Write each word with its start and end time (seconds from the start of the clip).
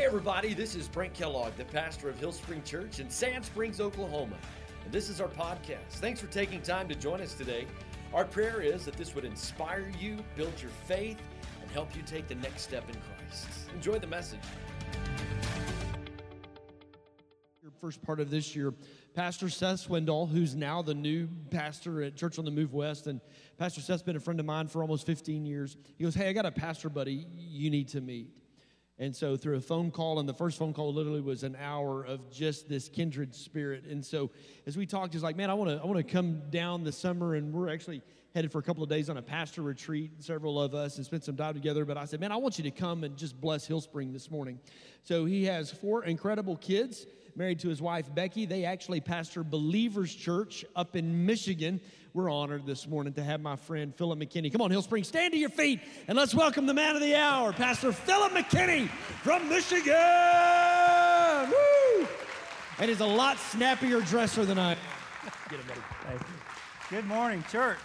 Hey, 0.00 0.06
everybody, 0.06 0.54
this 0.54 0.74
is 0.74 0.88
Brent 0.88 1.12
Kellogg, 1.12 1.54
the 1.58 1.64
pastor 1.66 2.08
of 2.08 2.18
Hill 2.18 2.32
Spring 2.32 2.62
Church 2.62 3.00
in 3.00 3.10
Sand 3.10 3.44
Springs, 3.44 3.82
Oklahoma. 3.82 4.38
And 4.82 4.90
this 4.90 5.10
is 5.10 5.20
our 5.20 5.28
podcast. 5.28 5.90
Thanks 5.96 6.18
for 6.18 6.26
taking 6.28 6.62
time 6.62 6.88
to 6.88 6.94
join 6.94 7.20
us 7.20 7.34
today. 7.34 7.66
Our 8.14 8.24
prayer 8.24 8.62
is 8.62 8.86
that 8.86 8.96
this 8.96 9.14
would 9.14 9.26
inspire 9.26 9.92
you, 10.00 10.16
build 10.36 10.54
your 10.62 10.70
faith, 10.86 11.18
and 11.60 11.70
help 11.72 11.94
you 11.94 12.00
take 12.00 12.28
the 12.28 12.34
next 12.36 12.62
step 12.62 12.88
in 12.88 12.94
Christ. 12.94 13.46
Enjoy 13.74 13.98
the 13.98 14.06
message. 14.06 14.40
Your 17.62 17.72
First 17.78 18.00
part 18.00 18.20
of 18.20 18.30
this 18.30 18.56
year, 18.56 18.72
Pastor 19.12 19.50
Seth 19.50 19.86
Swindoll, 19.86 20.30
who's 20.30 20.54
now 20.54 20.80
the 20.80 20.94
new 20.94 21.28
pastor 21.50 22.02
at 22.04 22.16
Church 22.16 22.38
on 22.38 22.46
the 22.46 22.50
Move 22.50 22.72
West, 22.72 23.06
and 23.06 23.20
Pastor 23.58 23.82
Seth's 23.82 24.02
been 24.02 24.16
a 24.16 24.20
friend 24.20 24.40
of 24.40 24.46
mine 24.46 24.66
for 24.66 24.80
almost 24.80 25.04
15 25.04 25.44
years. 25.44 25.76
He 25.98 26.04
goes, 26.04 26.14
Hey, 26.14 26.30
I 26.30 26.32
got 26.32 26.46
a 26.46 26.50
pastor 26.50 26.88
buddy 26.88 27.26
you 27.36 27.68
need 27.68 27.88
to 27.88 28.00
meet. 28.00 28.30
And 29.00 29.16
so 29.16 29.34
through 29.34 29.56
a 29.56 29.60
phone 29.62 29.90
call, 29.90 30.20
and 30.20 30.28
the 30.28 30.34
first 30.34 30.58
phone 30.58 30.74
call 30.74 30.92
literally 30.92 31.22
was 31.22 31.42
an 31.42 31.56
hour 31.58 32.04
of 32.04 32.30
just 32.30 32.68
this 32.68 32.90
kindred 32.90 33.34
spirit. 33.34 33.84
And 33.86 34.04
so 34.04 34.30
as 34.66 34.76
we 34.76 34.84
talked, 34.84 35.14
he's 35.14 35.22
like, 35.22 35.36
man, 35.36 35.48
I 35.48 35.54
want 35.54 35.70
to 35.70 35.82
I 35.82 35.86
want 35.86 35.96
to 35.96 36.04
come 36.04 36.42
down 36.50 36.84
this 36.84 36.98
summer, 36.98 37.34
and 37.34 37.50
we're 37.52 37.70
actually 37.70 38.02
headed 38.34 38.52
for 38.52 38.58
a 38.58 38.62
couple 38.62 38.82
of 38.82 38.90
days 38.90 39.08
on 39.08 39.16
a 39.16 39.22
pastor 39.22 39.62
retreat, 39.62 40.22
several 40.22 40.60
of 40.60 40.74
us, 40.74 40.98
and 40.98 41.06
spend 41.06 41.24
some 41.24 41.34
time 41.34 41.54
together. 41.54 41.86
But 41.86 41.96
I 41.96 42.04
said, 42.04 42.20
man, 42.20 42.30
I 42.30 42.36
want 42.36 42.58
you 42.58 42.64
to 42.64 42.70
come 42.70 43.02
and 43.02 43.16
just 43.16 43.40
bless 43.40 43.66
Hillspring 43.66 44.12
this 44.12 44.30
morning. 44.30 44.60
So 45.02 45.24
he 45.24 45.44
has 45.46 45.70
four 45.70 46.04
incredible 46.04 46.56
kids 46.56 47.06
married 47.36 47.60
to 47.60 47.68
his 47.68 47.80
wife 47.80 48.14
Becky. 48.14 48.44
They 48.44 48.66
actually 48.66 49.00
pastor 49.00 49.42
Believers 49.42 50.14
Church 50.14 50.64
up 50.76 50.94
in 50.94 51.24
Michigan. 51.24 51.80
We're 52.12 52.28
honored 52.28 52.66
this 52.66 52.88
morning 52.88 53.12
to 53.14 53.22
have 53.22 53.40
my 53.40 53.54
friend 53.54 53.94
Philip 53.94 54.18
McKinney. 54.18 54.50
Come 54.50 54.62
on, 54.62 54.70
Hillspring, 54.72 55.04
stand 55.04 55.32
to 55.32 55.38
your 55.38 55.48
feet 55.48 55.80
and 56.08 56.18
let's 56.18 56.34
welcome 56.34 56.66
the 56.66 56.74
man 56.74 56.96
of 56.96 57.02
the 57.02 57.14
hour, 57.14 57.52
Pastor 57.52 57.92
Philip 57.92 58.32
McKinney 58.32 58.88
from 59.22 59.48
Michigan. 59.48 59.94
Woo! 61.50 62.08
And 62.80 62.88
he's 62.88 62.98
a 62.98 63.06
lot 63.06 63.38
snappier 63.38 64.00
dresser 64.00 64.44
than 64.44 64.58
I 64.58 64.72
am. 64.72 64.78
Get 65.48 65.60
him, 65.60 65.66
buddy. 65.68 66.18
Good 66.90 67.06
morning, 67.06 67.44
church. 67.52 67.78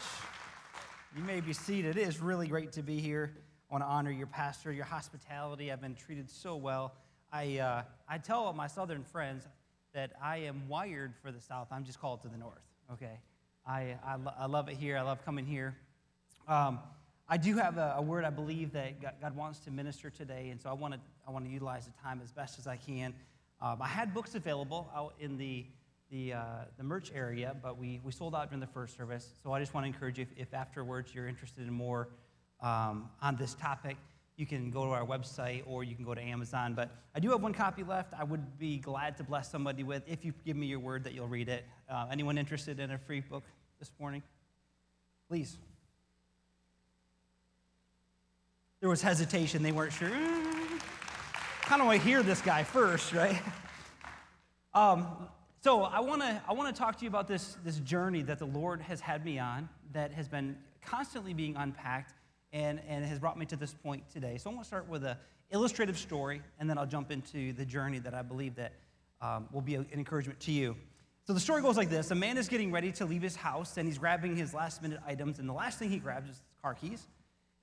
You 1.16 1.24
may 1.24 1.40
be 1.40 1.54
seated. 1.54 1.96
It 1.96 2.08
is 2.08 2.20
really 2.20 2.48
great 2.48 2.72
to 2.74 2.82
be 2.82 3.00
here. 3.00 3.32
I 3.70 3.74
want 3.74 3.84
to 3.84 3.88
honor 3.88 4.12
your 4.12 4.28
pastor, 4.28 4.72
your 4.72 4.86
hospitality. 4.86 5.72
I've 5.72 5.82
been 5.82 5.94
treated 5.94 6.32
so 6.32 6.56
well. 6.56 6.96
I, 7.32 7.60
uh, 7.60 7.84
I 8.10 8.18
tell 8.18 8.52
my 8.54 8.66
southern 8.66 9.04
friends 9.04 9.48
that 9.94 10.14
I 10.20 10.38
am 10.38 10.68
wired 10.68 11.14
for 11.22 11.32
the 11.32 11.42
south. 11.42 11.68
I'm 11.72 11.84
just 11.84 12.00
called 12.00 12.24
to 12.24 12.28
the 12.28 12.38
north, 12.38 12.64
okay? 12.92 13.20
I, 13.68 13.98
I, 14.06 14.16
lo- 14.16 14.34
I 14.38 14.46
love 14.46 14.70
it 14.70 14.78
here. 14.78 14.98
I 14.98 15.02
love 15.02 15.24
coming 15.26 15.46
here. 15.46 15.76
Um, 16.48 16.80
I 17.28 17.38
do 17.38 17.56
have 17.58 17.78
a, 17.78 17.96
a 17.98 18.02
word 18.02 18.24
I 18.24 18.30
believe 18.30 18.74
that 18.74 19.02
God, 19.02 19.14
God 19.20 19.36
wants 19.36 19.60
to 19.60 19.72
minister 19.72 20.10
today, 20.10 20.50
and 20.52 20.62
so 20.62 20.70
I 20.70 20.74
want 20.74 20.94
to 20.94 21.00
I 21.28 21.32
want 21.32 21.46
to 21.46 21.52
utilize 21.52 21.88
the 21.88 21.94
time 22.04 22.22
as 22.24 22.32
best 22.32 22.60
as 22.60 22.68
I 22.68 22.78
can. 22.78 23.16
Um, 23.60 23.82
I 23.82 23.88
had 23.88 24.14
books 24.14 24.36
available 24.36 24.92
out 24.96 25.16
in 25.20 25.38
the 25.38 25.66
the, 26.12 26.34
uh, 26.34 26.42
the 26.78 26.84
merch 26.84 27.12
area, 27.14 27.56
but 27.62 27.78
we, 27.78 28.00
we 28.04 28.12
sold 28.12 28.36
out 28.36 28.50
during 28.50 28.60
the 28.60 28.68
first 28.68 28.96
service. 28.96 29.28
So 29.44 29.52
I 29.52 29.60
just 29.60 29.74
want 29.74 29.86
to 29.86 29.88
encourage 29.88 30.20
you, 30.20 30.22
if, 30.38 30.48
if 30.48 30.54
afterwards 30.54 31.14
you're 31.16 31.28
interested 31.28 31.68
in 31.68 31.74
more 31.74 32.10
um, 32.62 33.10
on 33.22 33.36
this 33.38 33.56
topic, 33.56 33.98
you 34.38 34.46
can 34.46 34.70
go 34.70 34.84
to 34.84 34.92
our 34.92 35.06
website 35.06 35.64
or 35.66 35.84
you 35.84 35.96
can 35.96 36.04
go 36.04 36.14
to 36.14 36.22
Amazon. 36.22 36.74
But 36.74 36.92
I 37.16 37.20
do 37.20 37.32
have 37.32 37.42
one 37.42 37.54
copy 37.54 37.84
left. 37.84 38.14
I 38.18 38.24
would 38.24 38.58
be 38.58 38.78
glad 38.78 39.18
to 39.18 39.24
bless 39.24 39.50
somebody 39.50 39.84
with 39.84 40.04
if 40.08 40.26
you 40.26 40.34
give 40.46 40.58
me 40.58 40.68
your 40.68 40.80
word 40.80 41.04
that 41.06 41.14
you'll 41.14 41.28
read 41.28 41.48
it. 41.48 41.66
Uh, 41.90 42.08
anyone 42.12 42.38
interested 42.38 42.80
in 42.80 42.92
a 42.92 42.98
free 42.98 43.22
book 43.22 43.44
this 43.80 43.92
morning? 44.00 44.24
Please. 45.30 45.58
There 48.82 48.90
was 48.90 49.02
hesitation. 49.02 49.64
They 49.64 49.72
weren't 49.72 49.94
sure. 49.94 50.10
kind 51.62 51.82
of 51.82 51.88
want 51.88 52.02
to 52.02 52.08
hear 52.08 52.22
this 52.22 52.42
guy 52.42 52.64
first, 52.64 53.14
right? 53.14 53.42
Um, 54.74 55.08
so 55.62 55.84
I 55.84 56.02
want 56.02 56.22
to 56.22 56.42
I 56.50 56.52
want 56.52 56.76
to 56.76 56.78
talk 56.78 56.98
to 56.98 57.06
you 57.06 57.08
about 57.08 57.30
this 57.30 57.56
this 57.64 57.78
journey 57.78 58.22
that 58.24 58.40
the 58.40 58.46
Lord 58.46 58.82
has 58.82 59.00
had 59.00 59.24
me 59.24 59.40
on 59.40 59.70
that 59.94 60.12
has 60.12 60.28
been 60.28 60.58
constantly 60.82 61.34
being 61.34 61.56
unpacked 61.56 62.14
and 62.56 62.80
and 62.88 63.06
has 63.06 63.20
brought 63.20 63.38
me 63.38 63.46
to 63.48 63.56
this 63.58 63.74
point 63.74 64.10
today. 64.10 64.38
So 64.38 64.50
I 64.50 64.54
want 64.54 64.64
to 64.64 64.68
start 64.68 64.88
with 64.88 65.04
an 65.04 65.18
illustrative 65.52 65.98
story, 65.98 66.42
and 66.60 66.70
then 66.70 66.78
I'll 66.78 66.88
jump 66.88 67.12
into 67.12 67.52
the 67.54 67.66
journey 67.66 68.00
that 68.00 68.14
I 68.14 68.22
believe 68.22 68.56
that 68.56 68.72
um, 69.22 69.48
will 69.52 69.62
be 69.62 69.76
an 69.76 69.86
encouragement 69.94 70.40
to 70.42 70.52
you. 70.52 70.76
So 71.28 71.34
the 71.34 71.40
story 71.40 71.62
goes 71.62 71.76
like 71.76 71.90
this: 71.90 72.12
A 72.12 72.16
man 72.16 72.38
is 72.38 72.48
getting 72.48 72.72
ready 72.72 72.92
to 72.94 73.06
leave 73.06 73.22
his 73.22 73.36
house, 73.36 73.78
and 73.78 73.88
he's 73.88 73.98
grabbing 73.98 74.38
his 74.38 74.54
last 74.54 74.82
minute 74.82 75.02
items, 75.06 75.38
and 75.38 75.50
the 75.50 75.54
last 75.54 75.78
thing 75.78 75.90
he 75.90 76.00
grabs 76.00 76.30
is 76.30 76.38
his 76.38 76.44
car 76.62 76.74
keys. 76.74 77.06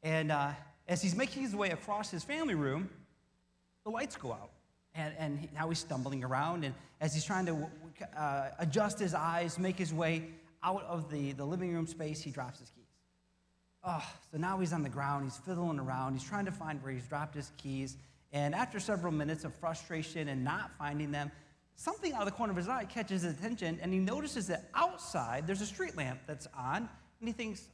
And 0.03 0.31
uh, 0.31 0.51
as 0.87 1.01
he's 1.01 1.17
making 1.17 1.43
his 1.43 1.57
way 1.57 1.71
across 1.71 2.11
his 2.11 2.23
family 2.23 2.55
room, 2.55 2.91
the 3.85 3.91
lights 3.91 4.17
go 4.17 4.33
out. 4.33 4.51
And, 4.95 5.15
and 5.19 5.39
he- 5.39 5.49
now 5.55 5.71
he's 5.71 5.79
stumbling 5.79 6.23
around, 6.23 6.65
and 6.65 6.75
as 7.01 7.15
he's 7.15 7.25
trying 7.25 7.47
to 7.47 7.67
uh, 8.15 8.49
adjust 8.59 8.99
his 8.99 9.15
eyes, 9.15 9.59
make 9.59 9.79
his 9.79 9.95
way 9.95 10.29
out 10.63 10.85
of 10.85 11.11
the, 11.11 11.33
the 11.33 11.45
living 11.47 11.73
room 11.73 11.87
space, 11.87 12.21
he 12.21 12.31
drops 12.31 12.59
his 12.61 12.69
keys. 12.69 12.82
Oh, 13.85 14.05
so 14.31 14.39
now 14.39 14.59
he's 14.59 14.73
on 14.73 14.83
the 14.83 14.89
ground, 14.89 15.25
he's 15.25 15.39
fiddling 15.39 15.81
around, 15.81 16.13
he's 16.13 16.23
trying 16.23 16.45
to 16.45 16.53
find 16.53 16.83
where 16.83 16.93
he's 16.93 17.07
dropped 17.07 17.35
his 17.35 17.51
keys. 17.57 17.97
And 18.33 18.55
after 18.55 18.79
several 18.79 19.13
minutes 19.13 19.45
of 19.45 19.55
frustration 19.55 20.29
and 20.29 20.45
not 20.45 20.71
finding 20.79 21.11
them, 21.11 21.31
something 21.75 22.13
out 22.13 22.21
of 22.21 22.27
the 22.27 22.33
corner 22.33 22.53
of 22.53 22.57
his 22.57 22.69
eye 22.69 22.85
catches 22.85 23.23
his 23.23 23.35
attention, 23.35 23.79
and 23.83 23.93
he 23.93 23.99
notices 23.99 24.47
that 24.47 24.69
outside 24.75 25.47
there's 25.47 25.61
a 25.61 25.67
street 25.67 25.97
lamp 25.97 26.21
that's 26.27 26.47
on, 26.57 26.89
and 27.21 27.29
he 27.29 27.33
thinks, 27.33 27.69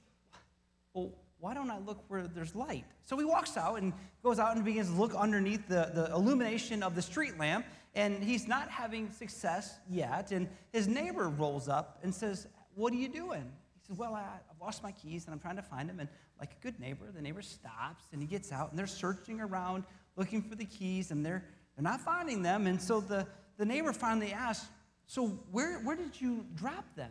well, 0.95 1.13
why 1.41 1.55
don't 1.55 1.71
I 1.71 1.79
look 1.79 2.03
where 2.09 2.27
there's 2.27 2.55
light? 2.55 2.85
So 3.05 3.17
he 3.19 3.25
walks 3.25 3.57
out 3.57 3.77
and 3.81 3.93
goes 4.23 4.39
out 4.39 4.57
and 4.57 4.65
begins 4.65 4.89
to 4.89 4.95
look 4.95 5.15
underneath 5.15 5.69
the, 5.69 5.91
the 5.95 6.11
illumination 6.13 6.83
of 6.83 6.95
the 6.95 7.03
street 7.03 7.39
lamp, 7.39 7.67
and 7.95 8.23
he's 8.23 8.49
not 8.49 8.69
having 8.69 9.11
success 9.11 9.77
yet. 9.89 10.33
And 10.33 10.49
his 10.73 10.89
neighbor 10.89 11.29
rolls 11.29 11.69
up 11.69 11.99
and 12.03 12.15
says, 12.15 12.49
What 12.75 12.93
are 12.93 12.97
you 12.97 13.09
doing? 13.09 13.53
Says, 13.89 13.97
Well, 13.97 14.15
I, 14.15 14.21
I've 14.21 14.61
lost 14.61 14.83
my 14.83 14.93
keys 14.93 15.25
and 15.25 15.35
I'm 15.35 15.41
trying 15.41 15.57
to 15.57 15.63
find 15.63 15.89
them. 15.89 16.01
And 16.01 16.09
like 16.39 16.53
a 16.53 16.63
good 16.63 16.79
neighbor, 16.79 17.07
the 17.15 17.23
neighbor 17.23 17.43
stops 17.43 18.05
and 18.13 18.21
he 18.21 18.29
gets 18.29 18.53
out 18.53 18.71
and 18.71 18.79
they're 18.79 18.87
searching 18.87 19.41
around 19.41 19.85
looking 20.17 20.43
for 20.43 20.55
the 20.55 20.65
keys 20.65 21.11
and 21.11 21.25
they're, 21.25 21.45
they're 21.77 21.83
not 21.83 22.01
finding 22.01 22.43
them. 22.43 22.67
And 22.67 22.81
so 22.81 23.01
the, 23.01 23.27
the 23.57 23.65
neighbor 23.65 23.93
finally 23.93 24.33
asks, 24.33 24.69
So 25.07 25.29
where, 25.51 25.79
where 25.81 25.97
did 25.97 26.21
you 26.21 26.45
drop 26.55 26.85
them? 26.95 27.11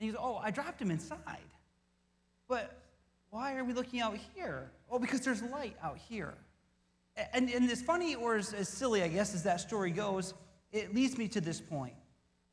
And 0.00 0.06
he 0.06 0.12
goes, 0.12 0.20
Oh, 0.22 0.36
I 0.36 0.50
dropped 0.50 0.78
them 0.78 0.90
inside. 0.90 1.38
But 2.48 2.82
why 3.30 3.56
are 3.56 3.64
we 3.64 3.74
looking 3.74 4.00
out 4.00 4.16
here? 4.34 4.70
Oh, 4.90 4.98
because 4.98 5.20
there's 5.20 5.42
light 5.42 5.76
out 5.82 5.98
here. 5.98 6.34
And, 7.32 7.50
and 7.50 7.70
as 7.70 7.82
funny 7.82 8.14
or 8.14 8.36
as, 8.36 8.52
as 8.52 8.68
silly, 8.68 9.02
I 9.02 9.08
guess, 9.08 9.34
as 9.34 9.42
that 9.42 9.60
story 9.60 9.90
goes, 9.90 10.34
it 10.72 10.94
leads 10.94 11.18
me 11.18 11.28
to 11.28 11.40
this 11.40 11.60
point. 11.60 11.94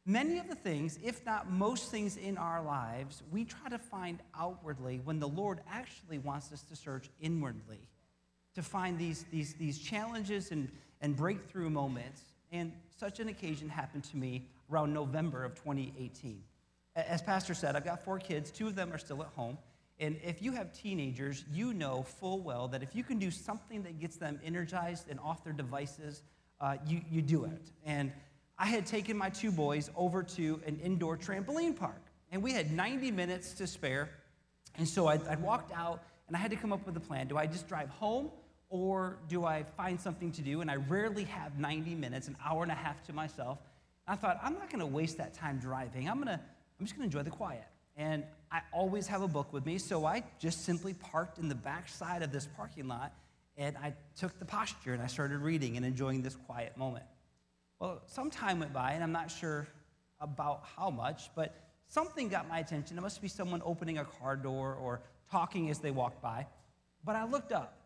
Many 0.06 0.38
of 0.38 0.48
the 0.48 0.56
things, 0.56 1.00
if 1.04 1.26
not 1.26 1.50
most 1.50 1.90
things 1.90 2.18
in 2.18 2.38
our 2.38 2.62
lives, 2.62 3.24
we 3.32 3.44
try 3.44 3.70
to 3.70 3.80
find 3.80 4.20
outwardly 4.38 5.02
when 5.04 5.20
the 5.20 5.28
Lord 5.28 5.62
actually 5.70 6.20
wants 6.20 6.52
us 6.52 6.62
to 6.64 6.76
search 6.76 7.10
inwardly 7.20 7.80
to 8.56 8.62
find 8.64 8.98
these, 8.98 9.26
these, 9.32 9.54
these 9.56 9.78
challenges 9.78 10.52
and, 10.52 10.70
and 11.02 11.16
breakthrough 11.16 11.70
moments. 11.70 12.22
And 12.52 12.72
such 12.98 13.20
an 13.20 13.28
occasion 13.28 13.70
happened 13.70 14.06
to 14.06 14.18
me 14.18 14.48
around 14.72 14.94
November 14.94 15.44
of 15.44 15.56
2018. 15.56 16.42
As 16.96 17.22
Pastor 17.22 17.54
said, 17.54 17.76
I've 17.76 17.84
got 17.84 18.04
four 18.04 18.18
kids, 18.18 18.52
two 18.52 18.68
of 18.68 18.76
them 18.76 18.94
are 18.94 18.98
still 18.98 19.22
at 19.22 19.30
home. 19.36 19.58
And 20.00 20.18
if 20.24 20.42
you 20.42 20.54
have 20.54 20.74
teenagers, 20.74 21.44
you 21.54 21.74
know 21.74 22.04
full 22.04 22.40
well 22.40 22.68
that 22.70 22.82
if 22.82 22.96
you 22.96 23.04
can 23.04 23.18
do 23.18 23.32
something 23.32 23.84
that 23.84 24.00
gets 24.00 24.18
them 24.18 24.40
energized 24.44 25.10
and 25.10 25.20
off 25.20 25.44
their 25.44 25.54
devices, 25.54 26.24
uh, 26.62 26.78
you, 26.88 27.02
you 27.10 27.22
do 27.22 27.46
it. 27.46 27.72
And 27.86 28.12
I 28.58 28.68
had 28.68 28.86
taken 28.86 29.18
my 29.18 29.30
two 29.30 29.52
boys 29.52 29.90
over 29.96 30.24
to 30.24 30.62
an 30.66 30.80
indoor 30.82 31.18
trampoline 31.18 31.76
park, 31.76 32.02
and 32.32 32.42
we 32.42 32.54
had 32.54 32.72
90 32.72 33.12
minutes 33.12 33.54
to 33.54 33.68
spare. 33.68 34.10
And 34.78 34.88
so 34.88 35.08
I, 35.08 35.20
I 35.30 35.36
walked 35.36 35.74
out, 35.74 36.04
and 36.28 36.36
I 36.36 36.40
had 36.40 36.52
to 36.52 36.58
come 36.58 36.72
up 36.72 36.86
with 36.86 36.96
a 36.96 37.02
plan. 37.02 37.28
Do 37.28 37.38
I 37.38 37.48
just 37.48 37.68
drive 37.68 37.90
home, 37.90 38.30
or 38.70 39.18
do 39.28 39.46
I 39.46 39.64
find 39.76 40.00
something 40.00 40.32
to 40.34 40.42
do? 40.42 40.62
And 40.62 40.72
I 40.72 40.76
rarely 40.76 41.26
have 41.26 41.60
90 41.60 41.96
minutes, 41.96 42.28
an 42.28 42.38
hour 42.46 42.64
and 42.64 42.72
a 42.72 42.76
half 42.76 43.04
to 43.04 43.14
myself. 43.14 43.60
I 44.08 44.16
thought, 44.16 44.40
I'm 44.42 44.54
not 44.54 44.70
to 44.80 44.86
waste 44.86 45.18
that 45.18 45.34
time 45.34 45.60
driving. 45.60 46.10
I'm, 46.10 46.20
gonna, 46.20 46.40
I'm 46.80 46.86
just 46.86 46.96
to 46.98 47.04
enjoy 47.04 47.24
the 47.24 47.32
quiet. 47.32 47.66
And 47.98 48.24
I 48.52 48.62
always 48.72 49.08
have 49.08 49.22
a 49.22 49.28
book 49.28 49.52
with 49.52 49.66
me, 49.66 49.78
so 49.78 50.06
I 50.06 50.24
just 50.40 50.64
simply 50.64 50.94
parked 50.94 51.40
in 51.40 51.50
the 51.50 51.56
back 51.56 51.90
side 51.90 52.22
of 52.22 52.32
this 52.32 52.48
parking 52.56 52.88
lot, 52.88 53.14
and 53.58 53.78
I 53.78 53.94
took 54.18 54.38
the 54.40 54.46
posture 54.46 54.94
and 54.94 55.02
I 55.02 55.08
started 55.08 55.40
reading 55.40 55.78
and 55.78 55.86
enjoying 55.86 56.22
this 56.22 56.36
quiet 56.36 56.78
moment. 56.78 57.06
Well, 57.80 58.02
some 58.08 58.30
time 58.30 58.60
went 58.60 58.74
by, 58.74 58.94
and 58.94 59.04
I'm 59.04 59.12
not 59.12 59.30
sure 59.30 59.68
about 60.20 60.64
how 60.76 60.90
much, 60.90 61.30
but 61.36 61.56
something 61.88 62.30
got 62.30 62.48
my 62.48 62.60
attention. 62.60 62.98
It 62.98 63.02
must 63.02 63.22
be 63.22 63.28
someone 63.28 63.62
opening 63.66 63.98
a 63.98 64.06
car 64.06 64.36
door 64.36 64.76
or 64.76 65.02
talking 65.30 65.70
as 65.70 65.80
they 65.80 65.92
walked 65.92 66.22
by. 66.22 66.48
But 67.04 67.16
I 67.16 67.26
looked 67.26 67.52
up, 67.52 67.78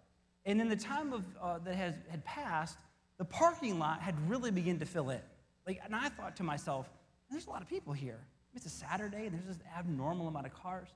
and 0.46 0.62
in 0.62 0.70
the 0.70 0.76
time 0.76 1.12
of, 1.12 1.24
uh, 1.42 1.58
that 1.60 1.76
has, 1.76 1.96
had 2.10 2.24
passed, 2.24 2.78
the 3.18 3.26
parking 3.26 3.80
lot 3.80 4.02
had 4.02 4.16
really 4.30 4.52
begun 4.52 4.80
to 4.80 4.86
fill 4.86 5.10
in. 5.10 5.22
Like, 5.68 5.82
and 5.84 5.96
I 5.96 6.10
thought 6.10 6.38
to 6.38 6.44
myself, 6.44 6.90
there's 7.30 7.48
a 7.48 7.50
lot 7.50 7.62
of 7.62 7.68
people 7.68 7.94
here. 7.94 8.20
It's 8.56 8.66
a 8.66 8.70
Saturday, 8.70 9.26
and 9.26 9.34
there's 9.34 9.46
this 9.46 9.60
abnormal 9.78 10.28
amount 10.28 10.46
of 10.46 10.54
cars. 10.54 10.88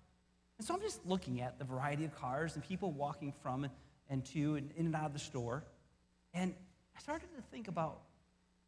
And 0.57 0.65
so 0.65 0.73
I'm 0.73 0.81
just 0.81 1.05
looking 1.05 1.41
at 1.41 1.59
the 1.59 1.65
variety 1.65 2.05
of 2.05 2.15
cars 2.15 2.55
and 2.55 2.63
people 2.63 2.91
walking 2.91 3.33
from 3.41 3.67
and 4.09 4.25
to 4.25 4.55
and 4.55 4.71
in 4.77 4.85
and 4.87 4.95
out 4.95 5.05
of 5.05 5.13
the 5.13 5.19
store. 5.19 5.63
And 6.33 6.53
I 6.95 6.99
started 6.99 7.27
to 7.35 7.41
think 7.51 7.67
about, 7.67 7.99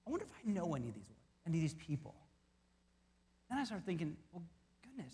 I 0.06 0.10
wonder 0.10 0.26
if 0.26 0.32
I 0.32 0.52
know 0.52 0.76
any 0.76 0.90
of 0.90 0.96
these, 0.96 1.04
any 1.48 1.58
of 1.58 1.62
these 1.62 1.74
people. 1.74 2.16
Then 3.50 3.60
I 3.60 3.64
started 3.64 3.86
thinking, 3.86 4.18
well, 4.32 4.44
goodness, 4.84 5.14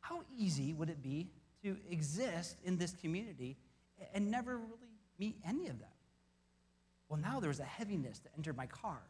how 0.00 0.22
easy 0.36 0.72
would 0.74 0.88
it 0.88 1.02
be 1.02 1.28
to 1.62 1.76
exist 1.90 2.56
in 2.64 2.78
this 2.78 2.94
community 3.00 3.56
and 4.14 4.30
never 4.30 4.56
really 4.56 4.92
meet 5.18 5.36
any 5.46 5.68
of 5.68 5.78
them? 5.78 5.88
Well, 7.08 7.20
now 7.20 7.40
there 7.40 7.48
was 7.48 7.60
a 7.60 7.64
heaviness 7.64 8.18
that 8.20 8.32
entered 8.36 8.56
my 8.56 8.66
car 8.66 9.00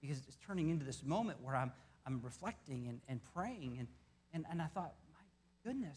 because 0.00 0.18
it's 0.26 0.36
turning 0.44 0.70
into 0.70 0.84
this 0.84 1.02
moment 1.04 1.38
where 1.42 1.56
I'm, 1.56 1.72
I'm 2.06 2.20
reflecting 2.22 2.88
and, 2.88 3.00
and 3.08 3.20
praying. 3.34 3.76
And, 3.78 3.88
and, 4.32 4.44
and 4.50 4.60
I 4.60 4.66
thought, 4.66 4.92
my 5.12 5.70
goodness, 5.70 5.96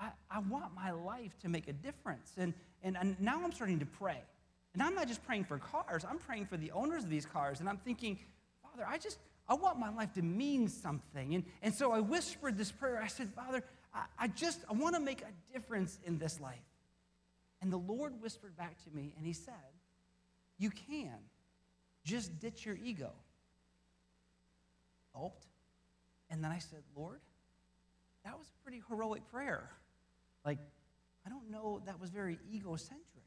I, 0.00 0.10
I 0.30 0.40
want 0.40 0.74
my 0.74 0.90
life 0.90 1.38
to 1.40 1.48
make 1.48 1.68
a 1.68 1.72
difference. 1.72 2.32
And, 2.36 2.54
and, 2.82 2.96
and 2.96 3.18
now 3.20 3.40
I'm 3.44 3.52
starting 3.52 3.78
to 3.78 3.86
pray. 3.86 4.22
And 4.76 4.82
I'm 4.82 4.94
not 4.94 5.08
just 5.08 5.24
praying 5.24 5.44
for 5.44 5.56
cars, 5.56 6.04
I'm 6.04 6.18
praying 6.18 6.44
for 6.46 6.58
the 6.58 6.70
owners 6.72 7.04
of 7.04 7.08
these 7.08 7.24
cars. 7.24 7.60
And 7.60 7.68
I'm 7.68 7.78
thinking, 7.78 8.18
Father, 8.62 8.86
I 8.86 8.98
just, 8.98 9.18
I 9.48 9.54
want 9.54 9.78
my 9.78 9.88
life 9.88 10.12
to 10.14 10.22
mean 10.22 10.68
something. 10.68 11.34
And, 11.34 11.44
and 11.62 11.74
so 11.74 11.92
I 11.92 12.00
whispered 12.00 12.58
this 12.58 12.70
prayer. 12.72 13.00
I 13.02 13.06
said, 13.06 13.30
Father, 13.34 13.64
I, 13.94 14.04
I 14.18 14.28
just, 14.28 14.60
I 14.68 14.74
want 14.74 14.94
to 14.94 15.00
make 15.00 15.22
a 15.22 15.54
difference 15.54 15.98
in 16.04 16.18
this 16.18 16.38
life. 16.40 16.58
And 17.62 17.72
the 17.72 17.78
Lord 17.78 18.20
whispered 18.20 18.54
back 18.54 18.76
to 18.84 18.90
me, 18.94 19.14
and 19.16 19.26
He 19.26 19.32
said, 19.32 19.54
You 20.58 20.68
can. 20.68 21.16
Just 22.04 22.38
ditch 22.38 22.66
your 22.66 22.76
ego. 22.76 23.12
Gulped. 25.14 25.46
And 26.28 26.44
then 26.44 26.50
I 26.50 26.58
said, 26.58 26.82
Lord, 26.94 27.20
that 28.26 28.38
was 28.38 28.46
a 28.46 28.62
pretty 28.62 28.82
heroic 28.88 29.22
prayer. 29.32 29.70
Like, 30.44 30.58
I 31.24 31.30
don't 31.30 31.50
know 31.50 31.80
that 31.86 31.98
was 31.98 32.10
very 32.10 32.38
egocentric. 32.52 33.25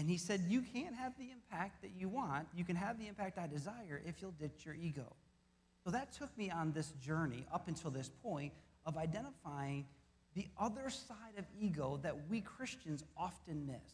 And 0.00 0.08
he 0.08 0.16
said, 0.16 0.46
You 0.48 0.62
can't 0.62 0.94
have 0.94 1.12
the 1.18 1.30
impact 1.30 1.82
that 1.82 1.90
you 1.94 2.08
want. 2.08 2.48
You 2.56 2.64
can 2.64 2.74
have 2.74 2.98
the 2.98 3.06
impact 3.06 3.36
I 3.36 3.46
desire 3.46 4.00
if 4.06 4.22
you'll 4.22 4.30
ditch 4.30 4.64
your 4.64 4.74
ego. 4.74 5.14
So 5.84 5.90
that 5.90 6.10
took 6.14 6.36
me 6.38 6.50
on 6.50 6.72
this 6.72 6.92
journey 7.02 7.44
up 7.52 7.68
until 7.68 7.90
this 7.90 8.10
point 8.22 8.54
of 8.86 8.96
identifying 8.96 9.84
the 10.34 10.46
other 10.58 10.88
side 10.88 11.36
of 11.36 11.44
ego 11.60 12.00
that 12.02 12.16
we 12.30 12.40
Christians 12.40 13.04
often 13.14 13.66
miss. 13.66 13.92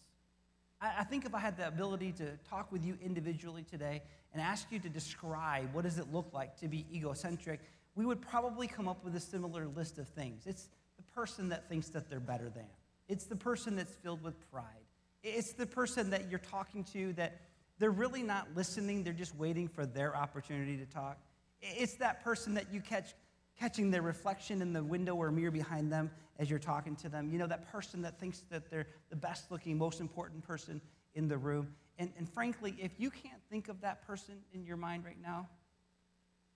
I, 0.81 1.01
I 1.01 1.03
think 1.03 1.25
if 1.25 1.35
I 1.35 1.41
had 1.41 1.57
the 1.57 1.67
ability 1.67 2.13
to 2.13 2.39
talk 2.49 2.71
with 2.71 2.85
you 2.85 2.97
individually 3.05 3.65
today 3.69 4.01
and 4.33 4.41
ask 4.41 4.71
you 4.71 4.79
to 4.79 4.89
describe 4.89 5.75
what 5.75 5.83
does 5.83 5.99
it 5.99 6.13
look 6.13 6.29
like 6.33 6.57
to 6.61 6.69
be 6.69 6.87
egocentric, 6.95 7.59
we 7.97 8.07
would 8.07 8.23
probably 8.23 8.69
come 8.69 8.87
up 8.87 9.03
with 9.03 9.17
a 9.17 9.21
similar 9.21 9.67
list 9.67 9.99
of 9.99 10.07
things. 10.07 10.47
It's 10.47 10.69
the 10.99 11.03
person 11.17 11.49
that 11.49 11.69
thinks 11.69 11.89
that 11.89 12.09
they're 12.09 12.21
better 12.21 12.49
than. 12.49 12.69
It's 13.09 13.25
the 13.25 13.35
person 13.35 13.75
that's 13.75 13.97
filled 13.97 14.23
with 14.23 14.37
pride. 14.53 14.86
It's 15.29 15.53
the 15.53 15.67
person 15.67 16.11
that 16.11 16.31
you're 16.31 16.39
talking 16.39 16.85
to 16.93 17.13
that 17.15 17.41
they're 17.79 17.91
really 17.91 18.23
not 18.23 18.49
listening, 18.55 19.03
they're 19.03 19.13
just 19.13 19.35
waiting 19.35 19.67
for 19.67 19.85
their 19.85 20.17
opportunity 20.17 20.77
to 20.77 20.87
talk. 20.87 21.19
It's 21.61 21.97
that 21.97 22.23
person 22.23 22.55
that 22.55 22.73
you 22.73 22.81
catch 22.81 23.15
catching 23.59 23.91
their 23.91 24.03
reflection 24.03 24.61
in 24.61 24.73
the 24.73 24.85
window 24.85 25.15
or 25.15 25.31
mirror 25.31 25.51
behind 25.51 25.91
them 25.91 26.11
as 26.39 26.51
you're 26.51 26.59
talking 26.59 26.95
to 26.97 27.09
them. 27.09 27.31
You 27.31 27.39
know, 27.39 27.47
that 27.47 27.73
person 27.73 28.03
that 28.03 28.21
thinks 28.21 28.45
that 28.51 28.71
they're 28.71 28.87
the 29.09 29.17
best 29.17 29.51
looking, 29.51 29.79
most 29.79 30.01
important 30.01 30.47
person 30.47 30.81
in 31.15 31.27
the 31.27 31.39
room. 31.39 31.75
And, 31.99 32.13
and 32.19 32.29
frankly, 32.29 32.77
if 32.79 32.93
you 32.99 33.11
can't 33.11 33.41
think 33.51 33.69
of 33.69 33.81
that 33.81 34.07
person 34.07 34.35
in 34.53 34.67
your 34.67 34.77
mind 34.77 35.05
right 35.05 35.21
now, 35.21 35.49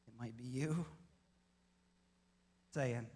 it 0.06 0.12
might 0.20 0.36
be 0.36 0.44
you. 0.44 0.84
Saying. 2.74 3.06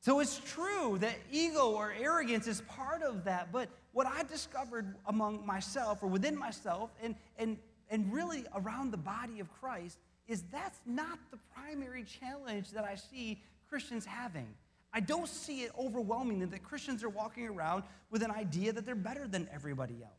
So 0.00 0.20
it's 0.20 0.40
true 0.46 0.96
that 1.00 1.16
ego 1.30 1.72
or 1.72 1.92
arrogance 1.92 2.46
is 2.46 2.62
part 2.62 3.02
of 3.02 3.24
that. 3.24 3.52
But 3.52 3.68
what 3.92 4.06
I 4.06 4.22
discovered 4.22 4.94
among 5.06 5.44
myself 5.44 6.02
or 6.02 6.06
within 6.06 6.36
myself 6.36 6.90
and, 7.02 7.14
and, 7.38 7.58
and 7.90 8.10
really 8.12 8.44
around 8.54 8.92
the 8.92 8.96
body 8.96 9.40
of 9.40 9.52
Christ 9.60 9.98
is 10.26 10.42
that's 10.50 10.80
not 10.86 11.18
the 11.30 11.38
primary 11.54 12.04
challenge 12.04 12.70
that 12.70 12.84
I 12.84 12.94
see 12.94 13.42
Christians 13.68 14.06
having. 14.06 14.46
I 14.92 15.00
don't 15.00 15.28
see 15.28 15.62
it 15.62 15.72
overwhelmingly 15.78 16.46
that 16.46 16.62
Christians 16.62 17.04
are 17.04 17.08
walking 17.08 17.46
around 17.46 17.82
with 18.10 18.22
an 18.22 18.30
idea 18.30 18.72
that 18.72 18.86
they're 18.86 18.94
better 18.94 19.28
than 19.28 19.48
everybody 19.52 20.02
else. 20.02 20.12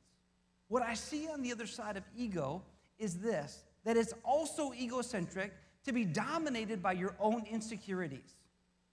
What 0.68 0.84
I 0.84 0.94
see 0.94 1.28
on 1.28 1.42
the 1.42 1.52
other 1.52 1.66
side 1.66 1.98
of 1.98 2.04
ego 2.16 2.62
is 3.00 3.16
this 3.16 3.64
that 3.84 3.98
it's 3.98 4.14
also 4.24 4.74
egocentric 4.74 5.52
to 5.86 5.92
be 5.92 6.06
dominated 6.06 6.84
by 6.84 6.92
your 6.92 7.16
own 7.20 7.44
insecurities. 7.50 8.36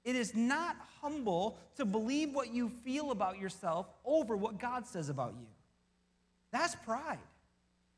It 0.09 0.17
is 0.17 0.35
not 0.35 0.75
humble 1.03 1.59
to 1.77 1.85
believe 1.85 2.35
what 2.35 2.55
you 2.55 2.71
feel 2.71 3.11
about 3.11 3.39
yourself 3.39 3.91
over 4.07 4.39
what 4.39 4.59
God 4.59 4.87
says 4.87 5.11
about 5.11 5.35
you. 5.39 5.47
That's 6.51 6.75
pride. 6.77 7.19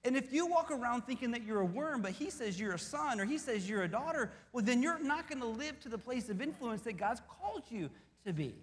And 0.02 0.16
if 0.16 0.32
you 0.32 0.46
walk 0.46 0.72
around 0.72 1.02
thinking 1.02 1.30
that 1.30 1.44
you're 1.44 1.60
a 1.60 1.64
worm, 1.64 2.02
but 2.02 2.10
he 2.10 2.30
says 2.30 2.58
you're 2.58 2.74
a 2.74 2.80
son 2.80 3.20
or 3.20 3.24
he 3.24 3.38
says 3.38 3.68
you're 3.68 3.84
a 3.84 3.88
daughter, 3.88 4.32
well, 4.52 4.64
then 4.64 4.82
you're 4.82 4.98
not 4.98 5.28
going 5.28 5.40
to 5.40 5.46
live 5.46 5.78
to 5.82 5.88
the 5.88 5.98
place 5.98 6.28
of 6.28 6.42
influence 6.42 6.82
that 6.82 6.96
God's 6.96 7.22
called 7.40 7.62
you 7.70 7.88
to 8.26 8.32
be. 8.32 8.56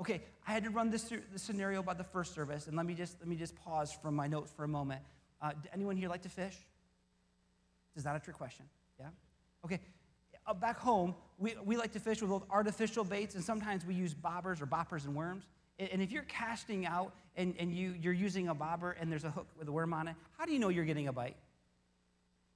Okay, 0.00 0.22
I 0.46 0.52
had 0.52 0.62
to 0.62 0.70
run 0.70 0.88
this, 0.88 1.12
this 1.32 1.42
scenario 1.42 1.80
about 1.80 1.98
the 1.98 2.04
first 2.04 2.32
service, 2.32 2.68
and 2.68 2.76
let 2.76 2.86
me 2.86 2.94
just, 2.94 3.16
let 3.18 3.26
me 3.26 3.34
just 3.34 3.56
pause 3.56 3.92
from 3.92 4.14
my 4.14 4.28
notes 4.28 4.52
for 4.54 4.62
a 4.62 4.68
moment. 4.68 5.02
Uh, 5.42 5.50
anyone 5.74 5.96
here 5.96 6.08
like 6.08 6.22
to 6.22 6.28
fish? 6.28 6.56
Is 7.96 8.04
that 8.04 8.14
a 8.14 8.20
trick 8.20 8.36
question? 8.36 8.66
Yeah? 9.00 9.06
Okay, 9.64 9.80
Uh, 10.50 10.54
back 10.54 10.80
home, 10.80 11.14
we, 11.38 11.54
we 11.64 11.76
like 11.76 11.92
to 11.92 12.00
fish 12.00 12.20
with 12.20 12.28
both 12.28 12.42
artificial 12.50 13.04
baits, 13.04 13.36
and 13.36 13.44
sometimes 13.44 13.86
we 13.86 13.94
use 13.94 14.12
bobbers 14.12 14.60
or 14.60 14.66
boppers 14.66 15.04
and 15.04 15.14
worms. 15.14 15.44
And 15.78 16.02
if 16.02 16.10
you're 16.10 16.24
casting 16.24 16.86
out 16.86 17.14
and, 17.36 17.54
and 17.56 17.72
you, 17.72 17.94
you're 18.02 18.12
using 18.12 18.48
a 18.48 18.54
bobber 18.54 18.96
and 19.00 19.12
there's 19.12 19.22
a 19.22 19.30
hook 19.30 19.46
with 19.56 19.68
a 19.68 19.72
worm 19.72 19.94
on 19.94 20.08
it, 20.08 20.16
how 20.36 20.46
do 20.46 20.52
you 20.52 20.58
know 20.58 20.68
you're 20.68 20.84
getting 20.84 21.06
a 21.06 21.12
bite? 21.12 21.36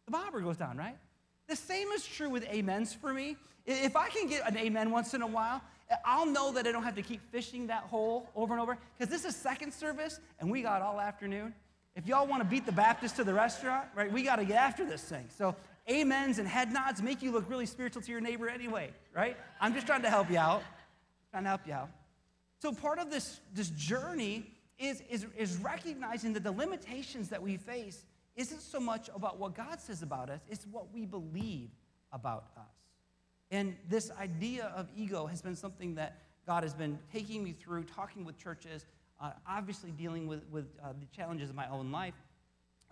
The 0.07 0.11
bobber 0.11 0.41
goes 0.41 0.57
down, 0.57 0.77
right? 0.77 0.97
The 1.47 1.55
same 1.55 1.87
is 1.93 2.05
true 2.05 2.29
with 2.29 2.45
amens 2.53 2.93
for 2.93 3.15
me. 3.15 3.37
If 3.65 3.95
I 3.95 4.09
can 4.09 4.27
get 4.27 4.47
an 4.47 4.59
amen 4.59 4.91
once 4.91 5.15
in 5.15 5.23
a 5.23 5.27
while, 5.29 5.63
I'll 6.05 6.27
know 6.27 6.51
that 6.53 6.67
I 6.67 6.73
don't 6.73 6.83
have 6.83 6.97
to 6.97 7.03
keep 7.03 7.21
fishing 7.31 7.69
that 7.69 7.85
hole 7.85 8.29
over 8.35 8.55
and 8.55 8.61
over 8.61 8.77
because 8.99 9.09
this 9.09 9.25
is 9.25 9.37
second 9.37 9.73
service 9.73 10.19
and 10.41 10.51
we 10.51 10.63
got 10.63 10.83
all 10.83 11.01
afternoon. 11.01 11.55
If 11.95 12.09
y'all 12.09 12.27
want 12.27 12.43
to 12.43 12.49
beat 12.49 12.67
the 12.67 12.73
Baptist 12.73 13.15
to 13.17 13.25
the 13.25 13.33
restaurant, 13.33 13.87
right, 13.95 14.11
we 14.13 14.25
got 14.25 14.37
to 14.37 14.45
get 14.45 14.57
after 14.57 14.85
this 14.85 15.03
thing. 15.03 15.27
So 15.39 15.55
amens 15.91 16.39
and 16.39 16.49
head 16.49 16.73
nods 16.73 17.03
make 17.03 17.23
you 17.23 17.33
look 17.33 17.49
really 17.49 17.67
spiritual 17.67 18.03
to 18.03 18.11
your 18.11 18.21
neighbor 18.21 18.49
anyway, 18.49 18.91
right? 19.15 19.37
I'm 19.61 19.75
just 19.75 19.87
trying 19.87 20.03
to 20.03 20.11
help 20.11 20.31
you 20.31 20.39
out. 20.39 20.63
Trying 21.31 21.45
to 21.45 21.49
help 21.49 21.67
you 21.67 21.75
out. 21.75 21.91
So 22.61 22.73
part 22.73 22.99
of 22.99 23.11
this, 23.11 23.41
this 23.53 23.71
journey 23.71 24.47
is, 24.79 25.03
is, 25.11 25.27
is 25.37 25.57
recognizing 25.59 26.33
that 26.35 26.45
the 26.45 26.53
limitations 26.53 27.29
that 27.29 27.43
we 27.43 27.57
face 27.57 28.05
isn't 28.37 28.61
so 28.61 28.81
much 28.81 29.11
about 29.15 29.39
what 29.39 29.55
God 29.55 29.81
says 29.81 30.03
about 30.03 30.31
us, 30.31 30.41
it's 30.49 30.67
what 30.67 30.93
we 30.93 31.05
believe 31.05 31.71
about 32.13 32.47
us. 32.57 32.65
And 33.51 33.77
this 33.89 34.11
idea 34.19 34.73
of 34.77 34.89
ego 34.97 35.27
has 35.27 35.43
been 35.43 35.55
something 35.55 35.95
that 35.97 36.23
God 36.47 36.63
has 36.63 36.75
been 36.75 36.99
taking 37.13 37.45
me 37.45 37.53
through, 37.53 37.85
talking 37.85 38.25
with 38.25 38.39
churches, 38.39 38.87
uh, 39.21 39.31
obviously 39.49 39.91
dealing 39.91 40.27
with, 40.27 40.43
with 40.51 40.67
uh, 40.83 40.89
the 40.99 41.07
challenges 41.15 41.51
of 41.51 41.57
my 41.57 41.69
own 41.69 41.93
life. 41.93 42.15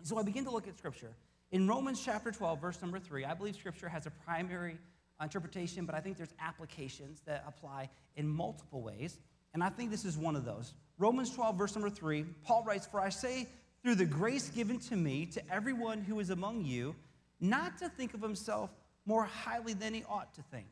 So 0.02 0.18
I 0.18 0.22
begin 0.22 0.44
to 0.44 0.50
look 0.50 0.68
at 0.68 0.76
Scripture. 0.76 1.12
In 1.52 1.68
Romans 1.68 2.02
chapter 2.02 2.32
12, 2.32 2.60
verse 2.62 2.80
number 2.80 2.98
3, 2.98 3.26
I 3.26 3.34
believe 3.34 3.56
Scripture 3.56 3.88
has 3.88 4.06
a 4.06 4.10
primary 4.10 4.78
interpretation, 5.22 5.84
but 5.84 5.94
I 5.94 6.00
think 6.00 6.16
there's 6.16 6.32
applications 6.40 7.20
that 7.26 7.44
apply 7.46 7.90
in 8.16 8.26
multiple 8.26 8.80
ways. 8.80 9.18
And 9.52 9.62
I 9.62 9.68
think 9.68 9.90
this 9.90 10.06
is 10.06 10.16
one 10.16 10.34
of 10.34 10.46
those. 10.46 10.72
Romans 10.96 11.30
12, 11.30 11.58
verse 11.58 11.74
number 11.74 11.90
3, 11.90 12.24
Paul 12.42 12.64
writes, 12.64 12.86
For 12.86 13.00
I 13.00 13.10
say, 13.10 13.48
through 13.82 13.96
the 13.96 14.06
grace 14.06 14.48
given 14.48 14.78
to 14.80 14.96
me, 14.96 15.26
to 15.26 15.42
everyone 15.52 16.00
who 16.00 16.20
is 16.20 16.30
among 16.30 16.64
you, 16.64 16.96
not 17.38 17.76
to 17.78 17.90
think 17.90 18.14
of 18.14 18.22
himself 18.22 18.70
more 19.04 19.24
highly 19.24 19.74
than 19.74 19.92
he 19.92 20.04
ought 20.08 20.32
to 20.34 20.42
think. 20.50 20.68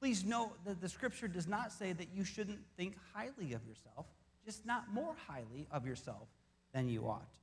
Please 0.00 0.24
note 0.24 0.52
that 0.64 0.80
the 0.80 0.88
scripture 0.88 1.28
does 1.28 1.46
not 1.46 1.72
say 1.72 1.92
that 1.92 2.08
you 2.14 2.24
shouldn't 2.24 2.60
think 2.78 2.96
highly 3.12 3.52
of 3.52 3.66
yourself, 3.66 4.06
just 4.46 4.64
not 4.64 4.92
more 4.94 5.14
highly 5.26 5.66
of 5.70 5.86
yourself 5.86 6.28
than 6.72 6.88
you 6.88 7.06
ought, 7.06 7.36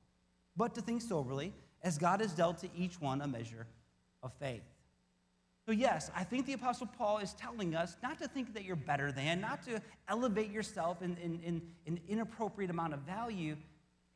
but 0.56 0.74
to 0.74 0.80
think 0.80 1.02
soberly, 1.02 1.52
as 1.82 1.98
God 1.98 2.20
has 2.20 2.32
dealt 2.32 2.58
to 2.58 2.68
each 2.76 3.00
one 3.00 3.20
a 3.20 3.26
measure 3.26 3.66
of 4.22 4.32
faith. 4.34 4.62
So, 5.66 5.70
yes, 5.70 6.10
I 6.14 6.24
think 6.24 6.46
the 6.46 6.54
Apostle 6.54 6.88
Paul 6.88 7.18
is 7.18 7.34
telling 7.34 7.76
us 7.76 7.96
not 8.02 8.18
to 8.18 8.26
think 8.26 8.52
that 8.54 8.64
you're 8.64 8.74
better 8.74 9.12
than, 9.12 9.40
not 9.40 9.62
to 9.66 9.80
elevate 10.08 10.50
yourself 10.50 11.02
in, 11.02 11.16
in, 11.18 11.40
in, 11.44 11.62
in 11.86 12.00
inappropriate 12.08 12.70
amount 12.70 12.94
of 12.94 13.00
value. 13.00 13.56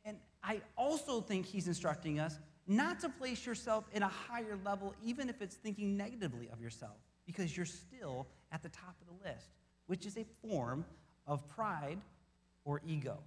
And 0.04 0.16
I 0.42 0.60
also 0.76 1.20
think 1.20 1.46
he's 1.46 1.68
instructing 1.68 2.18
us 2.18 2.38
not 2.66 2.98
to 3.00 3.08
place 3.08 3.46
yourself 3.46 3.84
in 3.92 4.02
a 4.02 4.08
higher 4.08 4.58
level, 4.64 4.92
even 5.04 5.28
if 5.28 5.40
it's 5.40 5.54
thinking 5.54 5.96
negatively 5.96 6.48
of 6.52 6.60
yourself, 6.60 6.96
because 7.26 7.56
you're 7.56 7.64
still 7.64 8.26
at 8.50 8.62
the 8.62 8.68
top 8.68 8.96
of 9.00 9.06
the 9.06 9.28
list, 9.28 9.50
which 9.86 10.04
is 10.04 10.16
a 10.16 10.24
form 10.42 10.84
of 11.28 11.46
pride 11.48 11.98
or 12.64 12.80
ego. 12.84 13.18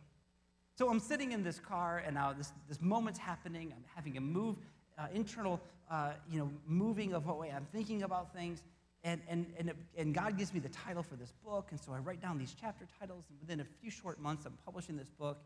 So 0.79 0.89
I'm 0.89 1.01
sitting 1.01 1.33
in 1.33 1.43
this 1.43 1.59
car, 1.59 2.01
and 2.05 2.15
now 2.15 2.31
this, 2.31 2.53
this 2.69 2.79
moment's 2.79 3.19
happening. 3.19 3.74
I'm 3.75 3.83
having 3.93 4.15
a 4.15 4.21
move 4.21 4.55
uh, 4.98 5.07
internal, 5.13 5.59
uh, 5.91 6.13
you 6.31 6.39
know, 6.39 6.50
moving 6.67 7.12
of 7.12 7.25
what 7.25 7.38
way 7.38 7.51
I'm 7.53 7.67
thinking 7.74 8.03
about 8.03 8.33
things. 8.33 8.63
And, 9.03 9.19
and, 9.27 9.45
and, 9.57 9.67
it, 9.71 9.75
and 9.98 10.15
God 10.15 10.38
gives 10.38 10.53
me 10.53 10.62
the 10.62 10.69
title 10.69 11.03
for 11.03 11.17
this 11.17 11.33
book. 11.43 11.67
And 11.71 11.79
so 11.81 11.91
I 11.91 11.98
write 11.98 12.21
down 12.21 12.38
these 12.38 12.55
chapter 12.57 12.88
titles. 12.98 13.25
And 13.29 13.38
within 13.41 13.59
a 13.59 13.65
few 13.81 13.91
short 13.91 14.21
months, 14.21 14.45
I'm 14.45 14.57
publishing 14.63 14.95
this 14.95 15.09
book. 15.09 15.39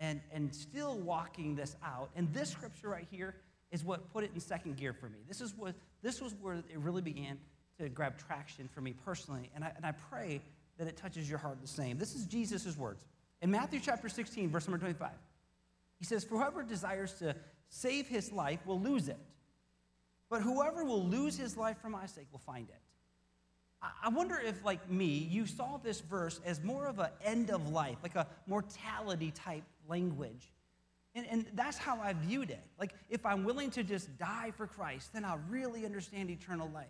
and, 0.00 0.20
and 0.30 0.54
still 0.54 0.98
walking 0.98 1.56
this 1.56 1.76
out. 1.82 2.10
And 2.14 2.30
this 2.34 2.50
scripture 2.50 2.90
right 2.90 3.08
here 3.10 3.36
is 3.72 3.86
what 3.86 4.12
put 4.12 4.22
it 4.22 4.32
in 4.34 4.40
second 4.40 4.76
gear 4.76 4.92
for 4.92 5.08
me. 5.08 5.20
This, 5.26 5.40
is 5.40 5.54
what, 5.56 5.74
this 6.02 6.20
was 6.20 6.34
where 6.42 6.56
it 6.56 6.64
really 6.76 7.00
began 7.00 7.38
to 7.80 7.88
grab 7.88 8.18
traction 8.18 8.68
for 8.68 8.82
me 8.82 8.92
personally. 9.02 9.50
And 9.54 9.64
I, 9.64 9.72
and 9.76 9.86
I 9.86 9.92
pray 10.10 10.42
that 10.76 10.86
it 10.86 10.98
touches 10.98 11.30
your 11.30 11.38
heart 11.38 11.56
the 11.62 11.68
same. 11.68 11.96
This 11.96 12.14
is 12.14 12.26
Jesus' 12.26 12.76
words. 12.76 13.02
In 13.42 13.50
Matthew 13.50 13.80
chapter 13.80 14.08
16, 14.08 14.50
verse 14.50 14.66
number 14.66 14.78
25, 14.78 15.10
he 15.98 16.04
says, 16.04 16.24
For 16.24 16.36
whoever 16.36 16.62
desires 16.62 17.12
to 17.14 17.36
save 17.68 18.08
his 18.08 18.32
life 18.32 18.64
will 18.66 18.80
lose 18.80 19.08
it. 19.08 19.18
But 20.30 20.42
whoever 20.42 20.84
will 20.84 21.04
lose 21.04 21.36
his 21.36 21.56
life 21.56 21.78
for 21.80 21.88
my 21.88 22.06
sake 22.06 22.26
will 22.32 22.40
find 22.40 22.68
it. 22.68 22.80
I 24.02 24.08
wonder 24.08 24.38
if, 24.38 24.64
like 24.64 24.90
me, 24.90 25.28
you 25.30 25.46
saw 25.46 25.76
this 25.76 26.00
verse 26.00 26.40
as 26.44 26.62
more 26.62 26.86
of 26.86 26.98
an 26.98 27.10
end 27.22 27.50
of 27.50 27.68
life, 27.70 27.98
like 28.02 28.14
a 28.14 28.26
mortality 28.46 29.30
type 29.30 29.64
language. 29.88 30.52
And, 31.14 31.26
and 31.30 31.46
that's 31.54 31.76
how 31.76 32.00
I 32.00 32.14
viewed 32.14 32.50
it. 32.50 32.62
Like, 32.78 32.94
if 33.10 33.24
I'm 33.24 33.44
willing 33.44 33.70
to 33.72 33.84
just 33.84 34.16
die 34.18 34.52
for 34.56 34.66
Christ, 34.66 35.12
then 35.12 35.24
I'll 35.24 35.40
really 35.48 35.84
understand 35.84 36.30
eternal 36.30 36.70
life. 36.72 36.86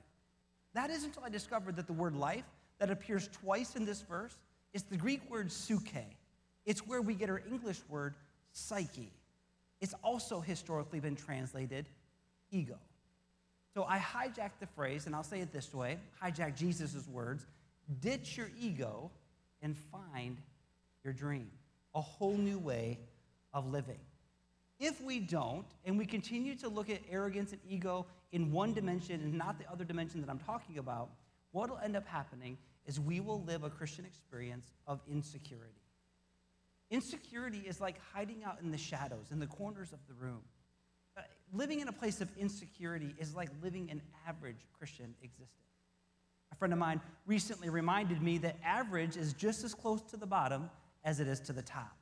That 0.75 0.91
is 0.91 1.05
until 1.05 1.25
I 1.25 1.29
discovered 1.29 1.77
that 1.77 1.87
the 1.87 1.93
word 1.93 2.17
life 2.17 2.45
that 2.79 2.91
appears 2.91 3.29
twice 3.29 3.77
in 3.77 3.85
this 3.85 4.03
verse 4.03 4.37
is 4.73 4.83
the 4.85 4.97
Greek 4.97 5.29
word 5.31 5.49
psuche. 5.49 6.05
It's 6.65 6.87
where 6.87 7.03
we 7.03 7.15
get 7.15 7.31
our 7.31 7.43
English 7.51 7.81
word 7.89 8.15
psyche. 8.53 9.13
It's 9.81 9.95
also 10.03 10.41
historically 10.41 11.01
been 11.01 11.17
translated 11.17 11.87
ego. 12.51 12.79
So 13.75 13.85
I 13.85 13.99
hijacked 13.99 14.61
the 14.61 14.67
phrase, 14.67 15.07
and 15.07 15.15
I'll 15.15 15.25
say 15.25 15.41
it 15.41 15.53
this 15.53 15.75
way 15.75 15.99
hijack 16.23 16.57
Jesus' 16.57 17.07
words 17.09 17.47
ditch 18.01 18.37
your 18.37 18.51
ego 18.59 19.11
and 19.61 19.77
find 19.77 20.39
your 21.03 21.13
dream, 21.13 21.51
a 21.95 22.01
whole 22.01 22.37
new 22.37 22.59
way 22.59 22.99
of 23.53 23.71
living. 23.71 23.99
If 24.81 25.01
we 25.03 25.21
don't, 25.21 25.67
and 25.85 25.99
we 25.99 26.07
continue 26.07 26.55
to 26.57 26.69
look 26.69 26.91
at 26.91 27.01
arrogance 27.11 27.53
and 27.53 27.61
ego 27.69 28.07
in 28.33 28.51
one 28.51 28.73
dimension 28.73 29.21
and 29.21 29.35
not 29.35 29.59
the 29.59 29.71
other 29.71 29.85
dimension 29.85 30.21
that 30.21 30.31
I'm 30.31 30.41
talking 30.41 30.79
about, 30.79 31.11
what 31.53 31.71
will 31.71 31.79
end 31.79 31.97
up 31.97 32.07
happening 32.07 32.59
is 32.87 32.99
we 32.99 33.21
will 33.21 33.43
live 33.43 33.63
a 33.65 33.71
Christian 33.71 34.05
experience 34.05 34.73
of 34.87 35.01
insecurity. 35.11 35.84
Insecurity 36.91 37.63
is 37.67 37.81
like 37.81 37.97
hiding 38.13 38.45
out 38.45 38.59
in 38.63 38.71
the 38.71 38.79
shadows, 38.79 39.31
in 39.31 39.39
the 39.39 39.47
corners 39.47 39.93
of 39.93 39.99
the 40.07 40.15
room. 40.15 40.43
Uh, 41.17 41.23
living 41.53 41.81
in 41.81 41.89
a 41.89 41.93
place 41.93 42.21
of 42.21 42.29
insecurity 42.37 43.15
is 43.19 43.35
like 43.35 43.49
living 43.63 43.91
an 43.91 44.03
average 44.29 44.67
Christian 44.79 45.15
existence. 45.23 45.51
A 46.53 46.57
friend 46.57 46.73
of 46.73 46.79
mine 46.79 47.01
recently 47.27 47.69
reminded 47.69 48.23
me 48.23 48.39
that 48.39 48.57
average 48.65 49.17
is 49.17 49.33
just 49.33 49.65
as 49.65 49.75
close 49.75 50.03
to 50.03 50.17
the 50.17 50.27
bottom 50.27 50.71
as 51.05 51.21
it 51.21 51.27
is 51.27 51.41
to 51.41 51.53
the 51.53 51.63
top. 51.63 51.97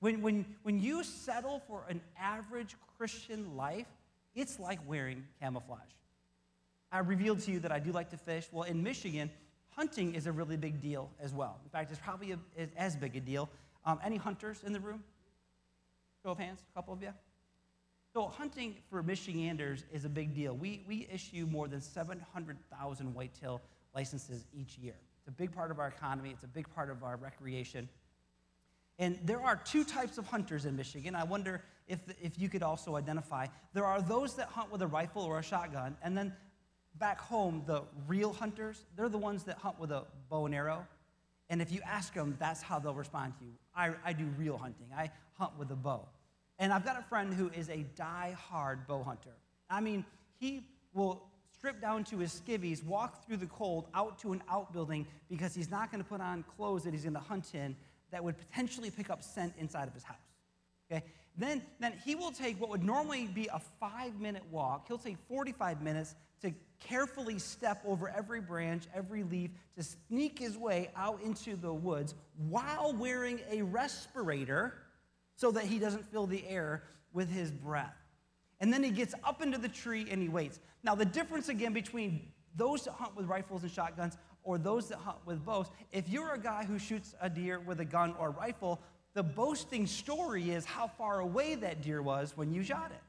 When, 0.00 0.20
when, 0.20 0.44
when 0.62 0.80
you 0.80 1.04
settle 1.04 1.62
for 1.66 1.84
an 1.88 2.00
average 2.20 2.74
Christian 2.98 3.56
life, 3.56 3.86
it's 4.34 4.58
like 4.58 4.78
wearing 4.86 5.24
camouflage. 5.40 5.80
I 6.92 6.98
revealed 6.98 7.40
to 7.40 7.50
you 7.50 7.60
that 7.60 7.72
I 7.72 7.78
do 7.78 7.92
like 7.92 8.10
to 8.10 8.16
fish. 8.16 8.48
Well, 8.52 8.64
in 8.64 8.82
Michigan, 8.82 9.30
hunting 9.70 10.14
is 10.14 10.26
a 10.26 10.32
really 10.32 10.56
big 10.56 10.80
deal 10.80 11.10
as 11.20 11.32
well. 11.32 11.58
In 11.64 11.70
fact, 11.70 11.90
it's 11.90 12.00
probably 12.00 12.32
a, 12.32 12.38
as 12.76 12.96
big 12.96 13.16
a 13.16 13.20
deal. 13.20 13.48
Um, 13.86 14.00
any 14.04 14.16
hunters 14.16 14.62
in 14.66 14.72
the 14.72 14.80
room? 14.80 15.02
Show 16.24 16.32
of 16.32 16.38
hands, 16.38 16.60
a 16.70 16.74
couple 16.74 16.92
of 16.92 17.00
you. 17.00 17.12
So, 18.12 18.26
hunting 18.26 18.74
for 18.90 19.02
Michiganders 19.02 19.84
is 19.92 20.04
a 20.04 20.08
big 20.08 20.34
deal. 20.34 20.54
We, 20.54 20.84
we 20.88 21.08
issue 21.12 21.46
more 21.46 21.68
than 21.68 21.80
700,000 21.80 23.14
whitetail 23.14 23.62
licenses 23.94 24.44
each 24.52 24.76
year. 24.78 24.94
It's 25.18 25.28
a 25.28 25.32
big 25.32 25.54
part 25.54 25.70
of 25.70 25.78
our 25.78 25.88
economy, 25.88 26.30
it's 26.30 26.42
a 26.42 26.48
big 26.48 26.66
part 26.74 26.90
of 26.90 27.04
our 27.04 27.16
recreation. 27.16 27.88
And 28.98 29.18
there 29.24 29.42
are 29.42 29.56
two 29.56 29.84
types 29.84 30.16
of 30.16 30.26
hunters 30.26 30.64
in 30.64 30.74
Michigan. 30.74 31.14
I 31.14 31.24
wonder 31.24 31.62
if, 31.86 32.00
if 32.20 32.38
you 32.38 32.48
could 32.48 32.62
also 32.62 32.96
identify. 32.96 33.46
There 33.74 33.84
are 33.84 34.00
those 34.00 34.34
that 34.36 34.48
hunt 34.48 34.72
with 34.72 34.80
a 34.80 34.86
rifle 34.86 35.22
or 35.22 35.38
a 35.38 35.42
shotgun, 35.42 35.96
and 36.02 36.16
then 36.16 36.32
back 36.98 37.20
home, 37.20 37.62
the 37.66 37.82
real 38.06 38.32
hunters, 38.32 38.86
they're 38.96 39.10
the 39.10 39.18
ones 39.18 39.44
that 39.44 39.58
hunt 39.58 39.78
with 39.78 39.90
a 39.90 40.04
bow 40.30 40.46
and 40.46 40.54
arrow. 40.54 40.86
And 41.48 41.62
if 41.62 41.70
you 41.70 41.80
ask 41.84 42.12
them, 42.14 42.36
that's 42.40 42.62
how 42.62 42.78
they'll 42.78 42.94
respond 42.94 43.34
to 43.38 43.44
you. 43.44 43.52
I, 43.74 43.92
I 44.04 44.12
do 44.12 44.24
real 44.36 44.58
hunting, 44.58 44.88
I 44.96 45.10
hunt 45.34 45.52
with 45.58 45.70
a 45.70 45.76
bow. 45.76 46.08
And 46.58 46.72
I've 46.72 46.84
got 46.84 46.98
a 46.98 47.02
friend 47.02 47.34
who 47.34 47.50
is 47.50 47.68
a 47.68 47.84
die-hard 47.96 48.86
bow 48.86 49.02
hunter. 49.02 49.34
I 49.68 49.80
mean, 49.80 50.04
he 50.38 50.62
will 50.94 51.22
strip 51.56 51.80
down 51.80 52.04
to 52.04 52.18
his 52.18 52.40
skivvies, 52.46 52.84
walk 52.84 53.26
through 53.26 53.36
the 53.38 53.46
cold 53.46 53.86
out 53.94 54.18
to 54.20 54.32
an 54.32 54.42
outbuilding 54.48 55.06
because 55.28 55.54
he's 55.54 55.70
not 55.70 55.90
going 55.90 56.02
to 56.02 56.08
put 56.08 56.20
on 56.20 56.44
clothes 56.56 56.84
that 56.84 56.92
he's 56.92 57.02
going 57.02 57.14
to 57.14 57.20
hunt 57.20 57.54
in 57.54 57.76
that 58.10 58.22
would 58.22 58.36
potentially 58.38 58.90
pick 58.90 59.10
up 59.10 59.22
scent 59.22 59.52
inside 59.58 59.88
of 59.88 59.94
his 59.94 60.02
house. 60.02 60.16
Okay? 60.90 61.04
Then, 61.36 61.60
then 61.80 61.92
he 62.04 62.14
will 62.14 62.30
take 62.30 62.60
what 62.60 62.70
would 62.70 62.84
normally 62.84 63.26
be 63.26 63.48
a 63.52 63.60
five 63.80 64.18
minute 64.20 64.42
walk, 64.50 64.86
he'll 64.88 64.98
take 64.98 65.18
45 65.28 65.82
minutes 65.82 66.14
to 66.42 66.52
carefully 66.80 67.38
step 67.38 67.82
over 67.86 68.08
every 68.08 68.40
branch, 68.40 68.84
every 68.94 69.22
leaf, 69.22 69.50
to 69.76 69.82
sneak 69.82 70.38
his 70.38 70.56
way 70.56 70.90
out 70.96 71.20
into 71.22 71.56
the 71.56 71.72
woods 71.72 72.14
while 72.48 72.92
wearing 72.92 73.40
a 73.50 73.62
respirator 73.62 74.74
so 75.36 75.50
that 75.50 75.64
he 75.64 75.78
doesn't 75.78 76.04
fill 76.10 76.26
the 76.26 76.46
air 76.46 76.82
with 77.12 77.30
his 77.30 77.50
breath. 77.50 77.96
And 78.60 78.72
then 78.72 78.82
he 78.82 78.90
gets 78.90 79.14
up 79.24 79.42
into 79.42 79.58
the 79.58 79.68
tree 79.68 80.06
and 80.10 80.22
he 80.22 80.28
waits. 80.28 80.60
Now, 80.82 80.94
the 80.94 81.04
difference 81.04 81.48
again 81.48 81.72
between 81.72 82.28
those 82.54 82.84
that 82.84 82.92
hunt 82.92 83.16
with 83.16 83.26
rifles 83.26 83.62
and 83.62 83.70
shotguns 83.70 84.16
or 84.42 84.56
those 84.58 84.88
that 84.88 84.98
hunt 84.98 85.18
with 85.26 85.44
bows, 85.44 85.66
if 85.92 86.08
you're 86.08 86.32
a 86.32 86.38
guy 86.38 86.64
who 86.64 86.78
shoots 86.78 87.14
a 87.20 87.28
deer 87.28 87.60
with 87.60 87.80
a 87.80 87.84
gun 87.84 88.14
or 88.18 88.30
rifle, 88.30 88.80
the 89.14 89.22
boasting 89.22 89.86
story 89.86 90.50
is 90.50 90.64
how 90.64 90.86
far 90.86 91.20
away 91.20 91.54
that 91.56 91.82
deer 91.82 92.00
was 92.02 92.36
when 92.36 92.52
you 92.52 92.62
shot 92.62 92.90
it. 92.92 93.02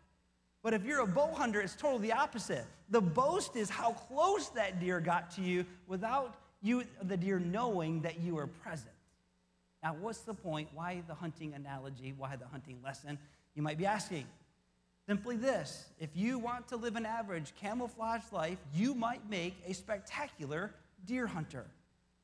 But 0.68 0.74
if 0.74 0.84
you're 0.84 1.00
a 1.00 1.08
bow 1.08 1.34
hunter, 1.34 1.62
it's 1.62 1.78
totally 1.78 2.10
the 2.10 2.12
opposite. 2.12 2.66
The 2.90 3.00
boast 3.00 3.56
is 3.56 3.70
how 3.70 3.94
close 3.94 4.50
that 4.50 4.82
deer 4.82 5.00
got 5.00 5.32
to 5.36 5.42
you 5.42 5.66
without 5.88 6.36
you, 6.62 6.84
the 7.04 7.16
deer 7.16 7.40
knowing 7.40 8.02
that 8.02 8.20
you 8.20 8.36
were 8.36 8.48
present. 8.48 8.92
Now, 9.82 9.96
what's 9.98 10.20
the 10.20 10.34
point? 10.34 10.68
Why 10.74 11.04
the 11.08 11.14
hunting 11.14 11.54
analogy? 11.54 12.14
Why 12.18 12.36
the 12.36 12.48
hunting 12.48 12.80
lesson? 12.84 13.18
You 13.56 13.62
might 13.62 13.78
be 13.78 13.86
asking. 13.86 14.26
Simply 15.08 15.38
this 15.38 15.86
if 16.02 16.10
you 16.14 16.38
want 16.38 16.68
to 16.68 16.76
live 16.76 16.98
an 16.98 17.06
average 17.06 17.54
camouflage 17.56 18.30
life, 18.34 18.58
you 18.74 18.94
might 18.94 19.30
make 19.30 19.56
a 19.66 19.74
spectacular 19.74 20.74
deer 21.06 21.28
hunter. 21.28 21.66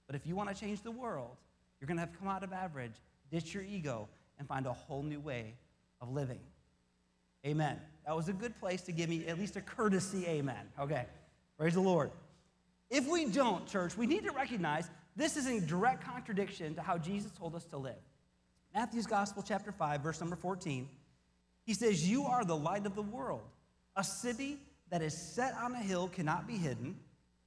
But 0.06 0.18
if 0.18 0.28
you 0.28 0.36
want 0.36 0.54
to 0.54 0.56
change 0.56 0.82
the 0.82 0.92
world, 0.92 1.38
you're 1.80 1.88
going 1.88 1.96
to 1.96 2.02
have 2.02 2.12
to 2.12 2.18
come 2.18 2.28
out 2.28 2.44
of 2.44 2.52
average, 2.52 2.96
ditch 3.32 3.54
your 3.54 3.64
ego, 3.64 4.10
and 4.38 4.46
find 4.50 4.66
a 4.66 4.74
whole 4.74 5.02
new 5.02 5.22
way 5.22 5.54
of 6.02 6.12
living. 6.12 6.42
Amen. 7.46 7.80
That 8.06 8.16
was 8.16 8.28
a 8.28 8.34
good 8.34 8.58
place 8.60 8.82
to 8.84 8.92
give 8.92 9.10
me 9.10 9.26
at 9.28 9.40
least 9.40 9.56
a 9.56 9.62
courtesy 9.62 10.26
amen. 10.28 10.66
Okay. 10.80 11.06
Praise 11.58 11.74
the 11.74 11.82
Lord. 11.82 12.12
If 12.90 13.08
we 13.08 13.26
don't, 13.26 13.66
church, 13.68 13.98
we 13.98 14.06
need 14.06 14.24
to 14.26 14.32
recognize 14.32 14.90
this 15.16 15.38
is 15.38 15.48
in 15.48 15.66
direct 15.66 16.04
contradiction 16.04 16.76
to 16.76 16.82
how 16.82 16.98
Jesus 16.98 17.32
told 17.32 17.56
us 17.56 17.64
to 17.66 17.78
live. 17.78 17.96
Matthew's 18.74 19.06
Gospel, 19.06 19.44
chapter 19.46 19.72
5, 19.72 20.02
verse 20.02 20.20
number 20.20 20.36
14. 20.36 20.90
He 21.66 21.74
says, 21.74 22.10
You 22.10 22.26
are 22.26 22.44
the 22.44 22.56
light 22.56 22.86
of 22.86 22.96
the 22.96 23.02
world. 23.02 23.44
A 23.96 24.04
city 24.04 24.58
that 24.90 25.02
is 25.02 25.16
set 25.16 25.54
on 25.56 25.74
a 25.74 25.80
hill 25.80 26.08
cannot 26.08 26.48
be 26.48 26.58
hidden, 26.58 26.96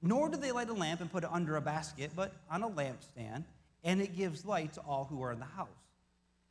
nor 0.01 0.29
do 0.29 0.37
they 0.37 0.53
light 0.53 0.69
a 0.69 0.73
lamp 0.73 1.01
and 1.01 1.11
put 1.11 1.25
it 1.25 1.31
under 1.33 1.57
a 1.57 1.61
basket, 1.61 2.13
but 2.15 2.33
on 2.51 2.63
a 2.63 2.69
lampstand, 2.69 3.45
and 3.83 4.01
it 4.01 4.17
gives 4.17 4.45
light 4.45 4.73
to 4.75 4.81
all 4.81 5.05
who 5.05 5.23
are 5.23 5.33
in 5.33 5.39
the 5.39 5.45
house. 5.45 5.69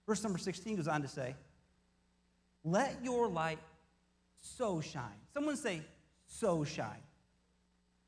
Verse 0.06 0.22
number 0.24 0.38
16 0.38 0.76
goes 0.76 0.88
on 0.88 1.02
to 1.02 1.08
say, 1.08 1.36
Let 2.64 2.98
your 3.04 3.28
light 3.28 3.60
so 4.46 4.82
shine. 4.82 5.20
Someone 5.34 5.58
say, 5.58 5.82
so 6.28 6.64
shine. 6.64 7.04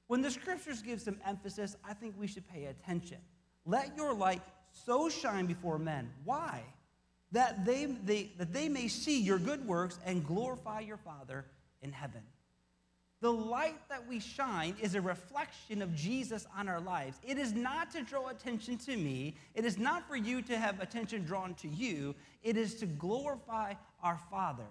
When 0.07 0.21
the 0.21 0.31
scriptures 0.31 0.81
give 0.81 1.01
some 1.01 1.17
emphasis, 1.25 1.75
I 1.83 1.93
think 1.93 2.15
we 2.17 2.27
should 2.27 2.47
pay 2.47 2.65
attention. 2.65 3.17
Let 3.65 3.97
your 3.97 4.13
light 4.13 4.41
so 4.71 5.09
shine 5.09 5.45
before 5.45 5.77
men. 5.77 6.09
Why? 6.23 6.63
That 7.33 7.65
they, 7.65 7.85
they, 7.85 8.31
that 8.37 8.53
they 8.53 8.69
may 8.69 8.87
see 8.87 9.19
your 9.19 9.39
good 9.39 9.67
works 9.67 9.99
and 10.05 10.25
glorify 10.25 10.81
your 10.81 10.97
Father 10.97 11.45
in 11.81 11.91
heaven. 11.91 12.21
The 13.19 13.33
light 13.33 13.77
that 13.89 14.07
we 14.07 14.19
shine 14.19 14.75
is 14.79 14.93
a 14.93 15.01
reflection 15.01 15.81
of 15.81 15.95
Jesus 15.95 16.45
on 16.55 16.69
our 16.69 16.79
lives. 16.79 17.19
It 17.27 17.37
is 17.39 17.51
not 17.51 17.89
to 17.91 18.03
draw 18.03 18.27
attention 18.27 18.77
to 18.77 18.95
me. 18.95 19.35
It 19.55 19.65
is 19.65 19.79
not 19.79 20.07
for 20.07 20.15
you 20.15 20.43
to 20.43 20.57
have 20.57 20.79
attention 20.79 21.23
drawn 21.23 21.55
to 21.55 21.67
you. 21.67 22.15
It 22.43 22.57
is 22.57 22.75
to 22.75 22.85
glorify 22.85 23.73
our 24.03 24.19
Father. 24.29 24.67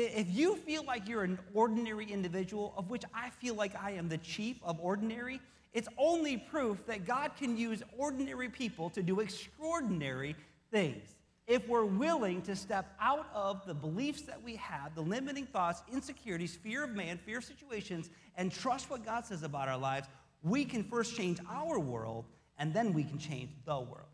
If 0.00 0.30
you 0.30 0.56
feel 0.56 0.84
like 0.84 1.08
you're 1.08 1.24
an 1.24 1.38
ordinary 1.52 2.10
individual, 2.10 2.72
of 2.76 2.90
which 2.90 3.02
I 3.14 3.30
feel 3.30 3.54
like 3.54 3.74
I 3.80 3.92
am 3.92 4.08
the 4.08 4.18
chief 4.18 4.56
of 4.62 4.80
ordinary, 4.80 5.40
it's 5.72 5.88
only 5.98 6.36
proof 6.36 6.84
that 6.86 7.06
God 7.06 7.32
can 7.36 7.56
use 7.56 7.82
ordinary 7.96 8.48
people 8.48 8.90
to 8.90 9.02
do 9.02 9.20
extraordinary 9.20 10.34
things. 10.70 11.14
If 11.46 11.66
we're 11.68 11.84
willing 11.84 12.42
to 12.42 12.54
step 12.54 12.94
out 13.00 13.28
of 13.34 13.64
the 13.66 13.74
beliefs 13.74 14.22
that 14.22 14.42
we 14.42 14.56
have, 14.56 14.94
the 14.94 15.02
limiting 15.02 15.46
thoughts, 15.46 15.82
insecurities, 15.92 16.54
fear 16.54 16.84
of 16.84 16.90
man, 16.90 17.18
fear 17.18 17.38
of 17.38 17.44
situations, 17.44 18.08
and 18.36 18.52
trust 18.52 18.88
what 18.88 19.04
God 19.04 19.26
says 19.26 19.42
about 19.42 19.68
our 19.68 19.78
lives, 19.78 20.08
we 20.42 20.64
can 20.64 20.84
first 20.84 21.16
change 21.16 21.38
our 21.48 21.78
world 21.78 22.24
and 22.58 22.72
then 22.72 22.92
we 22.92 23.04
can 23.04 23.18
change 23.18 23.50
the 23.64 23.74
world. 23.74 24.06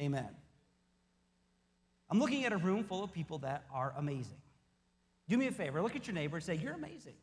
Amen. 0.00 0.28
I'm 2.10 2.18
looking 2.20 2.44
at 2.44 2.52
a 2.52 2.58
room 2.58 2.84
full 2.84 3.02
of 3.02 3.12
people 3.12 3.38
that 3.38 3.64
are 3.72 3.94
amazing. 3.96 4.36
Do 5.28 5.36
me 5.36 5.46
a 5.48 5.52
favor, 5.52 5.82
look 5.82 5.96
at 5.96 6.06
your 6.06 6.14
neighbor 6.14 6.36
and 6.36 6.44
say, 6.44 6.54
You're 6.54 6.74
amazing. 6.74 7.14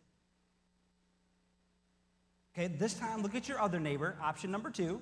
Okay, 2.56 2.68
this 2.68 2.94
time 2.94 3.24
look 3.24 3.36
at 3.36 3.48
your 3.48 3.60
other 3.60 3.80
neighbor, 3.80 4.16
option 4.22 4.52
number 4.52 4.70
two. 4.70 5.02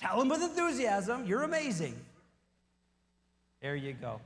Tell 0.00 0.20
him 0.20 0.28
with 0.28 0.42
enthusiasm, 0.42 1.26
You're 1.26 1.42
amazing. 1.42 1.96
There 3.60 3.76
you 3.76 3.92
go. 3.92 4.20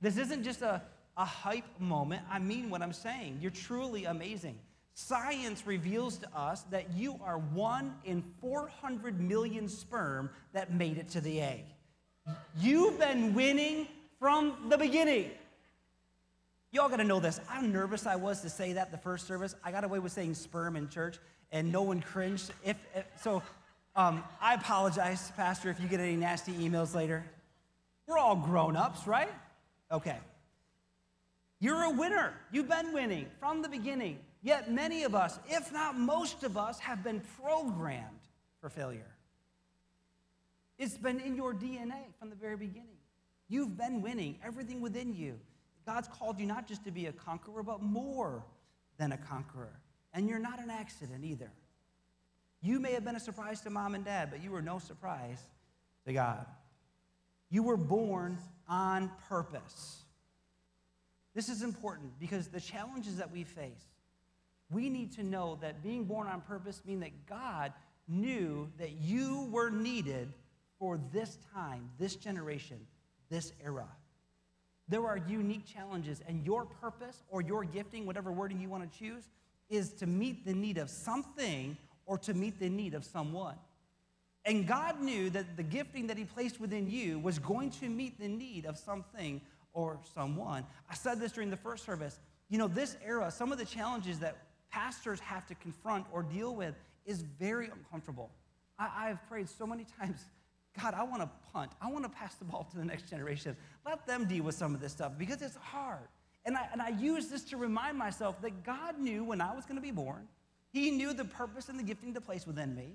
This 0.00 0.16
isn't 0.16 0.44
just 0.44 0.62
a, 0.62 0.80
a 1.16 1.24
hype 1.24 1.80
moment. 1.80 2.22
I 2.30 2.38
mean 2.38 2.70
what 2.70 2.82
I'm 2.82 2.92
saying. 2.92 3.38
You're 3.40 3.50
truly 3.50 4.04
amazing. 4.04 4.56
Science 4.94 5.66
reveals 5.66 6.18
to 6.18 6.28
us 6.36 6.62
that 6.70 6.92
you 6.94 7.18
are 7.24 7.38
one 7.38 7.94
in 8.04 8.22
400 8.40 9.20
million 9.20 9.68
sperm 9.68 10.30
that 10.52 10.72
made 10.72 10.98
it 10.98 11.08
to 11.10 11.20
the 11.20 11.40
egg. 11.40 11.64
You've 12.58 12.98
been 12.98 13.34
winning 13.34 13.86
from 14.18 14.68
the 14.68 14.76
beginning. 14.76 15.30
Y'all 16.70 16.88
gotta 16.88 17.04
know 17.04 17.20
this. 17.20 17.40
How 17.46 17.60
nervous 17.60 18.06
I 18.06 18.16
was 18.16 18.42
to 18.42 18.50
say 18.50 18.74
that 18.74 18.90
the 18.90 18.98
first 18.98 19.26
service. 19.26 19.54
I 19.64 19.72
got 19.72 19.84
away 19.84 19.98
with 19.98 20.12
saying 20.12 20.34
sperm 20.34 20.76
in 20.76 20.88
church, 20.88 21.18
and 21.50 21.72
no 21.72 21.82
one 21.82 22.00
cringed. 22.00 22.50
If, 22.64 22.76
if 22.94 23.06
so, 23.22 23.42
um, 23.96 24.22
I 24.40 24.54
apologize, 24.54 25.32
Pastor, 25.36 25.70
if 25.70 25.80
you 25.80 25.88
get 25.88 26.00
any 26.00 26.16
nasty 26.16 26.52
emails 26.52 26.94
later. 26.94 27.24
We're 28.06 28.18
all 28.18 28.36
grown 28.36 28.76
ups, 28.76 29.06
right? 29.06 29.30
Okay. 29.90 30.16
You're 31.60 31.82
a 31.82 31.90
winner. 31.90 32.32
You've 32.52 32.68
been 32.68 32.92
winning 32.92 33.26
from 33.40 33.62
the 33.62 33.68
beginning. 33.68 34.18
Yet 34.42 34.70
many 34.70 35.02
of 35.02 35.14
us, 35.14 35.38
if 35.48 35.72
not 35.72 35.98
most 35.98 36.44
of 36.44 36.56
us, 36.56 36.78
have 36.78 37.02
been 37.02 37.20
programmed 37.42 38.04
for 38.60 38.70
failure. 38.70 39.16
It's 40.78 40.96
been 40.96 41.20
in 41.20 41.34
your 41.34 41.52
DNA 41.52 42.04
from 42.18 42.30
the 42.30 42.36
very 42.36 42.56
beginning. 42.56 42.98
You've 43.48 43.76
been 43.76 44.00
winning, 44.00 44.38
everything 44.44 44.80
within 44.80 45.14
you. 45.14 45.40
God's 45.88 46.06
called 46.06 46.38
you 46.38 46.44
not 46.44 46.68
just 46.68 46.84
to 46.84 46.90
be 46.90 47.06
a 47.06 47.12
conqueror, 47.12 47.62
but 47.62 47.80
more 47.80 48.44
than 48.98 49.12
a 49.12 49.16
conqueror. 49.16 49.72
And 50.12 50.28
you're 50.28 50.38
not 50.38 50.58
an 50.58 50.68
accident 50.68 51.24
either. 51.24 51.50
You 52.60 52.78
may 52.78 52.92
have 52.92 53.06
been 53.06 53.16
a 53.16 53.20
surprise 53.20 53.62
to 53.62 53.70
mom 53.70 53.94
and 53.94 54.04
dad, 54.04 54.28
but 54.30 54.42
you 54.42 54.50
were 54.50 54.60
no 54.60 54.78
surprise 54.78 55.40
to 56.04 56.12
God. 56.12 56.44
You 57.48 57.62
were 57.62 57.78
born 57.78 58.36
on 58.68 59.10
purpose. 59.30 60.02
This 61.34 61.48
is 61.48 61.62
important 61.62 62.20
because 62.20 62.48
the 62.48 62.60
challenges 62.60 63.16
that 63.16 63.32
we 63.32 63.44
face, 63.44 63.86
we 64.70 64.90
need 64.90 65.12
to 65.12 65.22
know 65.22 65.56
that 65.62 65.82
being 65.82 66.04
born 66.04 66.26
on 66.26 66.42
purpose 66.42 66.82
means 66.84 67.00
that 67.00 67.26
God 67.26 67.72
knew 68.06 68.70
that 68.78 68.92
you 69.00 69.48
were 69.50 69.70
needed 69.70 70.34
for 70.78 71.00
this 71.14 71.38
time, 71.54 71.88
this 71.98 72.14
generation, 72.14 72.78
this 73.30 73.54
era. 73.64 73.88
There 74.88 75.06
are 75.06 75.18
unique 75.18 75.66
challenges, 75.66 76.22
and 76.26 76.44
your 76.46 76.64
purpose 76.64 77.22
or 77.28 77.42
your 77.42 77.64
gifting, 77.64 78.06
whatever 78.06 78.32
wording 78.32 78.60
you 78.60 78.68
want 78.68 78.90
to 78.90 78.98
choose, 78.98 79.24
is 79.68 79.92
to 79.94 80.06
meet 80.06 80.46
the 80.46 80.54
need 80.54 80.78
of 80.78 80.88
something 80.88 81.76
or 82.06 82.16
to 82.18 82.32
meet 82.32 82.58
the 82.58 82.68
need 82.68 82.94
of 82.94 83.04
someone. 83.04 83.56
And 84.44 84.66
God 84.66 85.02
knew 85.02 85.28
that 85.30 85.56
the 85.58 85.62
gifting 85.62 86.06
that 86.06 86.16
He 86.16 86.24
placed 86.24 86.58
within 86.58 86.88
you 86.88 87.18
was 87.18 87.38
going 87.38 87.70
to 87.72 87.88
meet 87.88 88.18
the 88.18 88.28
need 88.28 88.64
of 88.64 88.78
something 88.78 89.42
or 89.74 89.98
someone. 90.14 90.64
I 90.90 90.94
said 90.94 91.20
this 91.20 91.32
during 91.32 91.50
the 91.50 91.56
first 91.56 91.84
service. 91.84 92.18
You 92.48 92.56
know, 92.56 92.68
this 92.68 92.96
era, 93.04 93.30
some 93.30 93.52
of 93.52 93.58
the 93.58 93.66
challenges 93.66 94.18
that 94.20 94.38
pastors 94.70 95.20
have 95.20 95.46
to 95.48 95.54
confront 95.56 96.06
or 96.12 96.22
deal 96.22 96.54
with 96.54 96.74
is 97.04 97.22
very 97.22 97.66
uncomfortable. 97.66 98.30
I, 98.78 99.08
have 99.08 99.28
prayed 99.28 99.48
so 99.48 99.66
many 99.66 99.84
times 100.00 100.24
God, 100.80 100.94
I 100.94 101.02
want 101.02 101.22
to 101.22 101.30
punt. 101.52 101.72
I 101.80 101.90
want 101.90 102.04
to 102.04 102.10
pass 102.10 102.34
the 102.36 102.44
ball 102.44 102.68
to 102.70 102.76
the 102.76 102.84
next 102.84 103.08
generation. 103.08 103.56
Let 103.86 104.06
them 104.06 104.26
deal 104.26 104.44
with 104.44 104.54
some 104.54 104.74
of 104.74 104.80
this 104.80 104.92
stuff 104.92 105.12
because 105.18 105.42
it's 105.42 105.56
hard. 105.56 106.08
And 106.44 106.56
I, 106.56 106.68
and 106.72 106.80
I 106.80 106.90
use 106.90 107.28
this 107.28 107.44
to 107.44 107.56
remind 107.56 107.98
myself 107.98 108.40
that 108.42 108.64
God 108.64 108.98
knew 108.98 109.24
when 109.24 109.40
I 109.40 109.54
was 109.54 109.64
going 109.64 109.76
to 109.76 109.82
be 109.82 109.90
born, 109.90 110.28
He 110.72 110.90
knew 110.90 111.12
the 111.12 111.24
purpose 111.24 111.68
and 111.68 111.78
the 111.78 111.82
gifting 111.82 112.14
to 112.14 112.20
place 112.20 112.46
within 112.46 112.74
me. 112.74 112.94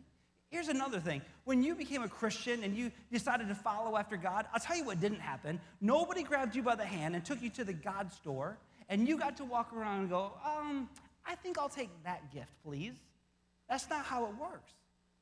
Here's 0.49 0.67
another 0.67 0.99
thing. 0.99 1.23
When 1.45 1.63
you 1.63 1.73
became 1.73 2.03
a 2.03 2.07
Christian 2.07 2.63
and 2.63 2.77
you 2.77 2.91
decided 3.11 3.47
to 3.47 3.55
follow 3.55 3.97
after 3.97 4.17
God, 4.17 4.45
I'll 4.53 4.59
tell 4.59 4.77
you 4.77 4.85
what 4.85 5.01
didn't 5.01 5.19
happen. 5.19 5.59
Nobody 5.81 6.21
grabbed 6.21 6.55
you 6.55 6.61
by 6.61 6.75
the 6.75 6.85
hand 6.85 7.15
and 7.15 7.25
took 7.25 7.41
you 7.41 7.49
to 7.51 7.63
the 7.63 7.73
God 7.73 8.13
store, 8.13 8.59
and 8.87 9.07
you 9.07 9.17
got 9.17 9.35
to 9.37 9.45
walk 9.45 9.73
around 9.73 10.01
and 10.01 10.09
go, 10.09 10.31
um, 10.45 10.89
I 11.25 11.35
think 11.35 11.57
I'll 11.57 11.69
take 11.69 11.89
that 12.03 12.31
gift, 12.31 12.51
please. 12.63 12.93
That's 13.67 13.89
not 13.89 14.05
how 14.05 14.25
it 14.25 14.35
works. 14.39 14.73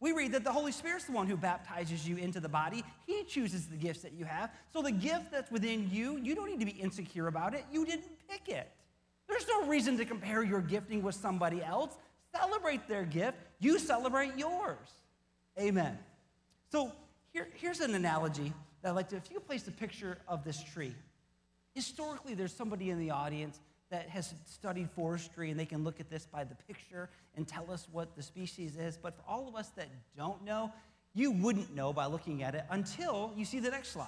We 0.01 0.13
read 0.13 0.31
that 0.31 0.43
the 0.43 0.51
Holy 0.51 0.71
Spirit's 0.71 1.05
the 1.05 1.11
one 1.11 1.27
who 1.27 1.37
baptizes 1.37 2.07
you 2.07 2.17
into 2.17 2.39
the 2.39 2.49
body. 2.49 2.83
He 3.05 3.23
chooses 3.23 3.67
the 3.67 3.77
gifts 3.77 4.01
that 4.01 4.13
you 4.13 4.25
have. 4.25 4.49
So 4.73 4.81
the 4.81 4.91
gift 4.91 5.31
that's 5.31 5.51
within 5.51 5.89
you, 5.91 6.17
you 6.17 6.33
don't 6.33 6.49
need 6.49 6.59
to 6.59 6.65
be 6.65 6.71
insecure 6.71 7.27
about 7.27 7.53
it. 7.53 7.65
You 7.71 7.85
didn't 7.85 8.09
pick 8.27 8.49
it. 8.49 8.69
There's 9.29 9.47
no 9.47 9.67
reason 9.67 9.97
to 9.97 10.05
compare 10.05 10.43
your 10.43 10.59
gifting 10.59 11.03
with 11.03 11.13
somebody 11.13 11.63
else. 11.63 11.95
Celebrate 12.35 12.87
their 12.87 13.03
gift. 13.03 13.37
You 13.59 13.77
celebrate 13.77 14.35
yours. 14.35 14.89
Amen. 15.59 15.99
So 16.71 16.91
here, 17.31 17.47
here's 17.53 17.79
an 17.79 17.93
analogy 17.93 18.53
that 18.81 18.89
I 18.89 18.91
like 18.91 19.09
to, 19.09 19.17
if 19.17 19.29
you 19.29 19.39
place 19.39 19.67
a 19.67 19.71
picture 19.71 20.17
of 20.27 20.43
this 20.43 20.63
tree, 20.63 20.95
historically 21.75 22.33
there's 22.33 22.53
somebody 22.53 22.89
in 22.89 22.99
the 22.99 23.11
audience 23.11 23.59
that 23.91 24.09
has 24.09 24.33
studied 24.45 24.89
forestry 24.89 25.51
and 25.51 25.59
they 25.59 25.65
can 25.65 25.83
look 25.83 25.99
at 25.99 26.09
this 26.09 26.25
by 26.25 26.43
the 26.43 26.55
picture 26.67 27.09
and 27.35 27.47
tell 27.47 27.69
us 27.69 27.87
what 27.91 28.15
the 28.15 28.23
species 28.23 28.77
is. 28.77 28.97
But 28.97 29.15
for 29.15 29.23
all 29.27 29.47
of 29.47 29.55
us 29.55 29.69
that 29.75 29.87
don't 30.17 30.43
know, 30.43 30.71
you 31.13 31.31
wouldn't 31.31 31.75
know 31.75 31.93
by 31.93 32.05
looking 32.05 32.41
at 32.41 32.55
it 32.55 32.63
until 32.69 33.33
you 33.35 33.45
see 33.45 33.59
the 33.59 33.69
next 33.69 33.89
slide. 33.89 34.07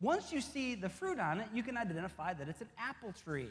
Once 0.00 0.30
you 0.30 0.40
see 0.40 0.74
the 0.74 0.88
fruit 0.88 1.18
on 1.18 1.40
it, 1.40 1.48
you 1.52 1.62
can 1.62 1.76
identify 1.76 2.32
that 2.34 2.48
it's 2.48 2.60
an 2.60 2.68
apple 2.78 3.12
tree. 3.24 3.48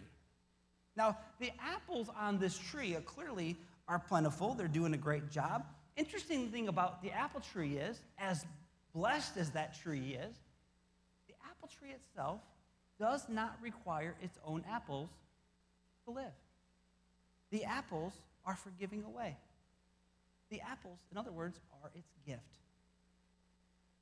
Now, 0.96 1.17
the 1.39 1.52
apples 1.60 2.08
on 2.17 2.39
this 2.39 2.58
tree 2.58 2.96
are 2.96 3.02
clearly 3.02 3.58
are 3.88 4.00
plentiful. 4.00 4.54
They're 4.54 4.67
doing 4.67 4.93
a 4.93 4.98
great 4.98 5.30
job. 5.30 5.65
Interesting 5.96 6.50
thing 6.50 6.67
about 6.67 7.02
the 7.02 7.12
apple 7.12 7.41
tree 7.41 7.78
is, 7.78 8.00
as 8.20 8.46
blessed 8.93 9.38
as 9.38 9.50
that 9.52 9.80
tree 9.80 10.17
is, 10.20 10.36
the 11.28 11.34
apple 11.50 11.70
tree 11.80 11.89
itself 11.91 12.41
does 13.00 13.28
not 13.30 13.58
require 13.62 14.15
its 14.22 14.38
own 14.46 14.63
apples 14.70 15.10
to 16.08 16.12
live. 16.12 16.34
The 17.52 17.63
apples 17.65 18.13
are 18.46 18.56
for 18.56 18.72
giving 18.80 19.04
away. 19.04 19.38
The 20.50 20.62
apples, 20.62 21.00
in 21.12 21.17
other 21.17 21.32
words, 21.32 21.60
are 21.84 21.91
its 21.93 22.13
gift. 22.26 22.41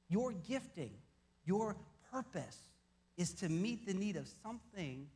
Your 0.10 0.32
gifting, 0.32 0.92
your 1.46 1.76
purpose 2.12 2.60
is 3.18 3.34
to 3.34 3.50
meet 3.50 3.86
the 3.88 3.94
need 3.94 4.16
of 4.16 4.28
something 4.44 5.08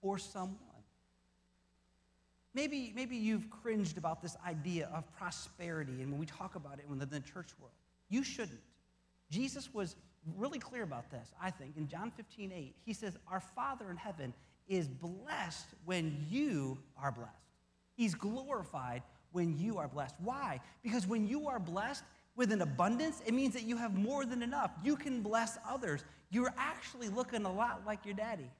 or 0.00 0.18
someone. 0.18 0.58
Maybe, 2.54 2.92
maybe 2.94 3.16
you've 3.16 3.48
cringed 3.48 3.96
about 3.96 4.20
this 4.20 4.36
idea 4.46 4.90
of 4.94 5.10
prosperity, 5.16 6.02
and 6.02 6.10
when 6.10 6.20
we 6.20 6.26
talk 6.26 6.54
about 6.54 6.78
it 6.78 6.86
in 6.90 6.98
the 6.98 7.20
church 7.20 7.48
world, 7.58 7.72
you 8.10 8.22
shouldn't. 8.22 8.60
Jesus 9.30 9.72
was 9.72 9.96
really 10.36 10.58
clear 10.58 10.82
about 10.82 11.10
this, 11.10 11.32
I 11.40 11.50
think. 11.50 11.76
In 11.76 11.88
John 11.88 12.10
15, 12.10 12.52
8, 12.54 12.74
he 12.84 12.92
says, 12.92 13.16
Our 13.30 13.40
Father 13.40 13.90
in 13.90 13.96
heaven 13.96 14.34
is 14.68 14.88
blessed 14.88 15.66
when 15.84 16.26
you 16.30 16.78
are 16.96 17.12
blessed. 17.12 17.30
He's 17.94 18.14
glorified 18.14 19.02
when 19.32 19.58
you 19.58 19.78
are 19.78 19.88
blessed. 19.88 20.14
Why? 20.18 20.60
Because 20.82 21.06
when 21.06 21.26
you 21.26 21.48
are 21.48 21.58
blessed 21.58 22.04
with 22.36 22.52
an 22.52 22.62
abundance, 22.62 23.22
it 23.26 23.34
means 23.34 23.54
that 23.54 23.64
you 23.64 23.76
have 23.76 23.94
more 23.94 24.24
than 24.24 24.42
enough. 24.42 24.70
You 24.82 24.96
can 24.96 25.22
bless 25.22 25.58
others. 25.68 26.04
You're 26.30 26.54
actually 26.56 27.08
looking 27.08 27.44
a 27.44 27.52
lot 27.52 27.82
like 27.86 28.04
your 28.04 28.14
daddy. 28.14 28.50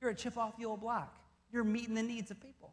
You're 0.00 0.10
a 0.10 0.14
chip 0.14 0.38
off 0.38 0.56
the 0.56 0.64
old 0.64 0.80
block. 0.80 1.18
You're 1.52 1.64
meeting 1.64 1.94
the 1.94 2.02
needs 2.02 2.30
of 2.30 2.40
people. 2.40 2.72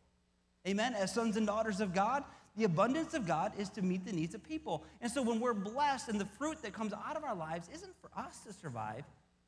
Amen. 0.67 0.93
As 0.93 1.13
sons 1.13 1.37
and 1.37 1.47
daughters 1.47 1.81
of 1.81 1.93
God, 1.93 2.23
the 2.55 2.65
abundance 2.65 3.13
of 3.13 3.25
God 3.25 3.53
is 3.57 3.69
to 3.69 3.81
meet 3.81 4.05
the 4.05 4.11
needs 4.11 4.35
of 4.35 4.43
people. 4.43 4.83
And 5.01 5.11
so 5.11 5.21
when 5.21 5.39
we're 5.39 5.53
blessed 5.53 6.09
and 6.09 6.19
the 6.19 6.25
fruit 6.25 6.61
that 6.63 6.73
comes 6.73 6.93
out 6.93 7.15
of 7.15 7.23
our 7.23 7.35
lives 7.35 7.69
isn't 7.73 7.93
for 8.01 8.09
us 8.17 8.39
to 8.45 8.53
survive, 8.53 9.03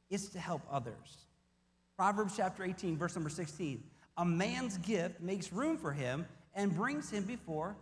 it's 0.09 0.27
to 0.29 0.39
help 0.39 0.61
others. 0.71 1.25
Proverbs 1.97 2.33
chapter 2.35 2.63
18, 2.63 2.97
verse 2.97 3.15
number 3.15 3.29
16. 3.29 3.83
A 4.17 4.25
man's 4.25 4.77
gift 4.79 5.21
makes 5.21 5.51
room 5.51 5.77
for 5.77 5.91
him 5.91 6.25
and 6.55 6.75
brings 6.75 7.09
him 7.09 7.23
before 7.23 7.75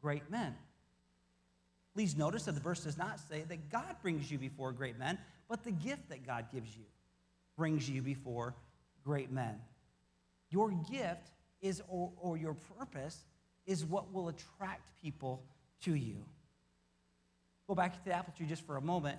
great 0.00 0.30
men. 0.30 0.54
Please 1.94 2.16
notice 2.16 2.44
that 2.44 2.52
the 2.52 2.60
verse 2.60 2.84
does 2.84 2.96
not 2.96 3.18
say 3.18 3.42
that 3.48 3.70
God 3.70 3.96
brings 4.02 4.30
you 4.30 4.38
before 4.38 4.72
great 4.72 4.98
men, 4.98 5.18
but 5.48 5.64
the 5.64 5.70
gift 5.70 6.08
that 6.10 6.26
God 6.26 6.46
gives 6.52 6.76
you 6.76 6.84
brings 7.56 7.88
you 7.90 8.02
before 8.02 8.54
great 9.04 9.32
men. 9.32 9.56
Your 10.50 10.70
gift 10.70 11.30
is, 11.60 11.82
or, 11.88 12.12
or 12.20 12.36
your 12.36 12.54
purpose, 12.78 13.24
is 13.66 13.84
what 13.84 14.12
will 14.12 14.28
attract 14.28 14.90
people 15.02 15.42
to 15.82 15.94
you. 15.94 16.24
Go 17.66 17.74
back 17.74 17.92
to 17.94 18.04
the 18.04 18.12
apple 18.12 18.32
tree 18.36 18.46
just 18.46 18.64
for 18.64 18.76
a 18.76 18.80
moment. 18.80 19.18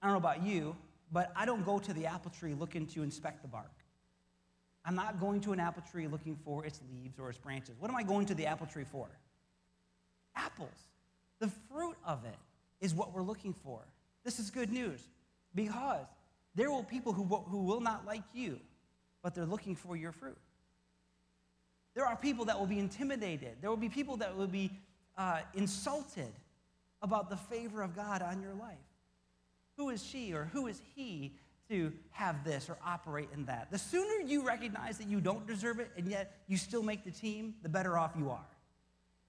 I 0.00 0.06
don't 0.06 0.14
know 0.14 0.18
about 0.18 0.44
you, 0.44 0.76
but 1.10 1.32
I 1.34 1.44
don't 1.44 1.64
go 1.64 1.78
to 1.78 1.92
the 1.92 2.06
apple 2.06 2.30
tree 2.30 2.54
looking 2.54 2.86
to 2.88 3.02
inspect 3.02 3.42
the 3.42 3.48
bark. 3.48 3.72
I'm 4.84 4.94
not 4.94 5.20
going 5.20 5.40
to 5.42 5.52
an 5.52 5.60
apple 5.60 5.82
tree 5.90 6.06
looking 6.06 6.36
for 6.44 6.64
its 6.64 6.80
leaves 6.90 7.18
or 7.18 7.28
its 7.28 7.38
branches. 7.38 7.76
What 7.78 7.90
am 7.90 7.96
I 7.96 8.02
going 8.02 8.26
to 8.26 8.34
the 8.34 8.46
apple 8.46 8.66
tree 8.66 8.84
for? 8.90 9.08
Apples. 10.34 10.86
The 11.38 11.48
fruit 11.70 11.96
of 12.06 12.24
it 12.24 12.38
is 12.80 12.94
what 12.94 13.14
we're 13.14 13.22
looking 13.22 13.52
for. 13.52 13.80
This 14.24 14.38
is 14.38 14.50
good 14.50 14.72
news 14.72 15.00
because 15.54 16.06
There 16.54 16.70
will 16.70 16.82
be 16.82 16.88
people 16.90 17.12
who, 17.12 17.24
who 17.24 17.62
will 17.62 17.80
not 17.80 18.06
like 18.06 18.24
you, 18.34 18.58
but 19.22 19.34
they're 19.34 19.46
looking 19.46 19.76
for 19.76 19.96
your 19.96 20.12
fruit. 20.12 20.38
There 21.94 22.06
are 22.06 22.16
people 22.16 22.44
that 22.46 22.58
will 22.58 22.66
be 22.66 22.78
intimidated. 22.78 23.56
There 23.60 23.70
will 23.70 23.76
be 23.76 23.88
people 23.88 24.16
that 24.18 24.36
will 24.36 24.46
be 24.46 24.70
uh, 25.16 25.40
insulted 25.54 26.32
about 27.02 27.30
the 27.30 27.36
favor 27.36 27.82
of 27.82 27.94
God 27.94 28.22
on 28.22 28.42
your 28.42 28.54
life. 28.54 28.78
Who 29.76 29.90
is 29.90 30.04
she 30.04 30.32
or 30.32 30.44
who 30.52 30.66
is 30.66 30.80
he 30.94 31.32
to 31.70 31.92
have 32.10 32.44
this 32.44 32.68
or 32.68 32.76
operate 32.84 33.28
in 33.32 33.46
that? 33.46 33.70
The 33.70 33.78
sooner 33.78 34.26
you 34.26 34.46
recognize 34.46 34.98
that 34.98 35.08
you 35.08 35.20
don't 35.20 35.46
deserve 35.46 35.80
it 35.80 35.90
and 35.96 36.06
yet 36.08 36.42
you 36.46 36.56
still 36.56 36.82
make 36.82 37.04
the 37.04 37.10
team, 37.10 37.54
the 37.62 37.68
better 37.68 37.96
off 37.96 38.12
you 38.18 38.30
are. 38.30 38.46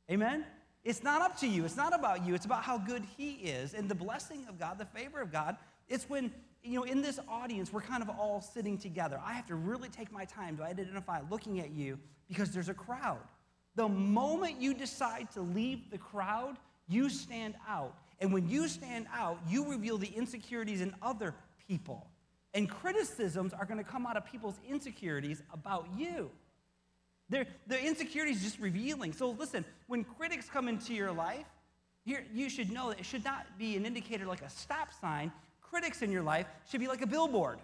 Amen? 0.10 0.46
It's 0.84 1.04
not 1.04 1.22
up 1.22 1.38
to 1.40 1.48
you. 1.48 1.64
It's 1.64 1.78
not 1.78 1.94
about 1.94 2.26
you. 2.26 2.34
It's 2.34 2.46
about 2.46 2.64
how 2.64 2.78
good 2.78 3.04
he 3.18 3.34
is 3.34 3.74
and 3.74 3.88
the 3.88 3.96
blessing 3.96 4.46
of 4.50 4.60
God, 4.60 4.80
the 4.80 4.86
favor 4.86 5.22
of 5.22 5.32
God. 5.32 5.58
It's 5.88 6.10
when, 6.10 6.34
you 6.64 6.80
know, 6.80 6.84
in 6.84 7.02
this 7.02 7.20
audience, 7.30 7.72
we're 7.72 7.82
kind 7.82 8.02
of 8.02 8.10
all 8.10 8.42
sitting 8.42 8.78
together. 8.78 9.22
I 9.24 9.34
have 9.34 9.46
to 9.48 9.56
really 9.56 9.90
take 9.90 10.12
my 10.12 10.26
time 10.26 10.58
to 10.58 10.64
identify 10.64 11.22
looking 11.30 11.60
at 11.60 11.72
you 11.72 12.00
because 12.28 12.52
there's 12.52 12.70
a 12.70 12.74
crowd. 12.74 13.20
The 13.76 13.88
moment 13.88 14.60
you 14.60 14.74
decide 14.74 15.32
to 15.34 15.42
leave 15.42 15.92
the 15.92 15.98
crowd, 15.98 16.58
you 16.90 17.10
stand 17.10 17.56
out. 17.70 17.96
And 18.20 18.34
when 18.34 18.48
you 18.50 18.68
stand 18.68 19.08
out, 19.14 19.40
you 19.48 19.70
reveal 19.70 19.98
the 19.98 20.08
insecurities 20.08 20.82
in 20.82 20.94
other 21.02 21.36
people. 21.68 22.08
And 22.54 22.70
criticisms 22.70 23.54
are 23.54 23.66
going 23.66 23.78
to 23.78 23.84
come 23.84 24.06
out 24.06 24.18
of 24.18 24.26
people's 24.26 24.60
insecurities 24.68 25.42
about 25.54 25.88
you. 25.98 26.30
Their, 27.30 27.48
their 27.66 27.80
insecurity 27.80 28.34
is 28.34 28.42
just 28.42 28.60
revealing. 28.60 29.14
So 29.14 29.30
listen, 29.32 29.64
when 29.88 30.04
critics 30.04 30.50
come 30.50 30.68
into 30.68 30.94
your 30.94 31.14
life, 31.14 31.46
here, 32.04 32.26
you 32.34 32.50
should 32.50 32.72
know 32.72 32.90
that 32.90 33.00
it 33.00 33.06
should 33.06 33.24
not 33.24 33.46
be 33.58 33.78
an 33.78 33.86
indicator 33.86 34.26
like 34.26 34.42
a 34.42 34.50
stop 34.50 34.90
sign. 35.00 35.32
Critics 35.62 36.02
in 36.02 36.12
your 36.12 36.24
life 36.24 36.46
should 36.70 36.82
be 36.82 36.88
like 36.88 37.02
a 37.02 37.08
billboard. 37.08 37.60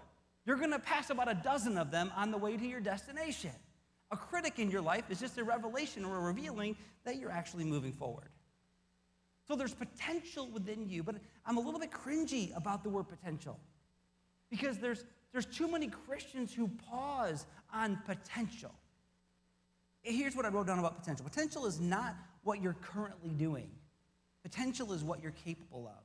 You're 0.46 0.56
going 0.58 0.72
to 0.72 0.80
pass 0.80 1.10
about 1.10 1.30
a 1.30 1.34
dozen 1.34 1.78
of 1.78 1.92
them 1.92 2.12
on 2.16 2.32
the 2.32 2.38
way 2.38 2.56
to 2.56 2.66
your 2.66 2.80
destination. 2.80 3.52
A 4.12 4.16
critic 4.16 4.60
in 4.60 4.72
your 4.72 4.82
life 4.82 5.04
is 5.10 5.20
just 5.20 5.38
a 5.38 5.44
revelation 5.44 6.06
or 6.06 6.16
a 6.16 6.22
revealing 6.22 6.78
that 7.04 7.18
you're 7.18 7.32
actually 7.32 7.66
moving 7.66 7.92
forward. 7.92 8.30
So 9.48 9.56
there's 9.56 9.74
potential 9.74 10.50
within 10.50 10.88
you, 10.88 11.04
but 11.04 11.16
I'm 11.46 11.58
a 11.58 11.60
little 11.60 11.80
bit 11.80 11.92
cringy 11.92 12.56
about 12.56 12.84
the 12.84 12.90
word 12.90 13.10
potential 13.10 13.60
because 14.50 14.78
there's, 14.78 15.04
there's 15.32 15.46
too 15.46 15.68
many 15.68 15.88
Christians 15.88 16.54
who 16.54 16.70
pause 16.90 17.46
on 17.74 18.00
potential. 18.06 18.74
Here's 20.02 20.36
what 20.36 20.46
I 20.46 20.50
wrote 20.50 20.68
down 20.68 20.80
about 20.80 20.98
potential 21.00 21.26
potential 21.26 21.66
is 21.66 21.80
not 21.80 22.16
what 22.44 22.62
you're 22.62 22.78
currently 22.82 23.32
doing, 23.32 23.70
potential 24.44 24.94
is 24.94 25.04
what 25.04 25.22
you're 25.22 25.34
capable 25.44 25.88
of. 25.88 26.04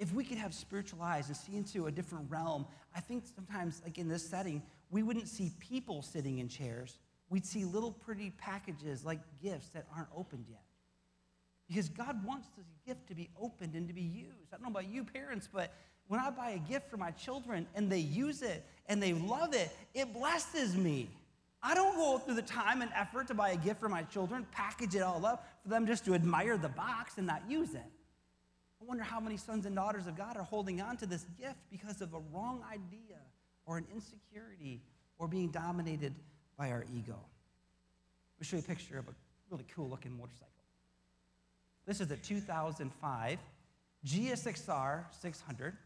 If 0.00 0.12
we 0.12 0.24
could 0.24 0.38
have 0.38 0.52
spiritual 0.52 1.02
eyes 1.02 1.28
and 1.28 1.36
see 1.36 1.56
into 1.56 1.86
a 1.86 1.92
different 1.92 2.28
realm, 2.28 2.66
I 2.96 3.00
think 3.00 3.24
sometimes, 3.32 3.80
like 3.84 3.96
in 3.96 4.08
this 4.08 4.28
setting, 4.28 4.60
we 4.90 5.04
wouldn't 5.04 5.28
see 5.28 5.52
people 5.60 6.02
sitting 6.02 6.38
in 6.38 6.48
chairs. 6.48 6.98
We'd 7.30 7.46
see 7.46 7.64
little 7.64 7.92
pretty 7.92 8.30
packages 8.30 9.04
like 9.04 9.20
gifts 9.40 9.68
that 9.68 9.86
aren't 9.94 10.08
opened 10.14 10.46
yet. 10.50 10.64
Because 11.68 11.88
God 11.88 12.24
wants 12.26 12.48
this 12.56 12.66
gift 12.86 13.06
to 13.08 13.14
be 13.14 13.30
opened 13.40 13.74
and 13.74 13.88
to 13.88 13.94
be 13.94 14.02
used. 14.02 14.52
I 14.52 14.56
don't 14.56 14.62
know 14.62 14.68
about 14.68 14.88
you 14.88 15.04
parents, 15.04 15.48
but 15.50 15.72
when 16.08 16.20
I 16.20 16.30
buy 16.30 16.50
a 16.50 16.58
gift 16.58 16.90
for 16.90 16.96
my 16.96 17.10
children 17.12 17.66
and 17.74 17.90
they 17.90 17.98
use 17.98 18.42
it 18.42 18.64
and 18.86 19.02
they 19.02 19.12
love 19.12 19.54
it, 19.54 19.70
it 19.94 20.12
blesses 20.12 20.76
me. 20.76 21.08
I 21.62 21.74
don't 21.74 21.96
go 21.96 22.18
through 22.18 22.34
the 22.34 22.42
time 22.42 22.82
and 22.82 22.90
effort 22.94 23.28
to 23.28 23.34
buy 23.34 23.50
a 23.50 23.56
gift 23.56 23.80
for 23.80 23.88
my 23.88 24.02
children, 24.02 24.46
package 24.52 24.94
it 24.94 25.00
all 25.00 25.24
up 25.24 25.48
for 25.62 25.70
them 25.70 25.86
just 25.86 26.04
to 26.04 26.14
admire 26.14 26.58
the 26.58 26.68
box 26.68 27.16
and 27.16 27.26
not 27.26 27.42
use 27.48 27.74
it. 27.74 27.90
I 28.82 28.84
wonder 28.84 29.02
how 29.02 29.18
many 29.18 29.38
sons 29.38 29.64
and 29.64 29.74
daughters 29.74 30.06
of 30.06 30.14
God 30.14 30.36
are 30.36 30.42
holding 30.42 30.82
on 30.82 30.98
to 30.98 31.06
this 31.06 31.24
gift 31.40 31.56
because 31.70 32.02
of 32.02 32.12
a 32.12 32.20
wrong 32.32 32.62
idea 32.70 33.16
or 33.64 33.78
an 33.78 33.86
insecurity 33.94 34.82
or 35.18 35.26
being 35.26 35.48
dominated 35.48 36.14
by 36.58 36.70
our 36.70 36.84
ego. 36.94 37.16
Let 37.16 38.40
me 38.40 38.46
show 38.46 38.56
you 38.56 38.62
a 38.62 38.66
picture 38.66 38.98
of 38.98 39.08
a 39.08 39.14
really 39.50 39.64
cool 39.74 39.88
looking 39.88 40.14
motorcycle. 40.18 40.50
This 41.86 42.02
is 42.02 42.10
a 42.10 42.16
2005 42.16 43.38
GSXR 44.06 45.04
600. 45.18 45.76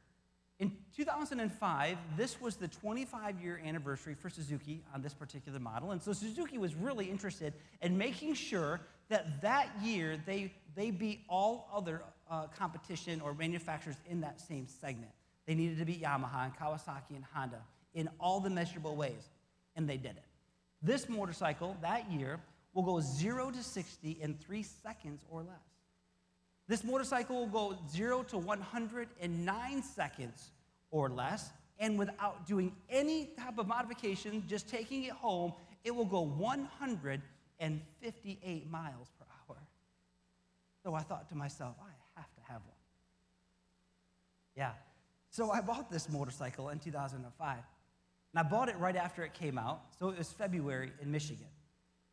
In 0.58 0.72
2005, 0.96 1.98
this 2.16 2.40
was 2.40 2.56
the 2.56 2.66
25 2.66 3.40
year 3.40 3.60
anniversary 3.64 4.14
for 4.14 4.28
Suzuki 4.28 4.82
on 4.92 5.02
this 5.02 5.14
particular 5.14 5.60
model. 5.60 5.92
And 5.92 6.02
so 6.02 6.12
Suzuki 6.12 6.58
was 6.58 6.74
really 6.74 7.08
interested 7.08 7.54
in 7.80 7.96
making 7.96 8.34
sure 8.34 8.80
that 9.08 9.40
that 9.42 9.70
year 9.82 10.18
they, 10.26 10.52
they 10.74 10.90
beat 10.90 11.20
all 11.28 11.68
other 11.72 12.02
uh, 12.28 12.48
competition 12.48 13.20
or 13.20 13.34
manufacturers 13.34 13.96
in 14.08 14.20
that 14.22 14.40
same 14.40 14.66
segment. 14.66 15.12
They 15.46 15.54
needed 15.54 15.78
to 15.78 15.84
beat 15.84 16.02
Yamaha 16.02 16.46
and 16.46 16.56
Kawasaki 16.56 17.14
and 17.14 17.24
Honda 17.32 17.62
in 17.94 18.08
all 18.20 18.40
the 18.40 18.50
measurable 18.50 18.96
ways, 18.96 19.30
and 19.76 19.88
they 19.88 19.96
did 19.96 20.12
it. 20.12 20.24
This 20.82 21.08
motorcycle 21.08 21.76
that 21.82 22.10
year 22.10 22.40
will 22.74 22.82
go 22.82 23.00
0 23.00 23.52
to 23.52 23.62
60 23.62 24.18
in 24.20 24.34
three 24.34 24.62
seconds 24.62 25.24
or 25.30 25.40
less. 25.40 25.77
This 26.68 26.84
motorcycle 26.84 27.40
will 27.40 27.46
go 27.46 27.76
0 27.90 28.22
to 28.24 28.36
109 28.38 29.82
seconds 29.82 30.50
or 30.90 31.08
less, 31.08 31.50
and 31.78 31.98
without 31.98 32.46
doing 32.46 32.76
any 32.90 33.30
type 33.38 33.56
of 33.58 33.66
modification, 33.66 34.44
just 34.46 34.68
taking 34.68 35.04
it 35.04 35.12
home, 35.12 35.54
it 35.82 35.94
will 35.94 36.04
go 36.04 36.20
158 36.20 38.70
miles 38.70 39.08
per 39.18 39.24
hour. 39.24 39.56
So 40.82 40.92
I 40.94 41.00
thought 41.00 41.30
to 41.30 41.34
myself, 41.34 41.76
I 41.80 41.88
have 42.20 42.30
to 42.34 42.40
have 42.52 42.60
one. 42.62 42.74
Yeah. 44.54 44.72
So 45.30 45.50
I 45.50 45.60
bought 45.60 45.90
this 45.90 46.08
motorcycle 46.10 46.70
in 46.70 46.78
2005. 46.78 47.58
And 48.34 48.34
I 48.34 48.42
bought 48.42 48.68
it 48.68 48.76
right 48.78 48.96
after 48.96 49.22
it 49.22 49.32
came 49.32 49.56
out. 49.56 49.80
So 49.98 50.10
it 50.10 50.18
was 50.18 50.30
February 50.32 50.92
in 51.00 51.10
Michigan. 51.10 51.46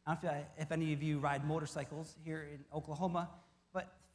I 0.06 0.14
don't 0.14 0.24
know 0.24 0.30
if, 0.30 0.36
I, 0.36 0.46
if 0.62 0.72
any 0.72 0.94
of 0.94 1.04
you 1.04 1.20
ride 1.20 1.46
motorcycles 1.46 2.16
here 2.24 2.48
in 2.54 2.64
Oklahoma, 2.74 3.28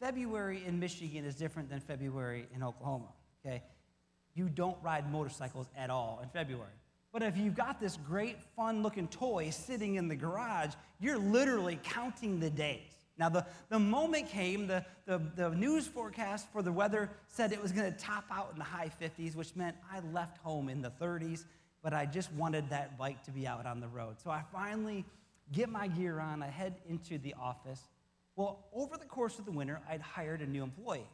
February 0.00 0.62
in 0.66 0.80
Michigan 0.80 1.24
is 1.24 1.34
different 1.34 1.68
than 1.68 1.78
February 1.78 2.46
in 2.54 2.62
Oklahoma, 2.62 3.08
okay? 3.44 3.62
You 4.34 4.48
don't 4.48 4.78
ride 4.82 5.12
motorcycles 5.12 5.68
at 5.76 5.90
all 5.90 6.20
in 6.22 6.28
February. 6.30 6.72
But 7.12 7.22
if 7.22 7.36
you've 7.36 7.56
got 7.56 7.80
this 7.80 7.98
great, 7.98 8.40
fun 8.56 8.82
looking 8.82 9.08
toy 9.08 9.50
sitting 9.50 9.96
in 9.96 10.08
the 10.08 10.16
garage, 10.16 10.72
you're 11.00 11.18
literally 11.18 11.78
counting 11.82 12.40
the 12.40 12.50
days. 12.50 13.00
Now, 13.18 13.28
the, 13.28 13.44
the 13.68 13.78
moment 13.78 14.30
came, 14.30 14.66
the, 14.66 14.84
the, 15.04 15.20
the 15.36 15.50
news 15.50 15.86
forecast 15.86 16.46
for 16.52 16.62
the 16.62 16.72
weather 16.72 17.10
said 17.28 17.52
it 17.52 17.60
was 17.60 17.72
going 17.72 17.92
to 17.92 17.98
top 17.98 18.24
out 18.30 18.50
in 18.52 18.58
the 18.58 18.64
high 18.64 18.90
50s, 19.00 19.34
which 19.34 19.54
meant 19.56 19.76
I 19.92 20.00
left 20.14 20.38
home 20.38 20.70
in 20.70 20.80
the 20.80 20.90
30s, 20.90 21.44
but 21.82 21.92
I 21.92 22.06
just 22.06 22.32
wanted 22.32 22.70
that 22.70 22.96
bike 22.96 23.22
to 23.24 23.30
be 23.30 23.46
out 23.46 23.66
on 23.66 23.80
the 23.80 23.88
road. 23.88 24.16
So 24.22 24.30
I 24.30 24.42
finally 24.52 25.04
get 25.52 25.68
my 25.68 25.88
gear 25.88 26.20
on, 26.20 26.42
I 26.42 26.46
head 26.46 26.76
into 26.88 27.18
the 27.18 27.34
office. 27.38 27.82
Well, 28.36 28.66
over 28.72 28.96
the 28.96 29.04
course 29.04 29.38
of 29.38 29.44
the 29.44 29.52
winter, 29.52 29.80
I'd 29.88 30.00
hired 30.00 30.40
a 30.40 30.46
new 30.46 30.62
employee, 30.62 31.06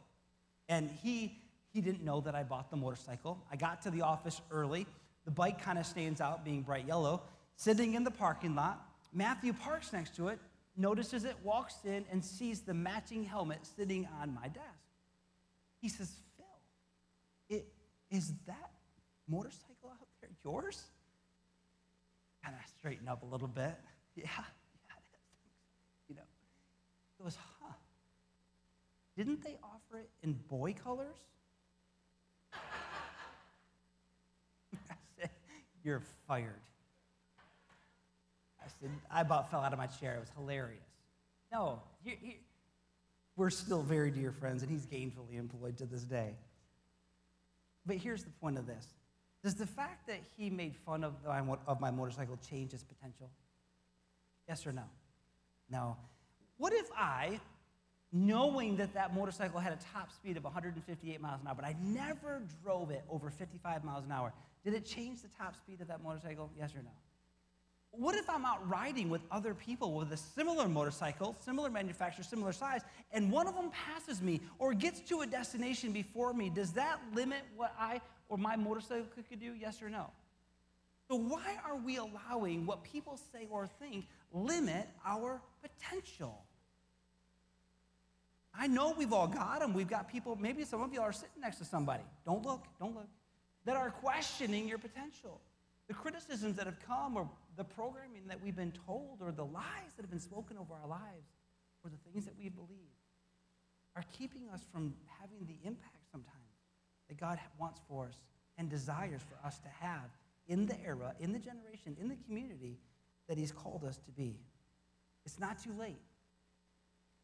and 0.69 0.89
he, 1.03 1.39
he 1.73 1.81
didn't 1.81 2.03
know 2.03 2.21
that 2.21 2.35
I 2.35 2.43
bought 2.43 2.69
the 2.69 2.77
motorcycle. 2.77 3.43
I 3.51 3.55
got 3.55 3.81
to 3.83 3.91
the 3.91 4.01
office 4.01 4.41
early. 4.51 4.87
The 5.25 5.31
bike 5.31 5.61
kind 5.61 5.77
of 5.77 5.85
stands 5.85 6.21
out, 6.21 6.45
being 6.45 6.61
bright 6.61 6.85
yellow. 6.87 7.21
Sitting 7.57 7.95
in 7.95 8.03
the 8.03 8.11
parking 8.11 8.55
lot, 8.55 8.85
Matthew 9.13 9.51
parks 9.51 9.91
next 9.91 10.15
to 10.15 10.29
it, 10.29 10.39
notices 10.77 11.25
it, 11.25 11.35
walks 11.43 11.75
in, 11.83 12.05
and 12.11 12.23
sees 12.23 12.61
the 12.61 12.73
matching 12.73 13.23
helmet 13.23 13.59
sitting 13.75 14.07
on 14.21 14.33
my 14.33 14.47
desk. 14.47 14.65
He 15.81 15.89
says, 15.89 16.11
Phil, 16.37 16.45
it, 17.57 17.67
is 18.09 18.33
that 18.45 18.71
motorcycle 19.27 19.89
out 19.89 20.07
there 20.21 20.29
yours? 20.43 20.83
Kind 22.43 22.55
of 22.55 22.61
straighten 22.77 23.07
up 23.07 23.23
a 23.23 23.25
little 23.25 23.47
bit. 23.47 23.75
Yeah, 24.17 24.23
yeah, 24.25 24.95
it 24.97 25.13
is. 25.13 26.09
You 26.09 26.15
know, 26.15 26.21
he 26.23 27.06
goes, 27.21 27.37
huh? 27.61 27.73
Didn't 29.15 29.43
they 29.43 29.57
offer 29.63 29.99
it 29.99 30.09
in 30.23 30.33
boy 30.33 30.73
colors? 30.73 31.17
I 32.53 32.57
said, 35.19 35.29
You're 35.83 36.03
fired. 36.27 36.61
I 38.63 38.67
said, 38.79 38.91
I 39.09 39.21
about 39.21 39.49
fell 39.49 39.61
out 39.61 39.73
of 39.73 39.79
my 39.79 39.87
chair. 39.87 40.15
It 40.15 40.19
was 40.19 40.31
hilarious. 40.37 40.83
No, 41.51 41.81
we're 43.37 43.49
still 43.49 43.81
very 43.81 44.11
dear 44.11 44.31
friends, 44.31 44.63
and 44.63 44.71
he's 44.71 44.85
gainfully 44.85 45.37
employed 45.37 45.77
to 45.77 45.85
this 45.85 46.01
day. 46.01 46.35
But 47.85 47.97
here's 47.97 48.23
the 48.23 48.31
point 48.41 48.57
of 48.57 48.67
this 48.67 48.85
Does 49.43 49.55
the 49.55 49.65
fact 49.65 50.07
that 50.07 50.19
he 50.37 50.49
made 50.49 50.75
fun 50.75 51.03
of 51.03 51.13
of 51.65 51.79
my 51.79 51.89
motorcycle 51.89 52.37
change 52.49 52.71
his 52.71 52.83
potential? 52.83 53.29
Yes 54.47 54.67
or 54.67 54.73
no? 54.73 54.83
No. 55.69 55.97
What 56.57 56.73
if 56.73 56.89
I, 56.95 57.39
knowing 58.11 58.77
that 58.77 58.93
that 58.93 59.13
motorcycle 59.13 59.59
had 59.59 59.73
a 59.73 59.79
top 59.93 60.11
speed 60.11 60.37
of 60.37 60.43
158 60.43 61.21
miles 61.21 61.41
an 61.41 61.47
hour, 61.47 61.55
but 61.55 61.65
I 61.65 61.75
never 61.81 62.41
drove 62.63 62.89
it 62.91 63.03
over 63.09 63.29
55 63.29 63.83
miles 63.83 64.05
an 64.05 64.11
hour, 64.11 64.33
did 64.63 64.73
it 64.73 64.85
change 64.85 65.21
the 65.21 65.29
top 65.37 65.55
speed 65.55 65.81
of 65.81 65.87
that 65.87 66.03
motorcycle? 66.03 66.49
Yes 66.57 66.73
or 66.75 66.81
no? 66.83 66.91
What 67.91 68.15
if 68.15 68.29
I'm 68.29 68.45
out 68.45 68.67
riding 68.67 69.09
with 69.09 69.21
other 69.31 69.53
people 69.53 69.93
with 69.93 70.11
a 70.11 70.17
similar 70.17 70.67
motorcycle, 70.67 71.35
similar 71.39 71.69
manufacturer, 71.69 72.23
similar 72.23 72.51
size, 72.51 72.81
and 73.11 73.31
one 73.31 73.47
of 73.47 73.55
them 73.55 73.71
passes 73.71 74.21
me 74.21 74.41
or 74.59 74.73
gets 74.73 74.99
to 75.09 75.21
a 75.21 75.27
destination 75.27 75.93
before 75.93 76.33
me? 76.33 76.49
Does 76.49 76.73
that 76.73 76.99
limit 77.15 77.39
what 77.55 77.73
I 77.79 78.01
or 78.29 78.37
my 78.37 78.55
motorcycle 78.55 79.05
could 79.29 79.39
do? 79.39 79.53
Yes 79.53 79.81
or 79.81 79.89
no? 79.89 80.11
So, 81.09 81.15
why 81.15 81.57
are 81.65 81.77
we 81.77 81.97
allowing 81.97 82.65
what 82.65 82.83
people 82.83 83.17
say 83.31 83.47
or 83.49 83.65
think 83.65 84.05
limit 84.33 84.89
our 85.05 85.41
potential? 85.61 86.43
I 88.57 88.67
know 88.67 88.93
we've 88.97 89.13
all 89.13 89.27
got 89.27 89.59
them. 89.59 89.73
We've 89.73 89.87
got 89.87 90.09
people, 90.09 90.35
maybe 90.35 90.63
some 90.63 90.81
of 90.81 90.93
you 90.93 91.01
are 91.01 91.13
sitting 91.13 91.41
next 91.41 91.57
to 91.57 91.65
somebody. 91.65 92.03
Don't 92.25 92.43
look, 92.43 92.65
don't 92.79 92.95
look. 92.95 93.07
That 93.65 93.75
are 93.75 93.91
questioning 93.91 94.67
your 94.67 94.77
potential. 94.77 95.39
The 95.87 95.93
criticisms 95.93 96.57
that 96.57 96.65
have 96.65 96.79
come, 96.79 97.15
or 97.15 97.29
the 97.55 97.63
programming 97.63 98.27
that 98.27 98.41
we've 98.41 98.55
been 98.55 98.73
told, 98.85 99.19
or 99.21 99.31
the 99.31 99.45
lies 99.45 99.91
that 99.95 100.03
have 100.03 100.09
been 100.09 100.19
spoken 100.19 100.57
over 100.57 100.73
our 100.73 100.87
lives, 100.87 101.27
or 101.83 101.89
the 101.89 102.11
things 102.11 102.25
that 102.25 102.33
we 102.37 102.49
believe, 102.49 102.97
are 103.95 104.03
keeping 104.11 104.49
us 104.53 104.61
from 104.71 104.93
having 105.19 105.45
the 105.47 105.67
impact 105.67 106.05
sometimes 106.11 106.33
that 107.07 107.17
God 107.17 107.39
wants 107.59 107.79
for 107.87 108.07
us 108.07 108.15
and 108.57 108.69
desires 108.69 109.21
for 109.21 109.47
us 109.47 109.59
to 109.59 109.69
have 109.79 110.09
in 110.47 110.65
the 110.65 110.79
era, 110.85 111.13
in 111.19 111.31
the 111.31 111.39
generation, 111.39 111.95
in 111.99 112.09
the 112.09 112.17
community 112.27 112.77
that 113.27 113.37
He's 113.37 113.51
called 113.51 113.83
us 113.83 113.97
to 113.97 114.11
be. 114.11 114.35
It's 115.25 115.39
not 115.39 115.61
too 115.61 115.73
late. 115.79 115.97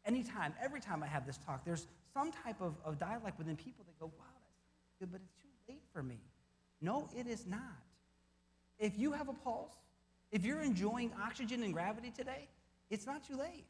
Anytime, 0.06 0.52
every 0.62 0.80
time 0.80 1.02
I 1.02 1.06
have 1.06 1.26
this 1.26 1.38
talk, 1.38 1.64
there's 1.64 1.86
some 2.12 2.30
type 2.30 2.60
of, 2.60 2.74
of 2.84 2.98
dialect 2.98 3.38
within 3.38 3.56
people 3.56 3.84
that 3.86 3.98
go, 3.98 4.06
wow, 4.06 4.24
that's 4.36 4.94
good, 5.00 5.10
but 5.10 5.20
it's 5.24 5.34
too 5.42 5.48
late 5.68 5.82
for 5.92 6.02
me. 6.02 6.20
No, 6.80 7.08
it 7.16 7.26
is 7.26 7.46
not. 7.46 7.60
If 8.78 8.98
you 8.98 9.12
have 9.12 9.28
a 9.28 9.32
pulse, 9.32 9.72
if 10.30 10.44
you're 10.44 10.62
enjoying 10.62 11.12
oxygen 11.24 11.62
and 11.62 11.72
gravity 11.72 12.10
today, 12.10 12.48
it's 12.90 13.06
not 13.06 13.26
too 13.26 13.36
late. 13.36 13.64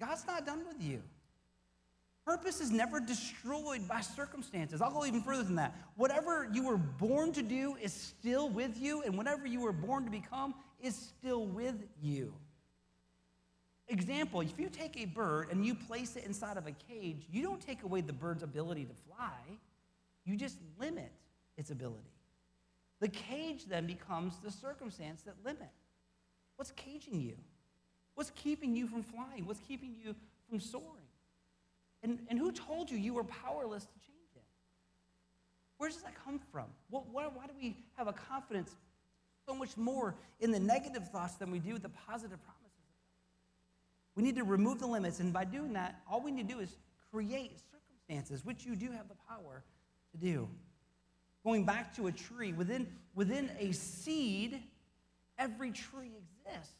God's 0.00 0.26
not 0.26 0.44
done 0.44 0.62
with 0.66 0.82
you. 0.82 1.02
Purpose 2.24 2.60
is 2.60 2.70
never 2.70 3.00
destroyed 3.00 3.88
by 3.88 4.00
circumstances. 4.00 4.80
I'll 4.80 4.92
go 4.92 5.04
even 5.04 5.22
further 5.22 5.42
than 5.42 5.56
that. 5.56 5.74
Whatever 5.96 6.48
you 6.52 6.64
were 6.64 6.76
born 6.76 7.32
to 7.32 7.42
do 7.42 7.76
is 7.82 7.92
still 7.92 8.48
with 8.48 8.78
you, 8.78 9.02
and 9.02 9.16
whatever 9.16 9.46
you 9.46 9.60
were 9.60 9.72
born 9.72 10.04
to 10.04 10.10
become 10.10 10.54
is 10.80 10.94
still 10.94 11.46
with 11.46 11.74
you. 12.00 12.32
Example 13.88 14.40
if 14.40 14.58
you 14.58 14.68
take 14.68 14.96
a 14.96 15.04
bird 15.04 15.48
and 15.50 15.66
you 15.66 15.74
place 15.74 16.16
it 16.16 16.24
inside 16.24 16.56
of 16.56 16.66
a 16.66 16.72
cage, 16.72 17.26
you 17.30 17.42
don't 17.42 17.60
take 17.60 17.82
away 17.82 18.00
the 18.00 18.12
bird's 18.12 18.42
ability 18.42 18.84
to 18.84 18.94
fly, 19.06 19.58
you 20.24 20.36
just 20.36 20.58
limit 20.78 21.10
its 21.56 21.70
ability. 21.70 22.12
The 23.00 23.08
cage 23.08 23.66
then 23.66 23.86
becomes 23.86 24.38
the 24.38 24.50
circumstance 24.50 25.22
that 25.22 25.34
limit. 25.44 25.68
What's 26.56 26.70
caging 26.72 27.20
you? 27.20 27.34
What's 28.14 28.30
keeping 28.30 28.76
you 28.76 28.86
from 28.86 29.02
flying? 29.02 29.46
What's 29.46 29.60
keeping 29.66 29.94
you 30.02 30.14
from 30.48 30.60
soaring? 30.60 30.86
And, 32.02 32.18
and 32.28 32.38
who 32.38 32.52
told 32.52 32.90
you 32.90 32.98
you 32.98 33.14
were 33.14 33.24
powerless 33.24 33.84
to 33.84 33.98
change 34.06 34.36
it? 34.36 34.42
Where 35.78 35.90
does 35.90 36.02
that 36.02 36.14
come 36.24 36.40
from? 36.52 36.66
What, 36.90 37.08
why, 37.10 37.24
why 37.24 37.46
do 37.46 37.52
we 37.60 37.76
have 37.96 38.06
a 38.06 38.12
confidence 38.12 38.74
so 39.46 39.54
much 39.54 39.76
more 39.76 40.14
in 40.40 40.52
the 40.52 40.60
negative 40.60 41.08
thoughts 41.08 41.34
than 41.34 41.50
we 41.50 41.58
do 41.58 41.72
with 41.72 41.82
the 41.82 41.88
positive 41.88 42.38
promises? 42.44 42.61
We 44.14 44.22
need 44.22 44.36
to 44.36 44.44
remove 44.44 44.78
the 44.78 44.86
limits, 44.86 45.20
and 45.20 45.32
by 45.32 45.44
doing 45.44 45.72
that, 45.72 46.00
all 46.10 46.20
we 46.20 46.30
need 46.30 46.48
to 46.48 46.54
do 46.54 46.60
is 46.60 46.76
create 47.10 47.58
circumstances, 47.70 48.44
which 48.44 48.64
you 48.64 48.76
do 48.76 48.90
have 48.90 49.08
the 49.08 49.16
power 49.28 49.62
to 50.12 50.18
do. 50.18 50.48
Going 51.44 51.64
back 51.64 51.94
to 51.96 52.06
a 52.06 52.12
tree, 52.12 52.52
within, 52.52 52.86
within 53.14 53.50
a 53.58 53.72
seed, 53.72 54.62
every 55.38 55.72
tree 55.72 56.12
exists. 56.44 56.74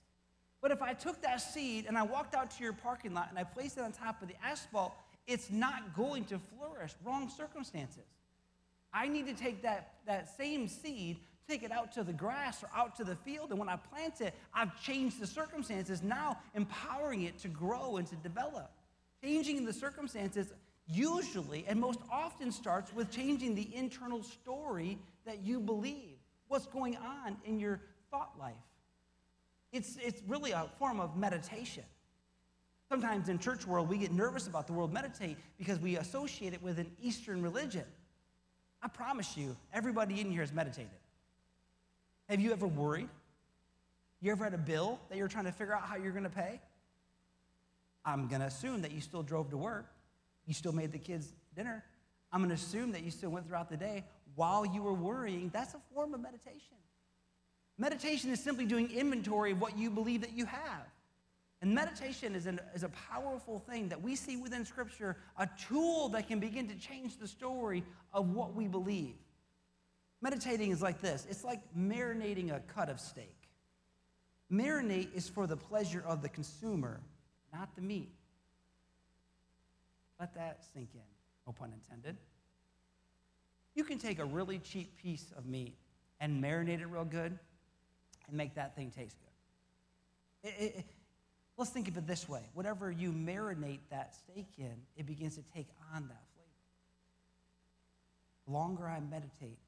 But 0.60 0.70
if 0.70 0.80
I 0.80 0.92
took 0.92 1.20
that 1.22 1.40
seed 1.40 1.86
and 1.88 1.98
I 1.98 2.04
walked 2.04 2.34
out 2.34 2.50
to 2.52 2.62
your 2.62 2.72
parking 2.72 3.14
lot 3.14 3.28
and 3.30 3.38
I 3.38 3.44
placed 3.44 3.78
it 3.78 3.80
on 3.80 3.92
top 3.92 4.22
of 4.22 4.28
the 4.28 4.36
asphalt, 4.44 4.92
it's 5.26 5.50
not 5.50 5.96
going 5.96 6.24
to 6.26 6.38
flourish. 6.38 6.92
Wrong 7.04 7.28
circumstances. 7.28 8.04
I 8.92 9.08
need 9.08 9.26
to 9.26 9.34
take 9.34 9.62
that, 9.62 9.94
that 10.06 10.36
same 10.36 10.68
seed, 10.68 11.18
take 11.48 11.62
it 11.62 11.72
out 11.72 11.92
to 11.92 12.04
the 12.04 12.12
grass 12.12 12.62
or 12.62 12.70
out 12.74 12.96
to 12.96 13.04
the 13.04 13.16
field, 13.16 13.50
and 13.50 13.58
when 13.58 13.68
I 13.68 13.76
plant 13.76 14.20
it, 14.20 14.34
I've 14.54 14.80
changed 14.82 15.20
the 15.20 15.26
circumstances, 15.26 16.02
now 16.02 16.38
empowering 16.54 17.22
it 17.22 17.38
to 17.40 17.48
grow 17.48 17.96
and 17.96 18.06
to 18.08 18.16
develop. 18.16 18.70
Changing 19.22 19.64
the 19.64 19.72
circumstances 19.72 20.52
usually 20.86 21.64
and 21.68 21.80
most 21.80 22.00
often 22.10 22.50
starts 22.50 22.92
with 22.92 23.10
changing 23.10 23.54
the 23.54 23.68
internal 23.74 24.22
story 24.22 24.98
that 25.24 25.42
you 25.42 25.60
believe, 25.60 26.16
what's 26.48 26.66
going 26.66 26.96
on 26.96 27.36
in 27.44 27.60
your 27.60 27.80
thought 28.10 28.32
life. 28.38 28.54
It's, 29.72 29.96
it's 30.02 30.20
really 30.26 30.50
a 30.50 30.66
form 30.78 31.00
of 31.00 31.16
meditation. 31.16 31.84
Sometimes 32.88 33.30
in 33.30 33.38
church 33.38 33.66
world, 33.66 33.88
we 33.88 33.96
get 33.96 34.12
nervous 34.12 34.46
about 34.46 34.66
the 34.66 34.74
word 34.74 34.92
meditate 34.92 35.38
because 35.56 35.78
we 35.78 35.96
associate 35.96 36.52
it 36.52 36.62
with 36.62 36.78
an 36.78 36.90
Eastern 37.00 37.40
religion. 37.40 37.84
I 38.82 38.88
promise 38.88 39.36
you, 39.36 39.56
everybody 39.72 40.20
in 40.20 40.30
here 40.30 40.40
has 40.42 40.52
meditated. 40.52 40.90
Have 42.32 42.40
you 42.40 42.50
ever 42.52 42.66
worried? 42.66 43.10
You 44.22 44.32
ever 44.32 44.44
had 44.44 44.54
a 44.54 44.58
bill 44.58 44.98
that 45.10 45.18
you're 45.18 45.28
trying 45.28 45.44
to 45.44 45.52
figure 45.52 45.74
out 45.74 45.82
how 45.82 45.96
you're 45.96 46.12
going 46.12 46.24
to 46.24 46.30
pay? 46.30 46.62
I'm 48.06 48.26
going 48.26 48.40
to 48.40 48.46
assume 48.46 48.80
that 48.80 48.92
you 48.92 49.02
still 49.02 49.22
drove 49.22 49.50
to 49.50 49.58
work. 49.58 49.84
You 50.46 50.54
still 50.54 50.72
made 50.72 50.92
the 50.92 50.98
kids 50.98 51.34
dinner. 51.54 51.84
I'm 52.32 52.40
going 52.40 52.48
to 52.48 52.54
assume 52.54 52.92
that 52.92 53.02
you 53.02 53.10
still 53.10 53.28
went 53.28 53.46
throughout 53.46 53.68
the 53.68 53.76
day 53.76 54.04
while 54.34 54.64
you 54.64 54.82
were 54.82 54.94
worrying. 54.94 55.50
That's 55.52 55.74
a 55.74 55.80
form 55.92 56.14
of 56.14 56.22
meditation. 56.22 56.78
Meditation 57.76 58.30
is 58.30 58.40
simply 58.40 58.64
doing 58.64 58.90
inventory 58.90 59.52
of 59.52 59.60
what 59.60 59.76
you 59.76 59.90
believe 59.90 60.22
that 60.22 60.32
you 60.32 60.46
have. 60.46 60.86
And 61.60 61.74
meditation 61.74 62.34
is, 62.34 62.46
an, 62.46 62.60
is 62.74 62.82
a 62.82 62.88
powerful 63.10 63.58
thing 63.58 63.90
that 63.90 64.00
we 64.00 64.16
see 64.16 64.38
within 64.38 64.64
Scripture, 64.64 65.18
a 65.36 65.46
tool 65.68 66.08
that 66.08 66.28
can 66.28 66.40
begin 66.40 66.66
to 66.68 66.74
change 66.76 67.18
the 67.18 67.28
story 67.28 67.84
of 68.14 68.30
what 68.30 68.54
we 68.54 68.68
believe. 68.68 69.16
Meditating 70.22 70.70
is 70.70 70.80
like 70.80 71.00
this 71.00 71.26
it's 71.28 71.44
like 71.44 71.60
marinating 71.76 72.54
a 72.54 72.60
cut 72.60 72.88
of 72.88 73.00
steak. 73.00 73.36
Marinate 74.50 75.12
is 75.14 75.28
for 75.28 75.46
the 75.46 75.56
pleasure 75.56 76.04
of 76.06 76.22
the 76.22 76.28
consumer, 76.28 77.00
not 77.52 77.74
the 77.74 77.82
meat. 77.82 78.12
Let 80.20 80.34
that 80.34 80.60
sink 80.72 80.90
in, 80.94 81.00
no 81.46 81.52
pun 81.52 81.72
intended. 81.72 82.16
You 83.74 83.84
can 83.84 83.98
take 83.98 84.18
a 84.18 84.24
really 84.24 84.58
cheap 84.58 84.96
piece 84.98 85.32
of 85.36 85.46
meat 85.46 85.74
and 86.20 86.42
marinate 86.42 86.80
it 86.80 86.86
real 86.86 87.04
good 87.04 87.38
and 88.28 88.36
make 88.36 88.54
that 88.54 88.76
thing 88.76 88.90
taste 88.90 89.16
good. 90.42 90.50
It, 90.50 90.76
it, 90.76 90.84
Let's 91.56 91.70
think 91.70 91.88
of 91.88 91.96
it 91.96 92.06
this 92.06 92.28
way 92.28 92.40
whatever 92.54 92.90
you 92.90 93.12
marinate 93.12 93.80
that 93.90 94.14
steak 94.14 94.48
in, 94.58 94.74
it 94.96 95.06
begins 95.06 95.36
to 95.36 95.42
take 95.54 95.68
on 95.94 96.08
that 96.08 96.22
flavor. 96.34 96.48
The 98.46 98.52
longer 98.52 98.86
I 98.86 99.00
meditate, 99.00 99.58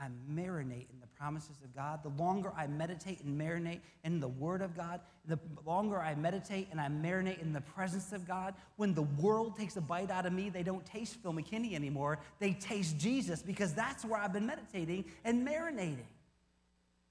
I 0.00 0.06
marinate 0.32 0.86
in 0.90 0.98
the 1.00 1.06
promises 1.18 1.56
of 1.62 1.74
God. 1.74 2.02
The 2.02 2.22
longer 2.22 2.50
I 2.56 2.66
meditate 2.66 3.22
and 3.22 3.38
marinate 3.38 3.80
in 4.02 4.18
the 4.18 4.28
Word 4.28 4.62
of 4.62 4.74
God, 4.74 5.00
the 5.26 5.38
longer 5.66 6.00
I 6.00 6.14
meditate 6.14 6.68
and 6.70 6.80
I 6.80 6.88
marinate 6.88 7.42
in 7.42 7.52
the 7.52 7.60
presence 7.60 8.12
of 8.12 8.26
God, 8.26 8.54
when 8.76 8.94
the 8.94 9.02
world 9.02 9.58
takes 9.58 9.76
a 9.76 9.80
bite 9.80 10.10
out 10.10 10.24
of 10.24 10.32
me, 10.32 10.48
they 10.48 10.62
don't 10.62 10.84
taste 10.86 11.16
Phil 11.22 11.34
McKinney 11.34 11.74
anymore. 11.74 12.18
They 12.38 12.54
taste 12.54 12.96
Jesus 12.98 13.42
because 13.42 13.74
that's 13.74 14.04
where 14.04 14.18
I've 14.18 14.32
been 14.32 14.46
meditating 14.46 15.04
and 15.24 15.46
marinating. 15.46 16.06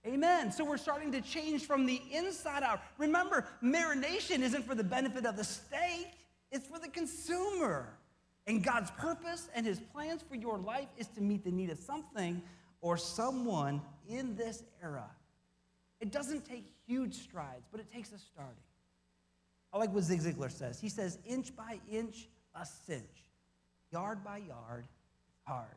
Amen. 0.07 0.51
So 0.51 0.65
we're 0.65 0.77
starting 0.77 1.11
to 1.11 1.21
change 1.21 1.65
from 1.65 1.85
the 1.85 2.01
inside 2.11 2.63
out. 2.63 2.81
Remember, 2.97 3.45
marination 3.61 4.39
isn't 4.39 4.65
for 4.65 4.73
the 4.73 4.83
benefit 4.83 5.25
of 5.25 5.37
the 5.37 5.43
steak, 5.43 6.07
it's 6.51 6.65
for 6.65 6.79
the 6.79 6.87
consumer. 6.87 7.89
And 8.47 8.63
God's 8.63 8.89
purpose 8.91 9.47
and 9.53 9.63
his 9.63 9.79
plans 9.79 10.23
for 10.27 10.35
your 10.35 10.57
life 10.57 10.87
is 10.97 11.05
to 11.09 11.21
meet 11.21 11.43
the 11.43 11.51
need 11.51 11.69
of 11.69 11.77
something 11.77 12.41
or 12.81 12.97
someone 12.97 13.81
in 14.07 14.35
this 14.35 14.63
era. 14.81 15.09
It 15.99 16.11
doesn't 16.11 16.45
take 16.45 16.65
huge 16.87 17.15
strides, 17.15 17.67
but 17.71 17.79
it 17.79 17.91
takes 17.91 18.11
a 18.11 18.17
starting. 18.17 18.55
I 19.71 19.77
like 19.77 19.93
what 19.93 20.03
Zig 20.03 20.21
Ziglar 20.21 20.51
says. 20.51 20.79
He 20.79 20.89
says, 20.89 21.19
inch 21.25 21.55
by 21.55 21.79
inch, 21.91 22.27
a 22.55 22.65
cinch. 22.65 23.03
Yard 23.91 24.23
by 24.23 24.37
yard, 24.37 24.87
hard. 25.43 25.75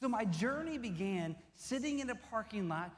So 0.00 0.08
my 0.08 0.24
journey 0.24 0.78
began 0.78 1.36
sitting 1.54 2.00
in 2.00 2.10
a 2.10 2.14
parking 2.14 2.68
lot, 2.68 2.90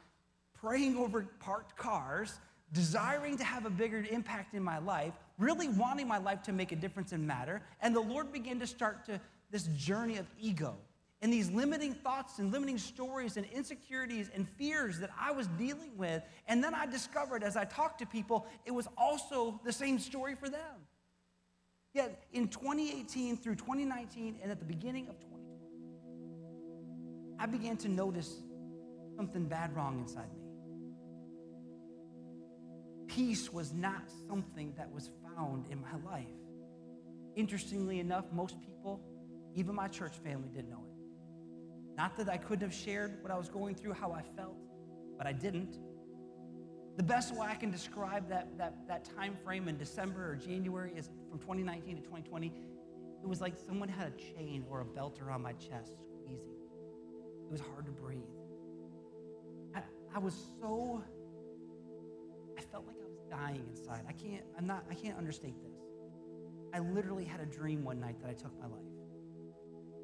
praying 0.54 0.96
over 0.96 1.26
parked 1.40 1.76
cars, 1.76 2.40
desiring 2.72 3.36
to 3.36 3.44
have 3.44 3.66
a 3.66 3.70
bigger 3.70 4.04
impact 4.10 4.54
in 4.54 4.62
my 4.62 4.78
life, 4.78 5.12
really 5.38 5.68
wanting 5.68 6.08
my 6.08 6.18
life 6.18 6.42
to 6.44 6.52
make 6.52 6.72
a 6.72 6.76
difference 6.76 7.12
and 7.12 7.26
matter. 7.26 7.62
And 7.82 7.94
the 7.94 8.00
Lord 8.00 8.32
began 8.32 8.58
to 8.60 8.66
start 8.66 9.04
to 9.06 9.20
this 9.50 9.64
journey 9.76 10.16
of 10.16 10.26
ego 10.40 10.76
and 11.24 11.32
these 11.32 11.50
limiting 11.50 11.94
thoughts 11.94 12.38
and 12.38 12.52
limiting 12.52 12.76
stories 12.76 13.38
and 13.38 13.46
insecurities 13.46 14.30
and 14.34 14.46
fears 14.46 14.98
that 14.98 15.08
I 15.18 15.32
was 15.32 15.46
dealing 15.56 15.96
with. 15.96 16.22
And 16.46 16.62
then 16.62 16.74
I 16.74 16.84
discovered 16.84 17.42
as 17.42 17.56
I 17.56 17.64
talked 17.64 18.00
to 18.00 18.06
people, 18.06 18.46
it 18.66 18.72
was 18.72 18.86
also 18.98 19.58
the 19.64 19.72
same 19.72 19.98
story 19.98 20.34
for 20.34 20.50
them. 20.50 20.84
Yet 21.94 22.24
in 22.34 22.48
2018 22.48 23.38
through 23.38 23.54
2019 23.54 24.40
and 24.42 24.52
at 24.52 24.58
the 24.58 24.66
beginning 24.66 25.08
of 25.08 25.18
2020, 25.18 25.46
I 27.38 27.46
began 27.46 27.78
to 27.78 27.88
notice 27.88 28.42
something 29.16 29.46
bad 29.46 29.74
wrong 29.74 30.00
inside 30.00 30.30
me. 30.36 30.44
Peace 33.06 33.50
was 33.50 33.72
not 33.72 34.02
something 34.28 34.74
that 34.76 34.92
was 34.92 35.08
found 35.22 35.68
in 35.70 35.80
my 35.80 35.94
life. 36.04 36.26
Interestingly 37.34 37.98
enough, 37.98 38.26
most 38.30 38.60
people, 38.60 39.00
even 39.54 39.74
my 39.74 39.88
church 39.88 40.12
family, 40.22 40.50
didn't 40.52 40.68
know 40.68 40.84
it. 40.86 40.93
Not 41.96 42.16
that 42.16 42.28
I 42.28 42.36
couldn't 42.36 42.68
have 42.68 42.74
shared 42.74 43.22
what 43.22 43.30
I 43.30 43.38
was 43.38 43.48
going 43.48 43.74
through, 43.74 43.92
how 43.92 44.12
I 44.12 44.22
felt, 44.36 44.56
but 45.16 45.26
I 45.26 45.32
didn't. 45.32 45.78
The 46.96 47.02
best 47.02 47.34
way 47.34 47.46
I 47.48 47.54
can 47.54 47.70
describe 47.70 48.28
that, 48.28 48.56
that, 48.58 48.76
that 48.88 49.04
time 49.16 49.36
frame 49.44 49.68
in 49.68 49.76
December 49.76 50.30
or 50.30 50.36
January 50.36 50.92
is 50.96 51.10
from 51.28 51.38
2019 51.38 51.96
to 51.96 52.02
2020. 52.02 52.52
It 53.22 53.28
was 53.28 53.40
like 53.40 53.54
someone 53.66 53.88
had 53.88 54.12
a 54.12 54.16
chain 54.16 54.64
or 54.68 54.80
a 54.80 54.84
belt 54.84 55.20
around 55.20 55.42
my 55.42 55.52
chest, 55.52 55.94
squeezing. 56.12 56.54
It 57.46 57.50
was 57.50 57.60
hard 57.60 57.86
to 57.86 57.92
breathe. 57.92 58.20
I, 59.74 59.80
I 60.14 60.18
was 60.18 60.34
so, 60.60 61.02
I 62.58 62.60
felt 62.60 62.86
like 62.86 62.96
I 63.02 63.08
was 63.08 63.18
dying 63.30 63.64
inside. 63.70 64.02
I 64.08 64.12
can't, 64.12 64.44
I'm 64.58 64.66
not, 64.66 64.84
I 64.90 64.94
can't 64.94 65.16
understate 65.16 65.54
this. 65.62 65.78
I 66.74 66.80
literally 66.80 67.24
had 67.24 67.40
a 67.40 67.46
dream 67.46 67.84
one 67.84 68.00
night 68.00 68.20
that 68.20 68.30
I 68.30 68.34
took 68.34 68.52
my 68.58 68.66
life. 68.66 68.82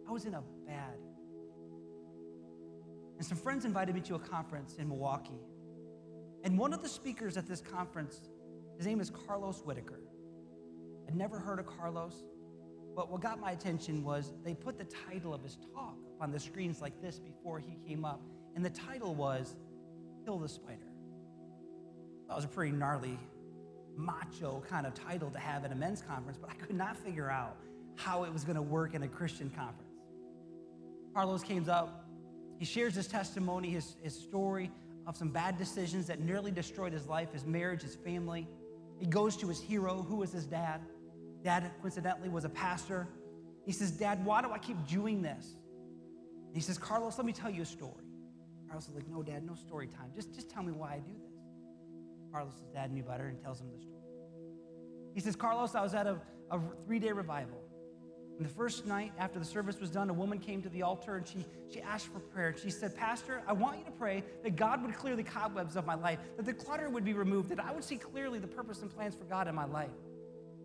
I 0.08 0.12
was 0.12 0.24
in 0.24 0.34
a 0.34 0.42
bad. 0.66 0.98
And 3.20 3.26
some 3.26 3.36
friends 3.36 3.66
invited 3.66 3.94
me 3.94 4.00
to 4.00 4.14
a 4.14 4.18
conference 4.18 4.76
in 4.78 4.88
Milwaukee. 4.88 5.42
And 6.42 6.58
one 6.58 6.72
of 6.72 6.80
the 6.80 6.88
speakers 6.88 7.36
at 7.36 7.46
this 7.46 7.60
conference, 7.60 8.18
his 8.78 8.86
name 8.86 8.98
is 8.98 9.10
Carlos 9.10 9.60
Whittaker. 9.62 10.00
I'd 11.06 11.14
never 11.14 11.38
heard 11.38 11.58
of 11.58 11.66
Carlos, 11.66 12.14
but 12.96 13.12
what 13.12 13.20
got 13.20 13.38
my 13.38 13.50
attention 13.50 14.02
was 14.02 14.32
they 14.42 14.54
put 14.54 14.78
the 14.78 14.86
title 15.06 15.34
of 15.34 15.42
his 15.42 15.58
talk 15.74 15.98
up 15.98 16.22
on 16.22 16.32
the 16.32 16.40
screens 16.40 16.80
like 16.80 16.98
this 17.02 17.18
before 17.18 17.58
he 17.58 17.76
came 17.86 18.06
up. 18.06 18.22
And 18.56 18.64
the 18.64 18.70
title 18.70 19.14
was 19.14 19.54
Kill 20.24 20.38
the 20.38 20.48
Spider. 20.48 20.78
That 22.26 22.36
was 22.36 22.46
a 22.46 22.48
pretty 22.48 22.72
gnarly, 22.72 23.18
macho 23.98 24.62
kind 24.66 24.86
of 24.86 24.94
title 24.94 25.30
to 25.30 25.38
have 25.38 25.66
at 25.66 25.72
a 25.72 25.76
men's 25.76 26.00
conference, 26.00 26.38
but 26.40 26.48
I 26.48 26.54
could 26.54 26.74
not 26.74 26.96
figure 26.96 27.28
out 27.28 27.58
how 27.96 28.24
it 28.24 28.32
was 28.32 28.44
going 28.44 28.56
to 28.56 28.62
work 28.62 28.94
in 28.94 29.02
a 29.02 29.08
Christian 29.08 29.50
conference. 29.50 29.92
Carlos 31.12 31.42
came 31.42 31.68
up, 31.68 31.99
he 32.60 32.66
shares 32.66 32.94
his 32.94 33.08
testimony, 33.08 33.70
his, 33.70 33.96
his 34.02 34.14
story 34.14 34.70
of 35.06 35.16
some 35.16 35.30
bad 35.30 35.56
decisions 35.56 36.06
that 36.08 36.20
nearly 36.20 36.50
destroyed 36.50 36.92
his 36.92 37.06
life, 37.06 37.32
his 37.32 37.46
marriage, 37.46 37.80
his 37.80 37.96
family. 37.96 38.46
He 38.98 39.06
goes 39.06 39.34
to 39.38 39.48
his 39.48 39.58
hero, 39.58 40.04
who 40.06 40.16
was 40.16 40.30
his 40.30 40.44
dad. 40.44 40.82
Dad, 41.42 41.70
coincidentally, 41.80 42.28
was 42.28 42.44
a 42.44 42.50
pastor. 42.50 43.08
He 43.64 43.72
says, 43.72 43.90
Dad, 43.90 44.22
why 44.26 44.42
do 44.42 44.52
I 44.52 44.58
keep 44.58 44.76
doing 44.86 45.22
this? 45.22 45.54
And 46.48 46.54
he 46.54 46.60
says, 46.60 46.76
Carlos, 46.76 47.16
let 47.16 47.26
me 47.26 47.32
tell 47.32 47.50
you 47.50 47.62
a 47.62 47.66
story. 47.66 48.04
Carlos 48.66 48.88
is 48.88 48.94
like, 48.94 49.08
No, 49.08 49.22
Dad, 49.22 49.42
no 49.46 49.54
story 49.54 49.86
time. 49.86 50.10
Just, 50.14 50.34
just 50.34 50.50
tell 50.50 50.62
me 50.62 50.72
why 50.72 50.92
I 50.92 50.98
do 50.98 51.12
this. 51.18 51.32
Carlos's 52.30 52.68
dad 52.74 52.92
knew 52.92 53.02
better 53.02 53.26
and 53.26 53.40
tells 53.42 53.60
him 53.60 53.68
the 53.74 53.80
story. 53.80 53.96
He 55.14 55.20
says, 55.20 55.34
Carlos, 55.34 55.74
I 55.74 55.82
was 55.82 55.94
at 55.94 56.06
a, 56.06 56.20
a 56.50 56.60
three 56.86 56.98
day 56.98 57.12
revival. 57.12 57.58
And 58.40 58.48
the 58.48 58.54
first 58.54 58.86
night 58.86 59.12
after 59.18 59.38
the 59.38 59.44
service 59.44 59.78
was 59.78 59.90
done, 59.90 60.08
a 60.08 60.14
woman 60.14 60.38
came 60.38 60.62
to 60.62 60.70
the 60.70 60.80
altar 60.80 61.16
and 61.16 61.28
she, 61.28 61.44
she 61.68 61.82
asked 61.82 62.06
for 62.06 62.20
prayer. 62.20 62.54
She 62.56 62.70
said, 62.70 62.96
Pastor, 62.96 63.42
I 63.46 63.52
want 63.52 63.80
you 63.80 63.84
to 63.84 63.90
pray 63.90 64.24
that 64.42 64.56
God 64.56 64.82
would 64.82 64.94
clear 64.94 65.14
the 65.14 65.22
cobwebs 65.22 65.76
of 65.76 65.84
my 65.84 65.94
life, 65.94 66.20
that 66.38 66.46
the 66.46 66.54
clutter 66.54 66.88
would 66.88 67.04
be 67.04 67.12
removed, 67.12 67.50
that 67.50 67.60
I 67.62 67.70
would 67.70 67.84
see 67.84 67.98
clearly 67.98 68.38
the 68.38 68.46
purpose 68.46 68.80
and 68.80 68.90
plans 68.90 69.14
for 69.14 69.24
God 69.24 69.46
in 69.46 69.54
my 69.54 69.66
life. 69.66 69.90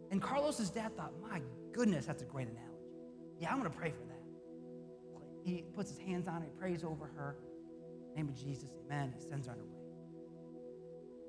And 0.10 0.22
Carlos's 0.22 0.70
dad 0.70 0.96
thought, 0.96 1.12
my 1.22 1.42
goodness, 1.74 2.06
that's 2.06 2.22
a 2.22 2.26
great 2.26 2.48
analogy. 2.48 2.72
Yeah, 3.42 3.52
I'm 3.52 3.60
going 3.60 3.70
to 3.70 3.78
pray 3.78 3.90
for 3.92 4.06
that. 4.06 4.22
He 5.44 5.66
puts 5.76 5.90
his 5.90 6.00
hands 6.00 6.30
on 6.30 6.36
her, 6.36 6.48
he 6.48 6.58
prays 6.58 6.82
over 6.86 7.12
her. 7.18 7.36
name 8.16 8.30
of 8.30 8.38
Jesus, 8.38 8.70
amen. 8.86 9.14
He 9.18 9.30
sends 9.30 9.48
her 9.48 9.52
on 9.52 9.60
her 9.60 9.66
way. 9.66 9.82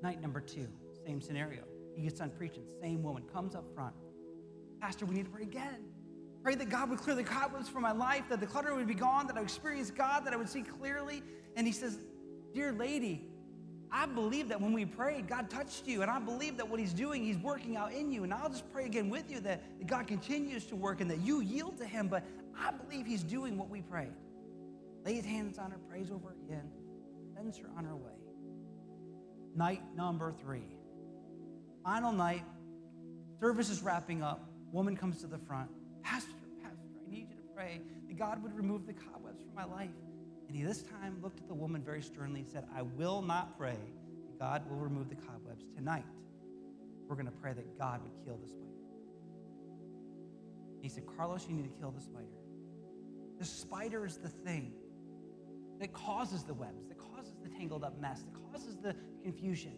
Night 0.01 0.21
number 0.21 0.39
two, 0.39 0.69
same 1.05 1.19
scenario. 1.19 1.63
He 1.93 2.03
gets 2.03 2.19
done 2.19 2.29
preaching, 2.29 2.63
same 2.81 3.03
woman 3.03 3.23
comes 3.33 3.53
up 3.53 3.65
front. 3.75 3.95
Pastor, 4.79 5.05
we 5.05 5.15
need 5.15 5.25
to 5.25 5.31
pray 5.31 5.43
again. 5.43 5.83
Pray 6.47 6.55
that 6.55 6.69
God 6.69 6.89
would 6.89 6.99
clear 6.99 7.13
the 7.13 7.25
cobwebs 7.25 7.67
from 7.67 7.81
my 7.81 7.91
life, 7.91 8.23
that 8.29 8.39
the 8.39 8.45
clutter 8.47 8.73
would 8.73 8.87
be 8.87 8.93
gone, 8.93 9.27
that 9.27 9.35
I 9.35 9.41
would 9.41 9.49
experience 9.49 9.91
God, 9.91 10.25
that 10.25 10.31
I 10.31 10.37
would 10.37 10.47
see 10.47 10.61
clearly. 10.61 11.21
And 11.57 11.67
he 11.67 11.73
says, 11.73 11.99
Dear 12.53 12.71
lady, 12.71 13.27
I 13.91 14.05
believe 14.05 14.47
that 14.47 14.61
when 14.61 14.71
we 14.71 14.85
prayed, 14.85 15.27
God 15.27 15.49
touched 15.49 15.87
you. 15.87 16.03
And 16.03 16.09
I 16.09 16.19
believe 16.19 16.55
that 16.55 16.69
what 16.69 16.79
he's 16.79 16.93
doing, 16.93 17.21
he's 17.21 17.37
working 17.37 17.75
out 17.75 17.91
in 17.91 18.13
you. 18.13 18.23
And 18.23 18.33
I'll 18.33 18.47
just 18.47 18.71
pray 18.71 18.85
again 18.85 19.09
with 19.09 19.29
you 19.29 19.41
that, 19.41 19.85
God 19.87 20.07
continues 20.07 20.63
to 20.67 20.77
work 20.77 21.01
and 21.01 21.11
that 21.11 21.19
you 21.19 21.41
yield 21.41 21.77
to 21.79 21.85
him. 21.85 22.07
But 22.07 22.23
I 22.57 22.71
believe 22.71 23.05
he's 23.05 23.23
doing 23.23 23.57
what 23.57 23.69
we 23.69 23.81
prayed. 23.81 24.13
Lays 25.03 25.25
hands 25.25 25.57
on 25.57 25.71
her, 25.71 25.79
prays 25.89 26.09
over 26.11 26.33
again, 26.47 26.71
sends 27.35 27.57
her 27.57 27.67
on 27.77 27.83
her 27.83 27.97
way. 27.97 28.13
Night 29.53 29.81
number 29.97 30.33
three. 30.41 30.77
Final 31.83 32.13
night, 32.13 32.45
service 33.41 33.69
is 33.69 33.81
wrapping 33.81 34.23
up. 34.23 34.49
Woman 34.71 34.95
comes 34.95 35.19
to 35.19 35.27
the 35.27 35.39
front. 35.39 35.69
Pastor, 36.07 36.31
pray 37.57 37.81
that 38.07 38.17
God 38.17 38.43
would 38.43 38.55
remove 38.55 38.85
the 38.85 38.93
cobwebs 38.93 39.41
from 39.41 39.55
my 39.55 39.65
life. 39.65 39.89
And 40.47 40.55
he 40.55 40.61
this 40.61 40.83
time 40.83 41.17
looked 41.23 41.39
at 41.39 41.47
the 41.47 41.55
woman 41.55 41.81
very 41.81 42.03
sternly 42.03 42.41
and 42.41 42.47
said, 42.47 42.65
I 42.75 42.83
will 42.83 43.23
not 43.23 43.57
pray 43.57 43.79
that 44.27 44.39
God 44.39 44.69
will 44.69 44.77
remove 44.77 45.09
the 45.09 45.15
cobwebs 45.15 45.65
tonight. 45.75 46.05
We're 47.07 47.15
going 47.15 47.25
to 47.25 47.31
pray 47.31 47.53
that 47.53 47.77
God 47.79 48.01
would 48.03 48.11
kill 48.23 48.37
the 48.37 48.47
spider. 48.47 48.63
He 50.81 50.89
said, 50.89 51.05
Carlos, 51.17 51.47
you 51.49 51.55
need 51.55 51.63
to 51.63 51.79
kill 51.79 51.89
the 51.89 52.01
spider. 52.01 52.27
The 53.39 53.45
spider 53.45 54.05
is 54.05 54.17
the 54.17 54.29
thing 54.29 54.73
that 55.79 55.93
causes 55.93 56.43
the 56.43 56.53
webs, 56.53 56.87
that 56.89 56.97
causes 56.99 57.33
the 57.41 57.49
tangled 57.49 57.83
up 57.83 57.99
mess, 57.99 58.21
that 58.21 58.51
causes 58.51 58.77
the 58.77 58.95
confusion. 59.23 59.73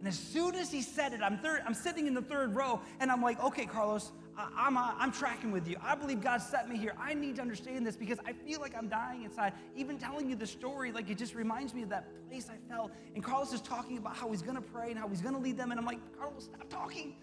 And 0.00 0.08
as 0.08 0.18
soon 0.18 0.56
as 0.56 0.72
he 0.72 0.82
said 0.82 1.12
it, 1.12 1.20
I'm, 1.22 1.38
third, 1.38 1.62
I'm 1.64 1.74
sitting 1.74 2.08
in 2.08 2.14
the 2.14 2.22
third 2.22 2.54
row, 2.54 2.80
and 2.98 3.12
I'm 3.12 3.22
like, 3.22 3.42
okay, 3.42 3.64
Carlos, 3.64 4.10
I, 4.38 4.42
am 4.42 4.50
I'm, 4.56 4.76
uh, 4.76 4.94
I'm 4.98 5.12
tracking 5.12 5.50
with 5.50 5.66
you. 5.66 5.76
I 5.82 5.94
believe 5.94 6.20
God 6.20 6.38
set 6.38 6.68
me 6.68 6.76
here. 6.76 6.94
I 6.98 7.14
need 7.14 7.36
to 7.36 7.42
understand 7.42 7.86
this 7.86 7.96
because 7.96 8.18
I 8.26 8.32
feel 8.32 8.60
like 8.60 8.76
I'm 8.76 8.88
dying 8.88 9.22
inside. 9.22 9.52
Even 9.74 9.98
telling 9.98 10.28
you 10.28 10.36
the 10.36 10.46
story, 10.46 10.92
like 10.92 11.08
it 11.08 11.18
just 11.18 11.34
reminds 11.34 11.72
me 11.72 11.82
of 11.82 11.88
that 11.88 12.08
place 12.28 12.48
I 12.50 12.56
felt. 12.70 12.92
And 13.14 13.24
Carlos 13.24 13.52
is 13.52 13.60
talking 13.60 13.98
about 13.98 14.16
how 14.16 14.30
he's 14.30 14.42
going 14.42 14.56
to 14.56 14.62
pray 14.62 14.90
and 14.90 14.98
how 14.98 15.08
he's 15.08 15.22
going 15.22 15.34
to 15.34 15.40
lead 15.40 15.56
them. 15.56 15.70
And 15.70 15.80
I'm 15.80 15.86
like, 15.86 16.00
Carlos, 16.18 16.44
stop 16.44 16.68
talking. 16.68 17.14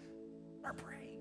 Start 0.58 0.76
praying. 0.78 1.20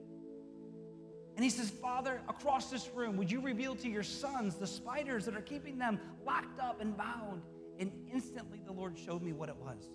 And 1.36 1.44
he 1.44 1.50
says, 1.50 1.70
Father, 1.70 2.22
across 2.28 2.70
this 2.70 2.90
room, 2.94 3.18
would 3.18 3.32
you 3.32 3.42
reveal 3.42 3.76
to 3.78 3.90
your 3.90 4.04
sons 4.04 4.56
the 4.56 4.68
spiders 4.68 5.26
that 5.26 5.36
are 5.36 5.42
keeping 5.42 5.78
them 5.78 6.00
locked 6.26 6.60
up 6.60 6.82
and 6.82 6.96
bound? 6.96 7.42
And 7.80 7.92
instantly 8.12 8.62
the 8.66 8.72
Lord 8.72 8.98
showed 8.98 9.22
me 9.22 9.34
what 9.34 9.50
it 9.50 9.56
was. 9.56 9.90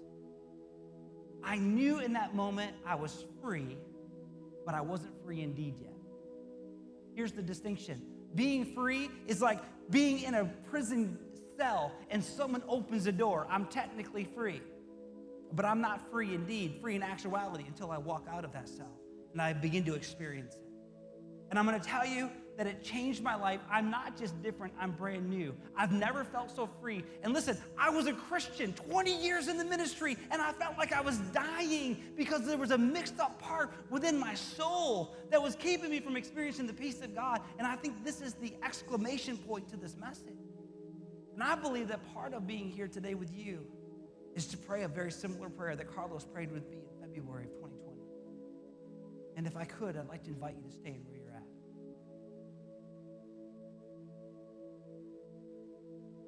I 1.45 1.57
knew 1.57 2.01
in 2.01 2.13
that 2.15 2.35
moment 2.35 2.73
I 2.85 2.97
was 2.97 3.25
free, 3.41 3.77
but 4.67 4.75
I 4.75 4.81
wasn't 4.81 5.13
free 5.25 5.43
indeed 5.43 5.77
yet. 5.81 5.88
Here's 7.19 7.33
the 7.33 7.43
distinction 7.43 8.01
being 8.37 8.65
free 8.65 9.11
is 9.27 9.43
like 9.43 9.59
being 9.91 10.23
in 10.23 10.35
a 10.35 10.45
prison 10.71 11.19
cell 11.57 11.91
and 12.11 12.23
someone 12.23 12.63
opens 12.69 13.07
the 13.07 13.11
door. 13.11 13.45
I'm 13.51 13.67
technically 13.67 14.23
free, 14.23 14.63
but 15.53 15.65
I'm 15.65 15.81
not 15.81 16.13
free 16.13 16.33
indeed, 16.33 16.79
free 16.81 16.95
in 16.95 17.03
actuality 17.03 17.65
until 17.67 17.91
I 17.91 17.99
walk 17.99 18.29
out 18.31 18.45
of 18.45 18.53
that 18.53 18.69
cell 18.69 19.01
and 19.33 19.43
I 19.43 19.53
begin 19.53 19.83
to 19.87 19.95
experience 19.95 20.55
it. 20.55 20.68
And 21.51 21.59
I'm 21.59 21.65
gonna 21.65 21.81
tell 21.81 22.07
you 22.07 22.31
that 22.59 22.67
it 22.67 22.83
changed 22.83 23.23
my 23.23 23.37
life. 23.37 23.61
I'm 23.71 23.89
not 23.89 24.19
just 24.19 24.43
different, 24.43 24.75
I'm 24.81 24.91
brand 24.91 25.31
new. 25.31 25.55
I've 25.77 25.93
never 25.93 26.25
felt 26.25 26.55
so 26.55 26.69
free. 26.81 27.05
And 27.23 27.33
listen, 27.33 27.57
I 27.79 27.89
was 27.89 28.09
a 28.09 28.13
Christian 28.13 28.73
20 28.73 29.17
years 29.23 29.47
in 29.47 29.57
the 29.57 29.65
ministry, 29.65 30.17
and 30.33 30.43
I 30.43 30.51
felt 30.53 30.77
like 30.77 30.93
I 30.93 31.01
was 31.01 31.19
dying 31.33 32.03
because 32.17 32.45
there 32.45 32.59
was 32.59 32.73
a 32.73 32.79
mixed 32.79 33.21
up 33.21 33.41
part 33.41 33.73
within 33.91 34.19
my 34.19 34.35
soul 34.35 35.15
that 35.31 35.41
was 35.41 35.55
keeping 35.55 35.89
me 35.89 36.01
from 36.01 36.17
experiencing 36.17 36.67
the 36.67 36.73
peace 36.73 37.01
of 37.01 37.15
God. 37.15 37.43
And 37.59 37.67
I 37.67 37.77
think 37.77 38.05
this 38.05 38.21
is 38.21 38.35
the 38.35 38.53
exclamation 38.65 39.37
point 39.37 39.69
to 39.69 39.77
this 39.77 39.97
message. 39.97 40.35
And 41.35 41.45
I 41.45 41.55
believe 41.55 41.87
that 41.89 42.01
part 42.13 42.35
of 42.35 42.49
being 42.49 42.69
here 42.69 42.89
today 42.89 43.15
with 43.15 43.33
you 43.33 43.65
is 44.35 44.47
to 44.49 44.57
pray 44.57 44.83
a 44.83 44.89
very 44.89 45.13
similar 45.13 45.49
prayer 45.49 45.77
that 45.77 45.95
Carlos 45.95 46.25
prayed 46.25 46.51
with 46.51 46.69
me 46.69 46.79
in 46.79 47.09
February 47.09 47.45
of 47.45 47.51
2020. 47.51 48.03
And 49.37 49.47
if 49.47 49.57
I 49.57 49.65
could, 49.65 49.97
I'd 49.97 50.09
like 50.09 50.25
to 50.25 50.31
invite 50.31 50.57
you 50.57 50.69
to 50.69 50.75
stay 50.75 50.91
and 50.91 51.07
you're 51.09 51.18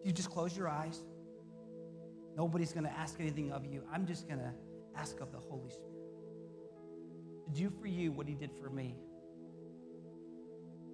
you 0.04 0.12
just 0.12 0.30
close 0.30 0.56
your 0.56 0.68
eyes. 0.68 1.02
Nobody's 2.36 2.72
going 2.72 2.84
to 2.84 2.92
ask 2.92 3.16
anything 3.20 3.52
of 3.52 3.66
you. 3.66 3.82
I'm 3.92 4.06
just 4.06 4.26
going 4.26 4.40
to 4.40 4.52
ask 4.96 5.20
of 5.20 5.32
the 5.32 5.38
Holy 5.38 5.70
Spirit 5.70 5.90
to 7.46 7.60
do 7.60 7.70
for 7.80 7.86
you 7.86 8.12
what 8.12 8.26
He 8.26 8.34
did 8.34 8.50
for 8.52 8.70
me. 8.70 8.96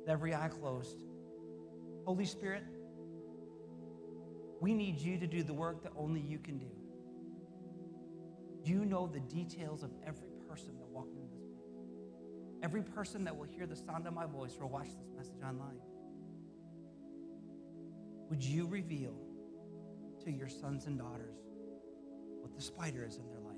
With 0.00 0.08
every 0.08 0.34
eye 0.34 0.48
closed. 0.48 1.02
Holy 2.04 2.24
Spirit, 2.24 2.64
we 4.60 4.74
need 4.74 4.98
you 4.98 5.18
to 5.18 5.26
do 5.26 5.42
the 5.42 5.54
work 5.54 5.82
that 5.82 5.92
only 5.96 6.20
you 6.20 6.38
can 6.38 6.58
do. 6.58 6.66
You 8.64 8.84
know 8.84 9.06
the 9.06 9.20
details 9.20 9.82
of 9.82 9.90
every 10.04 10.30
person 10.48 10.76
that 10.78 10.88
walked 10.88 11.14
into 11.16 11.28
this 11.38 11.46
place, 11.54 11.78
every 12.62 12.82
person 12.82 13.22
that 13.24 13.36
will 13.36 13.46
hear 13.46 13.66
the 13.66 13.76
sound 13.76 14.06
of 14.06 14.14
my 14.14 14.26
voice 14.26 14.56
or 14.60 14.66
watch 14.66 14.88
this 14.88 15.08
message 15.16 15.42
online 15.44 15.78
would 18.28 18.42
you 18.42 18.66
reveal 18.66 19.14
to 20.24 20.30
your 20.30 20.48
sons 20.48 20.86
and 20.86 20.98
daughters 20.98 21.36
what 22.40 22.54
the 22.54 22.60
spider 22.60 23.04
is 23.04 23.16
in 23.16 23.26
their 23.28 23.40
life? 23.40 23.56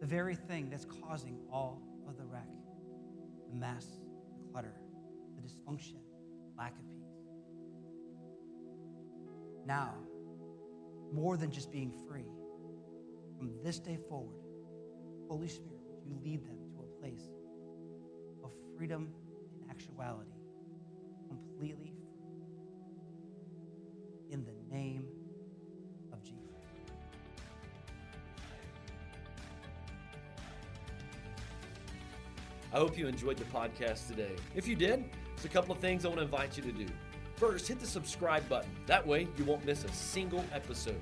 The 0.00 0.06
very 0.06 0.34
thing 0.34 0.70
that's 0.70 0.86
causing 1.02 1.38
all 1.52 1.82
of 2.08 2.16
the 2.16 2.24
wreck, 2.24 2.48
the 3.50 3.56
mess, 3.56 3.86
the 4.38 4.52
clutter, 4.52 4.74
the 5.36 5.46
dysfunction, 5.46 5.98
lack 6.56 6.78
of 6.78 6.88
peace. 6.88 6.98
now, 9.66 9.94
more 11.12 11.36
than 11.36 11.50
just 11.50 11.70
being 11.70 11.92
free, 12.08 12.24
from 13.36 13.50
this 13.62 13.78
day 13.78 13.98
forward, 14.08 14.40
Holy 15.28 15.46
Spirit, 15.46 15.80
would 15.90 16.06
you 16.06 16.18
lead 16.24 16.44
them 16.44 16.56
to 16.72 16.82
a 16.82 17.00
place 17.00 17.28
of 18.42 18.50
freedom 18.76 19.08
in 19.54 19.70
actuality, 19.70 20.32
completely 21.28 21.97
name 24.70 25.06
of 26.12 26.22
Jesus. 26.22 26.38
I 32.72 32.76
hope 32.76 32.98
you 32.98 33.06
enjoyed 33.06 33.38
the 33.38 33.44
podcast 33.44 34.08
today. 34.08 34.36
If 34.54 34.68
you 34.68 34.76
did, 34.76 35.04
there's 35.34 35.44
a 35.44 35.48
couple 35.48 35.72
of 35.72 35.80
things 35.80 36.04
I 36.04 36.08
want 36.08 36.18
to 36.18 36.24
invite 36.24 36.56
you 36.56 36.62
to 36.64 36.72
do. 36.72 36.86
First, 37.36 37.68
hit 37.68 37.78
the 37.78 37.86
subscribe 37.86 38.48
button. 38.48 38.70
That 38.86 39.06
way, 39.06 39.28
you 39.36 39.44
won't 39.44 39.64
miss 39.64 39.84
a 39.84 39.92
single 39.92 40.44
episode. 40.52 41.00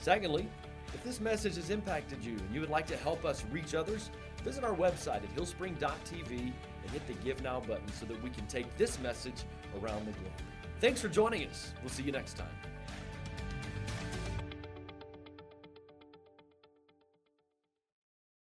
Secondly, 0.00 0.48
if 0.94 1.02
this 1.02 1.20
message 1.20 1.56
has 1.56 1.70
impacted 1.70 2.24
you 2.24 2.32
and 2.32 2.54
you 2.54 2.60
would 2.60 2.70
like 2.70 2.86
to 2.88 2.96
help 2.96 3.24
us 3.24 3.44
reach 3.50 3.74
others, 3.74 4.10
visit 4.44 4.64
our 4.64 4.74
website 4.74 5.22
at 5.22 5.36
hillspring.tv 5.36 6.30
and 6.30 6.90
hit 6.90 7.06
the 7.06 7.14
Give 7.14 7.42
Now 7.42 7.60
button 7.60 7.88
so 7.92 8.06
that 8.06 8.22
we 8.22 8.30
can 8.30 8.46
take 8.46 8.74
this 8.76 8.98
message 9.00 9.44
around 9.80 10.06
the 10.06 10.12
globe. 10.12 10.32
Thanks 10.80 11.00
for 11.00 11.08
joining 11.08 11.46
us. 11.48 11.72
We'll 11.82 11.90
see 11.90 12.04
you 12.04 12.12
next 12.12 12.34
time. 12.34 12.67